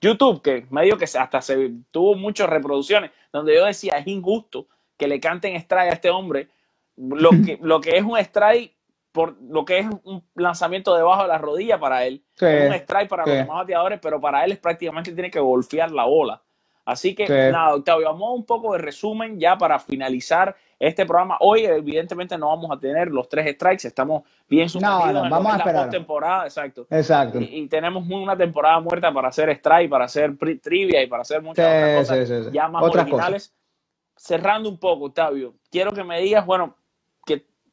YouTube, 0.00 0.40
que 0.42 0.66
medio 0.70 0.96
que 0.96 1.04
hasta 1.04 1.42
se 1.42 1.72
tuvo 1.90 2.14
muchas 2.14 2.48
reproducciones, 2.48 3.10
donde 3.32 3.54
yo 3.54 3.64
decía, 3.64 3.94
es 3.98 4.06
injusto 4.06 4.66
que 4.96 5.08
le 5.08 5.18
canten 5.18 5.56
strike 5.56 5.90
a 5.90 5.94
este 5.94 6.10
hombre. 6.10 6.48
Lo 6.96 7.30
que, 7.44 7.58
lo 7.60 7.80
que 7.80 7.96
es 7.96 8.04
un 8.04 8.18
strike 8.18 8.72
por 9.12 9.36
lo 9.42 9.64
que 9.64 9.80
es 9.80 9.86
un 10.04 10.22
lanzamiento 10.34 10.94
debajo 10.94 11.22
de 11.22 11.28
la 11.28 11.38
rodilla 11.38 11.78
para 11.78 12.04
él. 12.04 12.22
un 12.40 12.72
strike 12.74 13.08
para 13.08 13.26
los 13.26 13.34
demás 13.34 13.58
bateadores, 13.58 13.98
pero 14.00 14.20
para 14.20 14.44
él 14.44 14.52
es 14.52 14.58
prácticamente 14.58 15.12
tiene 15.12 15.30
que 15.30 15.40
golpear 15.40 15.90
la 15.90 16.04
bola. 16.04 16.42
Así 16.84 17.14
que 17.14 17.28
nada, 17.28 17.74
Octavio, 17.74 18.06
vamos 18.06 18.28
a 18.28 18.32
un 18.32 18.44
poco 18.44 18.72
de 18.72 18.78
resumen 18.78 19.38
ya 19.38 19.56
para 19.56 19.78
finalizar 19.78 20.56
este 20.78 21.04
programa. 21.04 21.36
Hoy, 21.40 21.64
evidentemente, 21.64 22.36
no 22.38 22.48
vamos 22.48 22.70
a 22.70 22.80
tener 22.80 23.08
los 23.08 23.28
tres 23.28 23.54
strikes, 23.54 23.86
estamos 23.86 24.22
bien 24.48 24.68
sumergidos 24.68 25.24
no, 25.24 25.30
vamos 25.30 25.54
a 25.54 25.58
esperar. 25.58 25.86
la 25.86 25.90
temporada, 25.90 26.44
exacto. 26.44 26.86
Exacto. 26.90 27.38
Y, 27.40 27.68
tenemos 27.68 28.04
una 28.08 28.36
temporada 28.36 28.80
muerta 28.80 29.12
para 29.12 29.28
hacer 29.28 29.50
strike, 29.50 29.90
para 29.90 30.06
hacer 30.06 30.36
trivia 30.60 31.02
y 31.02 31.06
para 31.06 31.22
hacer 31.22 31.42
muchas 31.42 31.66
otras 31.66 32.08
cosas 32.08 32.52
ya 32.52 32.66
más 32.66 32.82
originales. 32.82 33.54
Cerrando 34.16 34.68
un 34.68 34.78
poco, 34.78 35.06
Octavio, 35.06 35.54
quiero 35.70 35.92
que 35.92 36.02
me 36.02 36.20
digas, 36.20 36.44
bueno, 36.44 36.76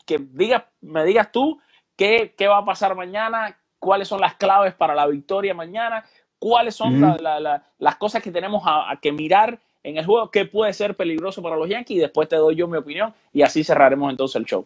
que 0.08 0.18
diga, 0.32 0.72
me 0.82 1.06
digas 1.06 1.32
tú 1.32 1.60
qué, 1.96 2.34
qué, 2.36 2.48
va 2.48 2.60
a 2.60 2.66
pasar 2.66 2.96
mañana, 2.96 3.56
cuáles 3.78 4.08
son 4.08 4.22
las 4.22 4.36
claves 4.36 4.74
para 4.74 4.96
la 4.96 5.06
victoria 5.06 5.54
mañana, 5.54 6.04
cuáles 6.40 6.76
son 6.76 7.00
las 7.78 7.96
cosas 7.98 8.24
que 8.24 8.32
tenemos 8.32 8.64
a, 8.66 8.98
que 9.02 9.12
mirar 9.12 9.60
en 9.84 9.98
el 9.98 10.06
juego, 10.06 10.32
qué 10.32 10.46
puede 10.46 10.74
ser 10.74 10.96
peligroso 10.96 11.42
para 11.42 11.56
los 11.56 11.70
Yankees 11.70 11.98
y 11.98 12.00
después 12.00 12.28
te 12.28 12.36
doy 12.36 12.56
yo 12.56 12.68
mi 12.68 12.78
opinión 12.78 13.14
y 13.32 13.42
así 13.42 13.64
cerraremos 13.64 14.10
entonces 14.10 14.36
el 14.38 14.46
show. 14.46 14.66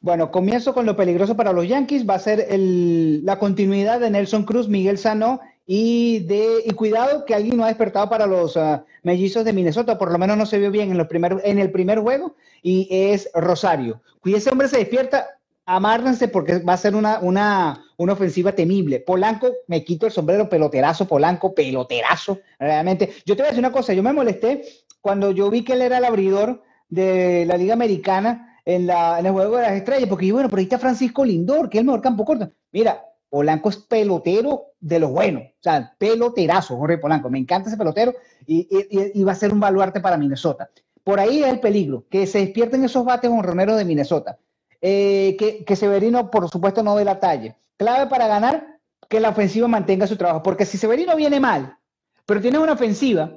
Bueno, 0.00 0.30
comienzo 0.30 0.72
con 0.72 0.86
lo 0.86 0.96
peligroso 0.96 1.36
para 1.36 1.52
los 1.52 1.68
Yankees. 1.68 2.08
Va 2.08 2.14
a 2.14 2.18
ser 2.18 2.46
el, 2.48 3.24
la 3.24 3.38
continuidad 3.38 4.00
de 4.00 4.10
Nelson 4.10 4.44
Cruz, 4.44 4.66
Miguel 4.66 4.96
Sano 4.96 5.40
y 5.72 6.18
de 6.24 6.64
y 6.66 6.72
cuidado 6.72 7.24
que 7.24 7.32
alguien 7.32 7.56
no 7.56 7.62
ha 7.62 7.68
despertado 7.68 8.08
para 8.08 8.26
los 8.26 8.56
uh, 8.56 8.80
mellizos 9.04 9.44
de 9.44 9.52
Minnesota. 9.52 9.98
Por 9.98 10.10
lo 10.10 10.18
menos 10.18 10.36
no 10.36 10.44
se 10.44 10.58
vio 10.58 10.72
bien 10.72 10.90
en, 10.90 10.98
los 10.98 11.06
primer, 11.06 11.40
en 11.44 11.60
el 11.60 11.70
primer 11.70 12.00
juego 12.00 12.34
y 12.60 12.88
es 12.90 13.30
Rosario. 13.34 14.02
Y 14.24 14.34
ese 14.34 14.50
hombre 14.50 14.66
se 14.66 14.78
despierta, 14.78 15.28
amárrense 15.66 16.26
porque 16.26 16.58
va 16.58 16.72
a 16.72 16.76
ser 16.76 16.96
una, 16.96 17.20
una, 17.20 17.84
una 17.98 18.14
ofensiva 18.14 18.50
temible. 18.50 18.98
Polanco, 18.98 19.46
me 19.68 19.84
quito 19.84 20.06
el 20.06 20.12
sombrero, 20.12 20.48
peloterazo, 20.48 21.06
Polanco, 21.06 21.54
peloterazo, 21.54 22.40
realmente. 22.58 23.12
Yo 23.24 23.36
te 23.36 23.42
voy 23.42 23.46
a 23.46 23.50
decir 23.50 23.64
una 23.64 23.70
cosa, 23.70 23.92
yo 23.92 24.02
me 24.02 24.12
molesté 24.12 24.64
cuando 25.00 25.30
yo 25.30 25.50
vi 25.50 25.62
que 25.62 25.74
él 25.74 25.82
era 25.82 25.98
el 25.98 26.04
abridor 26.04 26.64
de 26.88 27.44
la 27.46 27.56
Liga 27.56 27.74
Americana 27.74 28.58
en, 28.64 28.88
la, 28.88 29.20
en 29.20 29.26
el 29.26 29.32
juego 29.32 29.58
de 29.58 29.62
las 29.62 29.72
estrellas, 29.74 30.08
porque 30.08 30.32
bueno, 30.32 30.48
por 30.48 30.58
ahí 30.58 30.64
está 30.64 30.80
Francisco 30.80 31.24
Lindor, 31.24 31.70
que 31.70 31.78
es 31.78 31.82
el 31.82 31.86
mejor 31.86 32.00
campo 32.00 32.24
corto. 32.24 32.50
Mira, 32.72 33.04
Polanco 33.30 33.70
es 33.70 33.76
pelotero 33.76 34.72
de 34.80 34.98
lo 34.98 35.08
bueno, 35.08 35.40
o 35.40 35.62
sea, 35.62 35.94
peloterazo, 35.96 36.76
Jorge 36.76 36.98
Polanco. 36.98 37.30
Me 37.30 37.38
encanta 37.38 37.68
ese 37.68 37.78
pelotero 37.78 38.12
y 38.46 39.22
va 39.22 39.32
a 39.32 39.36
ser 39.36 39.52
un 39.52 39.60
baluarte 39.60 40.00
para 40.00 40.18
Minnesota. 40.18 40.68
Por 41.04 41.18
ahí 41.18 41.42
es 41.42 41.48
el 41.48 41.60
peligro, 41.60 42.04
que 42.10 42.26
se 42.26 42.40
despierten 42.40 42.84
esos 42.84 43.04
bates 43.04 43.30
honroneros 43.30 43.76
de 43.76 43.84
Minnesota. 43.84 44.38
Eh, 44.80 45.36
que, 45.38 45.64
que, 45.64 45.76
Severino, 45.76 46.30
por 46.30 46.48
supuesto, 46.48 46.82
no 46.82 46.96
dé 46.96 47.04
la 47.04 47.20
talla. 47.20 47.56
Clave 47.76 48.08
para 48.08 48.26
ganar, 48.26 48.78
que 49.08 49.20
la 49.20 49.30
ofensiva 49.30 49.68
mantenga 49.68 50.06
su 50.06 50.16
trabajo, 50.16 50.42
porque 50.42 50.64
si 50.66 50.78
Severino 50.78 51.16
viene 51.16 51.40
mal, 51.40 51.76
pero 52.26 52.40
tiene 52.40 52.58
una 52.58 52.72
ofensiva 52.72 53.32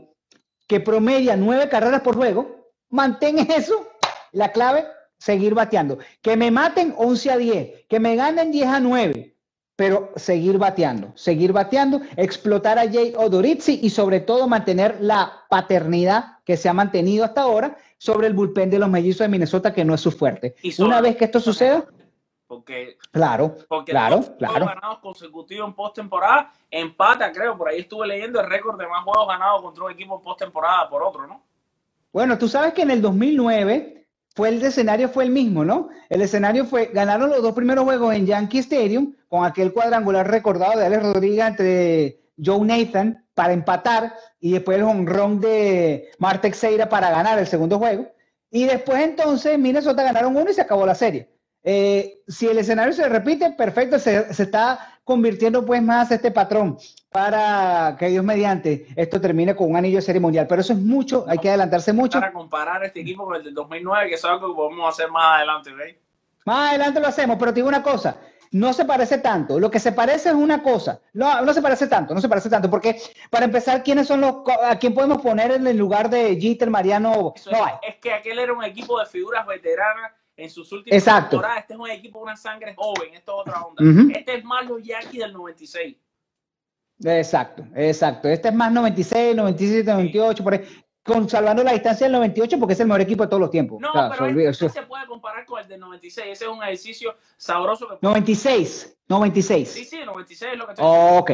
que 0.67 0.79
promedia 0.79 1.35
nueve 1.35 1.69
carreras 1.69 2.01
por 2.01 2.15
juego, 2.15 2.71
mantén 2.89 3.39
eso. 3.51 3.87
La 4.31 4.51
clave, 4.51 4.85
seguir 5.17 5.53
bateando. 5.53 5.99
Que 6.21 6.35
me 6.35 6.51
maten 6.51 6.93
11 6.97 7.31
a 7.31 7.37
10, 7.37 7.85
que 7.87 7.99
me 7.99 8.15
ganen 8.15 8.51
10 8.51 8.67
a 8.67 8.79
9, 8.79 9.32
pero 9.75 10.11
seguir 10.15 10.57
bateando, 10.57 11.11
seguir 11.15 11.51
bateando, 11.51 12.01
explotar 12.15 12.77
a 12.77 12.91
Jay 12.91 13.13
Odorizzi 13.17 13.79
y 13.81 13.89
sobre 13.89 14.19
todo 14.19 14.47
mantener 14.47 14.97
la 15.01 15.45
paternidad 15.49 16.37
que 16.45 16.57
se 16.57 16.69
ha 16.69 16.73
mantenido 16.73 17.25
hasta 17.25 17.41
ahora 17.41 17.77
sobre 17.97 18.27
el 18.27 18.33
bullpen 18.33 18.69
de 18.69 18.79
los 18.79 18.89
mellizos 18.89 19.19
de 19.19 19.29
Minnesota, 19.29 19.73
que 19.73 19.85
no 19.85 19.95
es 19.95 20.01
su 20.01 20.11
fuerte. 20.11 20.55
Una 20.77 21.01
vez 21.01 21.15
que 21.15 21.25
esto 21.25 21.39
suceda, 21.39 21.85
porque, 22.45 22.97
claro, 23.11 23.55
porque 23.67 23.91
claro, 23.91 24.17
dos 24.17 24.31
claro. 24.37 24.67
ganados 24.67 24.99
consecutivos 24.99 25.67
en 25.67 25.73
postemporada, 25.73 26.53
empata, 26.69 27.31
creo, 27.31 27.57
por 27.57 27.69
ahí 27.69 27.79
estuve 27.79 28.05
leyendo 28.05 28.39
el 28.41 28.47
récord 28.47 28.77
de 28.77 28.87
más 28.87 29.03
juegos 29.03 29.27
ganados 29.27 29.63
contra 29.63 29.85
un 29.85 29.91
equipo 29.91 30.17
en 30.17 30.23
postemporada 30.23 30.87
por 30.87 31.01
otro, 31.01 31.25
¿no? 31.25 31.41
Bueno, 32.11 32.37
tú 32.37 32.47
sabes 32.47 32.73
que 32.73 32.83
en 32.83 32.91
el 32.91 33.01
2009 33.01 34.02
fue 34.35 34.49
el 34.49 34.61
escenario 34.63 35.09
fue 35.09 35.25
el 35.25 35.29
mismo, 35.29 35.63
¿no? 35.63 35.89
El 36.09 36.21
escenario 36.21 36.65
fue, 36.65 36.91
ganaron 36.93 37.29
los 37.29 37.41
dos 37.41 37.53
primeros 37.53 37.83
juegos 37.83 38.15
en 38.15 38.25
Yankee 38.25 38.59
Stadium, 38.59 39.13
con 39.27 39.45
aquel 39.45 39.73
cuadrangular 39.73 40.29
recordado 40.29 40.79
de 40.79 40.85
Alex 40.85 41.03
Rodríguez 41.03 41.45
entre 41.45 42.19
Joe 42.43 42.65
Nathan 42.65 43.25
para 43.33 43.53
empatar, 43.53 44.13
y 44.39 44.53
después 44.53 44.77
el 44.77 44.83
honrón 44.83 45.39
de 45.39 46.09
Marte 46.17 46.49
Teixeira 46.49 46.89
para 46.89 47.11
ganar 47.11 47.37
el 47.39 47.47
segundo 47.47 47.77
juego. 47.77 48.07
Y 48.49 48.65
después 48.65 49.01
entonces 49.01 49.57
Minnesota 49.57 50.03
ganaron 50.03 50.35
uno 50.35 50.49
y 50.49 50.53
se 50.53 50.61
acabó 50.61 50.85
la 50.85 50.95
serie. 50.95 51.29
Eh, 51.63 52.21
si 52.27 52.47
el 52.47 52.57
escenario 52.57 52.93
se 52.93 53.07
repite, 53.07 53.51
perfecto, 53.51 53.97
se, 53.97 54.27
está 54.29 54.92
convirtiendo 55.03 55.65
pues 55.65 55.81
más 55.81 56.11
este 56.11 56.31
patrón 56.31 56.77
para 57.11 57.95
que 57.97 58.07
Dios 58.07 58.23
mediante 58.23 58.87
esto 58.95 59.19
termine 59.19 59.55
con 59.55 59.69
un 59.69 59.77
anillo 59.77 59.99
mundial. 60.19 60.47
Pero 60.47 60.61
eso 60.61 60.73
es 60.73 60.79
mucho, 60.79 61.25
hay 61.27 61.37
que 61.37 61.49
adelantarse 61.49 61.93
mucho. 61.93 62.19
Para 62.19 62.33
comparar 62.33 62.83
este 62.83 63.01
equipo 63.01 63.25
con 63.25 63.35
el 63.35 63.43
del 63.43 63.53
2009, 63.53 64.09
que 64.09 64.15
es 64.15 64.25
algo 64.25 64.49
que 64.49 64.55
podemos 64.55 64.89
hacer 64.89 65.09
más 65.11 65.37
adelante, 65.37 65.71
¿veis? 65.73 65.97
Más 66.45 66.69
adelante 66.69 66.99
lo 66.99 67.07
hacemos, 67.07 67.37
pero 67.37 67.53
te 67.53 67.57
digo 67.57 67.69
una 67.69 67.83
cosa, 67.83 68.17
no 68.51 68.71
se 68.73 68.85
parece 68.85 69.17
tanto. 69.17 69.59
Lo 69.59 69.71
que 69.71 69.79
se 69.79 69.91
parece 69.91 70.29
es 70.29 70.35
una 70.35 70.61
cosa. 70.61 70.99
No, 71.13 71.41
no 71.41 71.53
se 71.53 71.61
parece 71.61 71.87
tanto, 71.87 72.13
no 72.13 72.21
se 72.21 72.29
parece 72.29 72.49
tanto. 72.49 72.69
Porque, 72.69 73.01
para 73.29 73.45
empezar, 73.45 73.83
¿quiénes 73.83 74.07
son 74.07 74.21
los. 74.21 74.35
¿A 74.63 74.77
quién 74.77 74.93
podemos 74.93 75.21
poner 75.21 75.51
en 75.51 75.65
el 75.65 75.77
lugar 75.77 76.09
de 76.09 76.39
Jeter, 76.39 76.69
Mariano? 76.69 77.11
No 77.11 77.33
es, 77.35 77.47
hay. 77.47 77.73
es 77.81 77.95
que 77.95 78.13
aquel 78.13 78.39
era 78.39 78.53
un 78.53 78.63
equipo 78.63 78.99
de 78.99 79.05
figuras 79.05 79.45
veteranas 79.47 80.11
en 80.35 80.49
sus 80.49 80.71
últimas 80.71 80.97
Exacto. 80.97 81.37
temporadas. 81.37 81.59
Este 81.61 81.73
es 81.73 81.79
un 81.79 81.89
equipo 81.89 82.19
de 82.19 82.23
una 82.23 82.35
sangre 82.35 82.73
joven, 82.75 83.13
esto 83.13 83.33
es 83.33 83.41
otra 83.41 83.61
onda. 83.61 83.83
Ujú. 83.83 84.11
Este 84.15 84.35
es 84.35 84.43
más 84.43 84.65
los 84.65 84.81
Yankees 84.83 85.19
del 85.19 85.33
96. 85.33 85.97
Exacto, 87.05 87.65
exacto. 87.75 88.27
Este 88.29 88.47
es 88.49 88.53
más 88.53 88.71
96, 88.71 89.35
97, 89.35 89.91
98, 89.91 90.43
por 90.43 90.53
ahí. 90.53 90.61
Con, 91.03 91.27
salvando 91.27 91.63
la 91.65 91.73
distancia 91.73 92.05
del 92.05 92.13
98 92.13 92.57
porque 92.57 92.73
es 92.75 92.79
el 92.79 92.87
mejor 92.87 93.01
equipo 93.01 93.23
de 93.23 93.29
todos 93.29 93.41
los 93.41 93.51
tiempos. 93.51 93.81
No, 93.81 93.89
O 93.89 93.93
sea, 93.93 94.03
se 94.03 94.09
pero 94.11 94.25
olvida 94.25 94.49
este 94.51 94.69
se 94.69 94.83
puede 94.83 95.05
comparar 95.05 95.45
con 95.45 95.59
el 95.59 95.67
del 95.67 95.81
96. 95.81 96.27
Ese 96.31 96.45
es 96.45 96.49
un 96.49 96.63
ejercicio 96.63 97.17
sabroso 97.35 97.89
que 97.89 97.97
96, 98.01 98.99
96. 99.09 99.69
Sí, 99.69 99.83
sí, 99.83 99.99
96 100.05 100.53
es 100.53 100.57
lo 100.57 100.65
que 100.65 100.71
estoy 100.71 100.85
Oh, 100.87 101.17
ok. 101.17 101.31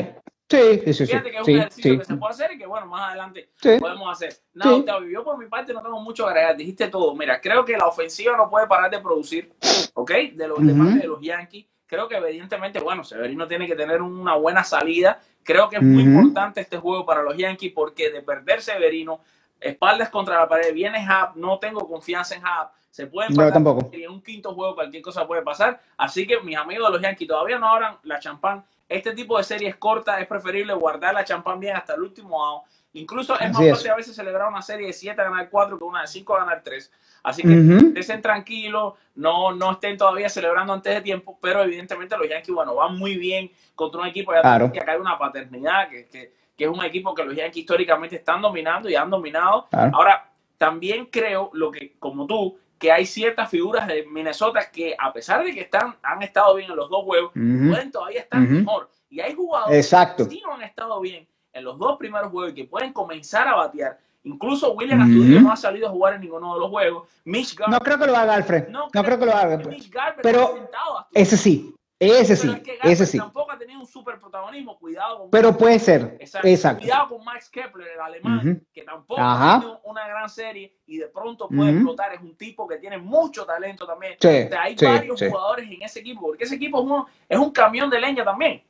Sí, 0.50 0.82
sí, 0.86 0.94
sí. 0.94 1.06
Fíjate 1.06 1.30
que 1.32 1.38
es 1.38 1.46
sí, 1.46 1.54
un 1.54 1.60
ejercicio 1.60 1.92
sí. 1.92 1.98
que 2.00 2.06
se 2.06 2.16
puede 2.16 2.34
hacer 2.34 2.52
y 2.54 2.58
que, 2.58 2.66
bueno, 2.66 2.88
más 2.88 3.10
adelante 3.10 3.50
Sí. 3.62 3.78
podemos 3.80 4.12
hacer. 4.12 4.34
Nada. 4.54 4.76
Octavio, 4.78 5.10
yo 5.10 5.24
por 5.24 5.38
mi 5.38 5.46
parte 5.46 5.74
no 5.74 5.82
tengo 5.84 6.00
mucho 6.02 6.24
que 6.26 6.30
agregar. 6.32 6.58
Dijiste 6.58 6.88
todo. 6.88 7.14
Mira, 7.16 7.40
creo 7.40 7.64
que 7.64 7.78
la 7.78 7.86
ofensiva 7.86 8.36
no 8.36 8.50
puede 8.50 8.66
parar 8.66 8.90
de 8.90 9.00
producir, 9.00 9.54
¿ok? 9.94 10.12
De, 10.34 10.48
los, 10.48 10.66
de 10.66 10.74
Ujú. 10.74 10.84
parte 10.84 11.00
de 11.02 11.08
los 11.08 11.22
Yankees. 11.22 11.66
Creo 11.86 12.08
que 12.08 12.16
evidentemente, 12.18 12.80
bueno, 12.80 13.04
Severino 13.04 13.48
tiene 13.48 13.68
que 13.68 13.76
tener 13.76 14.02
una 14.02 14.36
buena 14.36 14.64
salida. 14.64 15.20
Creo 15.44 15.70
que 15.70 15.78
es 15.78 15.82
muy 15.84 16.04
importante 16.04 16.62
este 16.62 16.78
juego 16.78 17.06
para 17.06 17.22
los 17.24 17.36
Yankees 17.38 17.72
porque 17.74 18.12
de 18.12 18.22
perder 18.22 18.62
Severino, 18.62 19.22
espaldas 19.60 20.10
contra 20.10 20.38
la 20.38 20.48
pared, 20.48 20.74
viene 20.74 21.06
Happ, 21.08 21.36
no 21.36 21.60
tengo 21.60 21.88
confianza 21.88 22.36
en 22.36 22.46
Happ. 22.46 22.74
Se 22.90 23.06
puede 23.08 23.30
Yo 23.34 23.52
tampoco. 23.54 23.90
en 23.92 24.10
un 24.10 24.22
quinto 24.22 24.54
juego 24.54 24.74
cualquier 24.76 25.04
cosa 25.04 25.28
puede 25.28 25.42
pasar. 25.44 25.80
Así 25.98 26.26
que 26.26 26.40
mis 26.42 26.58
amigos 26.58 26.88
de 26.88 26.94
los 26.94 27.02
Yankees 27.02 27.28
todavía 27.28 27.60
no 27.60 27.68
abran 27.72 27.98
la 28.04 28.20
champán. 28.20 28.66
Este 28.90 29.14
tipo 29.14 29.38
de 29.38 29.44
series 29.44 29.76
cortas 29.76 30.20
es 30.20 30.28
preferible 30.28 30.74
guardar 30.74 31.14
la 31.14 31.24
champán 31.24 31.60
bien 31.60 31.76
hasta 31.76 31.94
el 31.94 32.02
último 32.02 32.44
out. 32.44 32.64
Incluso 32.94 33.40
es 33.40 33.52
más 33.52 33.62
Así 33.62 33.70
fácil 33.70 33.92
a 33.92 33.96
veces 33.96 34.16
celebrar 34.16 34.50
una 34.50 34.64
serie 34.64 34.88
de 34.88 34.94
7 34.94 35.22
a 35.22 35.26
ganar 35.26 35.48
4 35.50 35.78
que 35.78 35.84
una 35.84 36.02
de 36.02 36.08
5 36.08 36.36
a 36.36 36.40
ganar 36.40 36.64
3. 36.64 36.92
Así 37.22 37.44
que 37.44 38.00
estén 38.00 38.22
tranquilos, 38.22 38.96
no, 39.14 39.54
no 39.54 39.74
estén 39.74 39.96
todavía 39.96 40.28
celebrando 40.28 40.74
antes 40.74 40.96
de 40.96 41.02
tiempo, 41.02 41.38
pero 41.40 41.62
evidentemente 41.62 42.18
los 42.18 42.28
Yankees, 42.28 42.56
bueno, 42.56 42.74
van 42.74 42.98
muy 42.98 43.18
bien 43.18 43.52
contra 43.76 44.02
un 44.02 44.08
equipo 44.08 44.34
ya 44.34 44.42
Claro. 44.42 44.72
que 44.72 44.80
acá 44.80 44.94
hay 44.94 45.00
una 45.00 45.20
paternidad, 45.20 45.90
que, 45.90 46.08
que, 46.08 46.34
que 46.58 46.64
es 46.64 46.70
un 46.70 46.84
equipo 46.84 47.14
que 47.14 47.24
los 47.24 47.36
Yankees 47.36 47.58
históricamente 47.58 48.16
están 48.16 48.42
dominando 48.42 48.90
y 48.90 48.96
han 48.96 49.10
dominado. 49.10 49.68
Claro. 49.70 49.92
Ahora, 49.94 50.32
también 50.58 51.06
creo, 51.12 51.52
lo 51.54 51.72
que, 51.72 51.94
como 52.00 52.26
tú, 52.26 52.58
que 52.80 52.92
hay 52.92 53.06
ciertas 53.06 53.50
figuras 53.50 53.88
de 53.88 54.06
Minnesota 54.08 54.72
que, 54.72 54.96
a 54.98 55.12
pesar 55.14 55.44
de 55.44 55.54
que 55.54 55.62
están, 55.62 55.96
han 56.02 56.24
estado 56.24 56.56
bien 56.56 56.72
en 56.72 56.78
los 56.78 56.90
dos 56.90 57.04
juegos, 57.04 57.32
Ujú. 57.36 57.70
pueden 57.70 57.92
todavía 57.92 58.22
estar 58.22 58.42
Ujú. 58.42 58.52
mejor. 58.52 58.90
Y 59.10 59.20
hay 59.20 59.34
jugadores 59.36 59.86
Exacto. 59.86 60.24
que 60.24 60.36
sí 60.36 60.42
no 60.46 60.54
han 60.54 60.62
estado 60.64 61.00
bien 61.02 61.28
en 61.52 61.64
los 61.64 61.78
dos 61.78 61.98
primeros 61.98 62.32
juegos 62.32 62.54
y 62.54 62.56
que 62.56 62.66
pueden 62.66 62.94
comenzar 62.94 63.48
a 63.48 63.56
batear. 63.56 63.98
Incluso 64.24 64.72
William 64.74 65.00
Ujú. 65.02 65.10
Astudillo 65.10 65.42
no 65.42 65.52
ha 65.52 65.56
salido 65.56 65.88
a 65.88 65.92
jugar 65.92 66.14
en 66.16 66.22
ninguno 66.22 66.54
de 66.54 66.60
los 66.60 66.70
juegos. 66.70 67.08
Mitch 67.26 67.56
Garber, 67.56 67.74
No 67.74 67.80
creo 67.84 67.98
que 68.00 68.06
lo 68.08 68.16
haga 68.16 68.36
Alfred. 68.36 68.68
No, 68.70 68.88
creo 68.90 69.20
que 69.20 69.26
lo 69.26 69.34
haga. 69.36 69.58
Mitch 69.58 69.90
Garber 69.90 70.22
Pero. 70.22 70.70
Ese 71.14 71.38
sí. 71.38 71.74
Ese 72.00 72.38
sí. 72.38 72.50
Ese 72.82 73.06
sí. 73.06 73.18
tampoco 73.18 73.52
ha 73.52 73.58
tenido 73.58 73.80
un 73.82 73.86
super 73.86 74.18
protagonismo. 74.20 74.80
Cuidado 74.80 75.20
con 75.20 75.30
Pero 75.32 75.58
puede 75.58 75.80
ser. 75.80 76.16
Exacto. 76.20 76.48
Exacto. 76.48 76.82
Cuidado 76.82 77.08
con 77.10 77.26
Max 77.26 77.50
Kepler, 77.50 77.90
el 77.96 78.00
alemán, 78.00 78.66
que 78.74 78.84
tampoco 78.84 79.20
Ajá. 79.20 79.56
ha 79.56 79.60
tenido 79.60 79.82
una 79.84 80.08
gran 80.08 80.30
serie 80.30 80.78
y 80.86 80.98
de 80.98 81.08
pronto 81.08 81.50
puede 81.50 81.72
Ujú. 81.72 81.78
explotar. 81.80 82.14
Es 82.14 82.22
un 82.22 82.36
tipo 82.38 82.66
que 82.68 82.78
tiene 82.78 82.98
mucho 82.98 83.46
talento 83.46 83.86
también. 83.86 84.14
Sí, 84.20 84.28
O 84.28 84.50
sea, 84.50 84.62
hay 84.62 84.78
sí, 84.78 84.86
varios 84.86 85.20
sí. 85.20 85.28
jugadores 85.30 85.70
en 85.70 85.82
ese 85.82 86.00
equipo, 86.00 86.22
porque 86.22 86.46
ese 86.46 86.56
equipo 86.56 86.80
es 86.80 86.86
un, 86.86 87.06
es 87.28 87.38
un 87.38 87.52
camión 87.52 87.90
de 87.90 88.00
leña 88.00 88.24
también. 88.24 88.64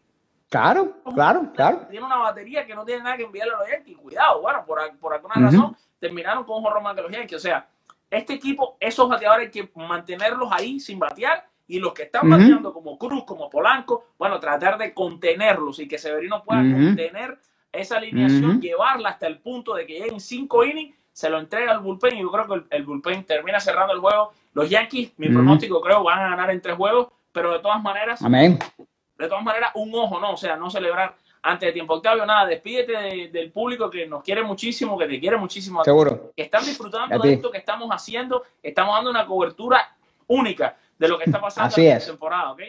Claro, 0.50 0.98
claro, 1.14 1.52
claro. 1.54 1.86
Tiene 1.92 2.04
una 2.04 2.18
batería 2.18 2.66
que 2.66 2.74
no 2.74 2.84
tiene 2.84 3.04
nada 3.04 3.16
que 3.16 3.24
enviarle 3.24 3.54
a 3.54 3.58
los 3.60 3.70
Yankees. 3.70 3.98
Cuidado, 4.00 4.42
bueno, 4.42 4.66
por, 4.66 4.80
por 4.98 5.14
alguna 5.14 5.36
Ujú. 5.36 5.44
razón 5.46 5.78
terminaron 6.00 6.44
con 6.46 6.58
un 6.58 6.64
jorro 6.64 6.82
más 6.82 6.96
que 6.96 7.02
los 7.04 7.12
Yankees. 7.12 7.38
O 7.38 7.40
sea, 7.40 7.68
este 8.10 8.34
equipo, 8.34 8.76
esos 8.80 9.08
bateadores 9.08 9.46
hay 9.46 9.52
que 9.52 9.70
mantenerlos 9.76 10.50
ahí 10.52 10.80
sin 10.80 10.98
batear. 10.98 11.48
Y 11.70 11.80
los 11.80 11.94
que 11.94 12.04
están 12.04 12.28
Ujú. 12.28 12.38
bateando, 12.38 12.74
como 12.74 12.98
Cruz, 12.98 13.24
como 13.26 13.50
Polanco, 13.50 14.08
bueno, 14.18 14.40
tratar 14.40 14.78
de 14.78 14.94
contenerlos 14.94 15.80
y 15.80 15.88
que 15.88 15.98
Severino 15.98 16.44
pueda 16.44 16.62
contener 16.62 17.38
esa 17.72 17.98
alineación, 17.98 18.60
llevarla 18.60 19.10
hasta 19.10 19.28
el 19.28 19.38
punto 19.40 19.76
de 19.76 19.86
que 19.86 20.00
lleguen 20.00 20.20
cinco 20.20 20.66
innings, 20.66 20.96
se 21.14 21.30
lo 21.30 21.40
entrega 21.40 21.72
al 21.72 21.80
bullpen 21.80 22.18
y 22.18 22.22
yo 22.22 22.32
creo 22.32 22.48
que 22.48 22.54
el, 22.56 22.66
el 22.72 22.84
bullpen 22.84 23.24
termina 23.24 23.60
cerrando 23.60 23.94
el 23.94 24.00
juego. 24.00 24.34
Los 24.54 24.70
Yankees, 24.70 25.14
mi 25.18 25.30
pronóstico 25.30 25.80
creo, 25.80 26.04
van 26.04 26.20
a 26.20 26.30
ganar 26.32 26.50
en 26.50 26.60
tres 26.62 26.76
juegos, 26.76 27.10
pero 27.32 27.54
de 27.54 27.60
todas 27.60 27.82
maneras, 27.84 28.22
Amén. 28.24 28.58
de 29.18 29.28
todas 29.28 29.44
maneras, 29.44 29.72
un 29.76 29.94
ojo, 29.94 30.20
¿no? 30.20 30.32
O 30.34 30.38
sea, 30.38 30.56
no 30.58 30.70
celebrar 30.72 31.16
antes 31.44 31.68
de 31.68 31.74
tiempo. 31.74 31.94
Octavio, 31.94 32.26
nada, 32.26 32.48
despídete 32.48 32.94
de- 32.94 33.28
del 33.30 33.52
público 33.52 33.90
que 33.92 34.08
nos 34.08 34.24
quiere 34.24 34.42
muchísimo, 34.44 34.98
que 34.98 35.06
te 35.08 35.20
quiere 35.20 35.38
muchísimo, 35.38 35.84
Seguro. 35.84 36.32
que 36.36 36.42
están 36.44 36.66
disfrutando 36.66 37.20
de 37.20 37.34
esto 37.34 37.52
que 37.52 37.60
estamos 37.60 37.90
haciendo. 37.92 38.44
Estamos 38.64 38.96
dando 38.96 39.12
una 39.12 39.26
cobertura 39.28 39.96
única 40.28 40.76
de 41.00 41.08
lo 41.08 41.18
que 41.18 41.24
está 41.26 41.42
pasando 41.42 41.68
Así 41.68 41.82
en 41.82 41.90
la 41.90 41.96
es. 41.98 42.06
temporada, 42.06 42.52
¿ok? 42.52 42.62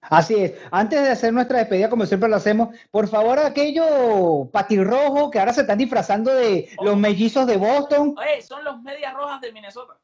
Así 0.00 0.34
es. 0.36 0.54
Antes 0.70 1.02
de 1.02 1.10
hacer 1.10 1.32
nuestra 1.32 1.58
despedida, 1.58 1.90
como 1.90 2.06
siempre 2.06 2.28
lo 2.28 2.36
hacemos, 2.36 2.68
por 2.90 3.08
favor, 3.08 3.38
aquello 3.38 4.48
patirrojo 4.52 5.30
que 5.30 5.38
ahora 5.40 5.52
se 5.52 5.62
están 5.62 5.78
disfrazando 5.78 6.32
de 6.32 6.68
los 6.82 6.96
mellizos 6.96 7.46
de 7.46 7.56
Boston. 7.56 8.14
Oye, 8.16 8.40
son 8.42 8.62
los 8.64 8.80
medias 8.82 9.12
rojas 9.14 9.40
de 9.40 9.52
Minnesota. 9.52 9.98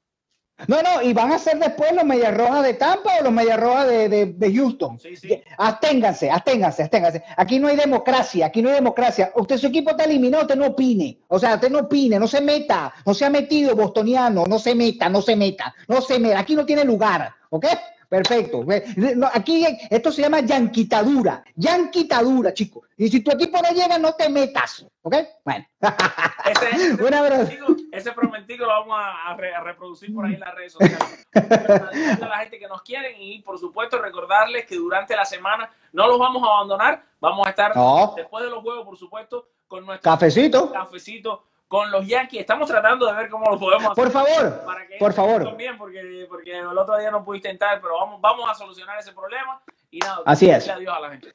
No, 0.69 0.83
no, 0.83 1.03
y 1.03 1.13
van 1.13 1.33
a 1.33 1.39
ser 1.39 1.59
después 1.59 1.93
los 1.93 2.05
Medias 2.05 2.37
Rojas 2.37 2.63
de 2.63 2.75
Tampa 2.75 3.11
o 3.21 3.25
los 3.25 3.33
Medias 3.33 3.59
Rojas 3.59 3.89
de, 3.89 4.09
de, 4.09 4.27
de 4.27 4.55
Houston. 4.55 4.99
Sí, 5.01 5.17
sí. 5.17 5.43
Absténganse, 5.59 6.31
absténganse, 6.31 6.83
absténganse. 6.83 7.25
Aquí 7.37 7.59
no 7.59 7.69
hay 7.69 7.77
democracia, 7.77 8.47
aquí 8.47 8.63
no 8.63 8.69
hay 8.69 8.77
democracia. 8.77 9.33
Usted, 9.35 9.59
su 9.59 9.67
equipo 9.67 9.91
está 9.91 10.05
eliminado, 10.05 10.45
usted 10.45 10.57
no 10.57 10.67
opine. 10.67 11.19
O 11.29 11.39
sea, 11.39 11.57
usted 11.57 11.71
no 11.71 11.81
opine, 11.81 12.21
no 12.21 12.29
se 12.29 12.41
meta, 12.41 12.95
no 13.05 13.15
se 13.15 13.25
ha 13.25 13.31
metido 13.31 13.75
bostoniano, 13.75 14.45
no 14.47 14.59
se 14.61 14.75
meta, 14.75 15.09
no 15.09 15.21
se 15.23 15.35
meta, 15.35 15.75
no 15.89 16.01
se 16.01 16.19
meta. 16.21 16.39
Aquí 16.39 16.55
no 16.55 16.65
tiene 16.65 16.85
lugar, 16.85 17.35
¿ok? 17.51 17.67
Perfecto. 18.09 18.65
No, 19.17 19.29
Aquí 19.33 19.67
esto 19.91 20.13
se 20.13 20.23
llama 20.23 20.41
yanquitadura. 20.41 21.43
Yanquitadura, 21.57 22.53
chicos. 22.55 22.89
Y 22.97 23.09
si 23.09 23.21
tu 23.23 23.31
equipo 23.33 23.59
no 23.61 23.71
llega, 23.71 23.99
no 23.99 24.13
te 24.15 24.29
metas. 24.29 24.87
¿Ok? 25.03 25.17
Bueno. 25.45 25.67
Ese, 26.45 26.71
ese, 26.77 26.97
prometido, 26.97 27.67
ese 27.93 28.13
prometido 28.13 28.67
lo 28.67 28.73
vamos 28.73 28.97
a, 28.99 29.31
a 29.33 29.37
re- 29.37 29.55
a 29.55 29.61
reproducir 29.61 30.15
por 30.15 30.27
ahí 30.27 30.35
en 30.35 30.41
las 30.41 30.55
redes 30.55 30.73
sociales. 30.73 31.27
A 31.35 32.27
la 32.29 32.39
gente 32.39 32.59
que 32.59 32.69
nos 32.69 32.83
quieren 32.83 33.15
y 33.21 33.41
por 33.43 33.59
supuesto 33.59 34.01
recordarles 34.01 34.65
que 34.67 34.77
durante 34.77 35.17
la 35.17 35.25
semana 35.25 35.71
no 35.93 36.07
los 36.07 36.19
vamos 36.19 36.43
a 36.43 36.47
abandonar. 36.53 37.03
Vamos 37.21 37.47
a 37.47 37.51
estar 37.51 37.75
No. 37.77 38.15
después 38.17 38.45
de 38.45 38.51
los 38.51 38.63
juegos, 38.63 38.85
por 38.85 38.97
supuesto, 38.97 39.49
con 39.67 39.85
nuestro 39.87 40.11
Cafecito. 40.11 40.71
cafecito 40.73 41.45
con 41.75 41.91
los 41.91 42.07
Yankees. 42.07 42.43
Estamos 42.43 42.69
tratando 42.69 43.05
de 43.05 43.15
ver 43.15 43.29
cómo 43.29 43.51
lo 43.51 43.59
podemos 43.59 43.83
hacer. 43.83 43.97
Por 43.97 44.13
favor, 44.13 44.63
para 44.65 44.87
que 44.87 44.97
por 44.97 45.13
favor. 45.13 45.43
también, 45.43 45.77
porque, 45.77 46.25
porque 46.29 46.57
el 46.57 46.79
otro 46.79 46.97
día 46.97 47.11
no 47.11 47.25
pudiste 47.25 47.51
entrar, 47.51 47.81
pero 47.81 47.95
vamos, 47.99 48.21
vamos 48.21 48.49
a 48.49 48.55
solucionar 48.55 48.97
ese 49.01 49.13
problema. 49.13 49.61
Y 49.91 49.99
nada, 49.99 50.21
Así 50.25 50.49
es. 50.49 50.55
decirle 50.67 50.75
adiós 50.75 50.95
a 50.97 51.01
la 51.01 51.11
gente. 51.11 51.35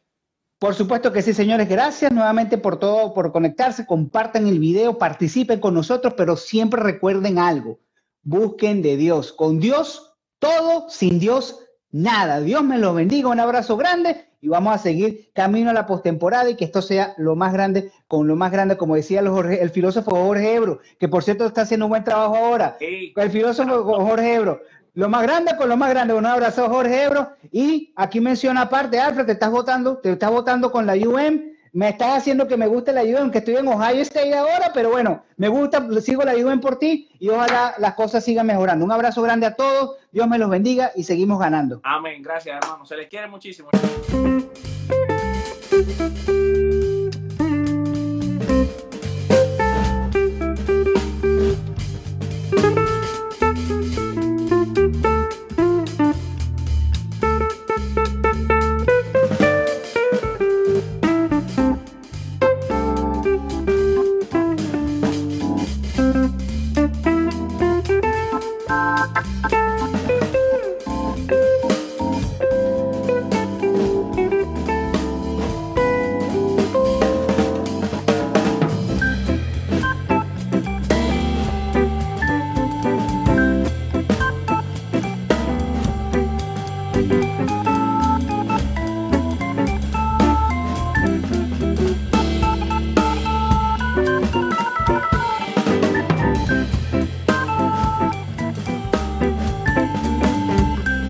Por 0.57 0.75
supuesto 0.75 1.11
que 1.11 1.21
sí, 1.21 1.33
señores. 1.33 1.67
Gracias 1.67 2.09
nuevamente 2.13 2.57
por 2.57 2.79
todo, 2.79 3.13
por 3.13 3.33
conectarse. 3.33 3.85
Compartan 3.85 4.47
el 4.47 4.59
video, 4.59 4.97
participen 4.97 5.59
con 5.59 5.73
nosotros, 5.73 6.13
pero 6.15 6.37
siempre 6.37 6.81
recuerden 6.81 7.37
algo. 7.37 7.81
Busquen 8.21 8.81
de 8.81 8.95
Dios. 8.95 9.33
Con 9.33 9.59
Dios, 9.59 10.15
todo. 10.39 10.89
Sin 10.89 11.19
Dios, 11.19 11.67
nada. 11.91 12.39
Dios 12.39 12.63
me 12.63 12.77
los 12.77 12.95
bendiga. 12.95 13.27
Un 13.27 13.41
abrazo 13.41 13.75
grande 13.75 14.28
y 14.41 14.47
vamos 14.47 14.73
a 14.73 14.77
seguir 14.77 15.29
camino 15.33 15.69
a 15.69 15.73
la 15.73 15.85
postemporada 15.85 16.49
y 16.49 16.55
que 16.55 16.65
esto 16.65 16.81
sea 16.81 17.13
lo 17.17 17.35
más 17.35 17.51
grande, 17.53 17.91
con 18.07 18.27
lo 18.27 18.35
más 18.35 18.51
grande, 18.51 18.77
como 18.77 18.95
decía 18.95 19.19
el, 19.19 19.27
Jorge- 19.29 19.61
el 19.61 19.69
filósofo 19.69 20.11
Jorge 20.11 20.53
Ebro, 20.55 20.79
que 20.99 21.07
por 21.07 21.23
cierto 21.23 21.45
está 21.45 21.61
haciendo 21.61 21.85
un 21.85 21.89
buen 21.91 22.03
trabajo 22.03 22.35
ahora. 22.35 22.77
Sí. 22.79 23.13
El 23.15 23.29
filósofo 23.31 23.83
Jorge 23.83 24.35
Ebro. 24.35 24.61
Lo 24.95 25.07
más 25.07 25.23
grande 25.23 25.55
con 25.57 25.69
lo 25.69 25.77
más 25.77 25.89
grande. 25.91 26.13
Un 26.13 26.25
abrazo, 26.25 26.67
Jorge 26.69 27.03
Ebro. 27.03 27.29
Y 27.51 27.93
aquí 27.95 28.19
menciona 28.19 28.61
aparte, 28.61 28.99
Alfred, 28.99 29.25
te 29.25 29.33
estás 29.33 29.51
votando, 29.51 29.97
te 29.97 30.11
estás 30.11 30.31
votando 30.31 30.71
con 30.71 30.85
la 30.85 30.93
UM. 30.95 31.41
Me 31.71 31.89
estás 31.89 32.17
haciendo 32.17 32.47
que 32.47 32.57
me 32.57 32.67
guste 32.67 32.91
la 32.91 33.03
UM, 33.03 33.31
que 33.31 33.39
estoy 33.39 33.55
en 33.57 33.67
Ohio 33.67 34.01
State 34.01 34.33
ahora, 34.33 34.71
pero 34.73 34.89
bueno, 34.89 35.23
me 35.37 35.47
gusta, 35.47 35.85
sigo 36.01 36.23
la 36.23 36.35
UM 36.35 36.59
por 36.59 36.79
ti 36.79 37.09
y 37.19 37.29
ojalá 37.29 37.75
las 37.77 37.93
cosas 37.93 38.23
sigan 38.23 38.47
mejorando. 38.47 38.85
Un 38.85 38.91
abrazo 38.91 39.21
grande 39.21 39.45
a 39.45 39.55
todos, 39.55 39.97
Dios 40.11 40.27
me 40.27 40.37
los 40.37 40.49
bendiga 40.49 40.91
y 40.95 41.03
seguimos 41.03 41.39
ganando. 41.39 41.81
Amén. 41.83 42.21
Gracias, 42.21 42.57
hermano. 42.61 42.85
Se 42.85 42.95
les 42.95 43.07
quiere 43.07 43.27
muchísimo. 43.27 43.69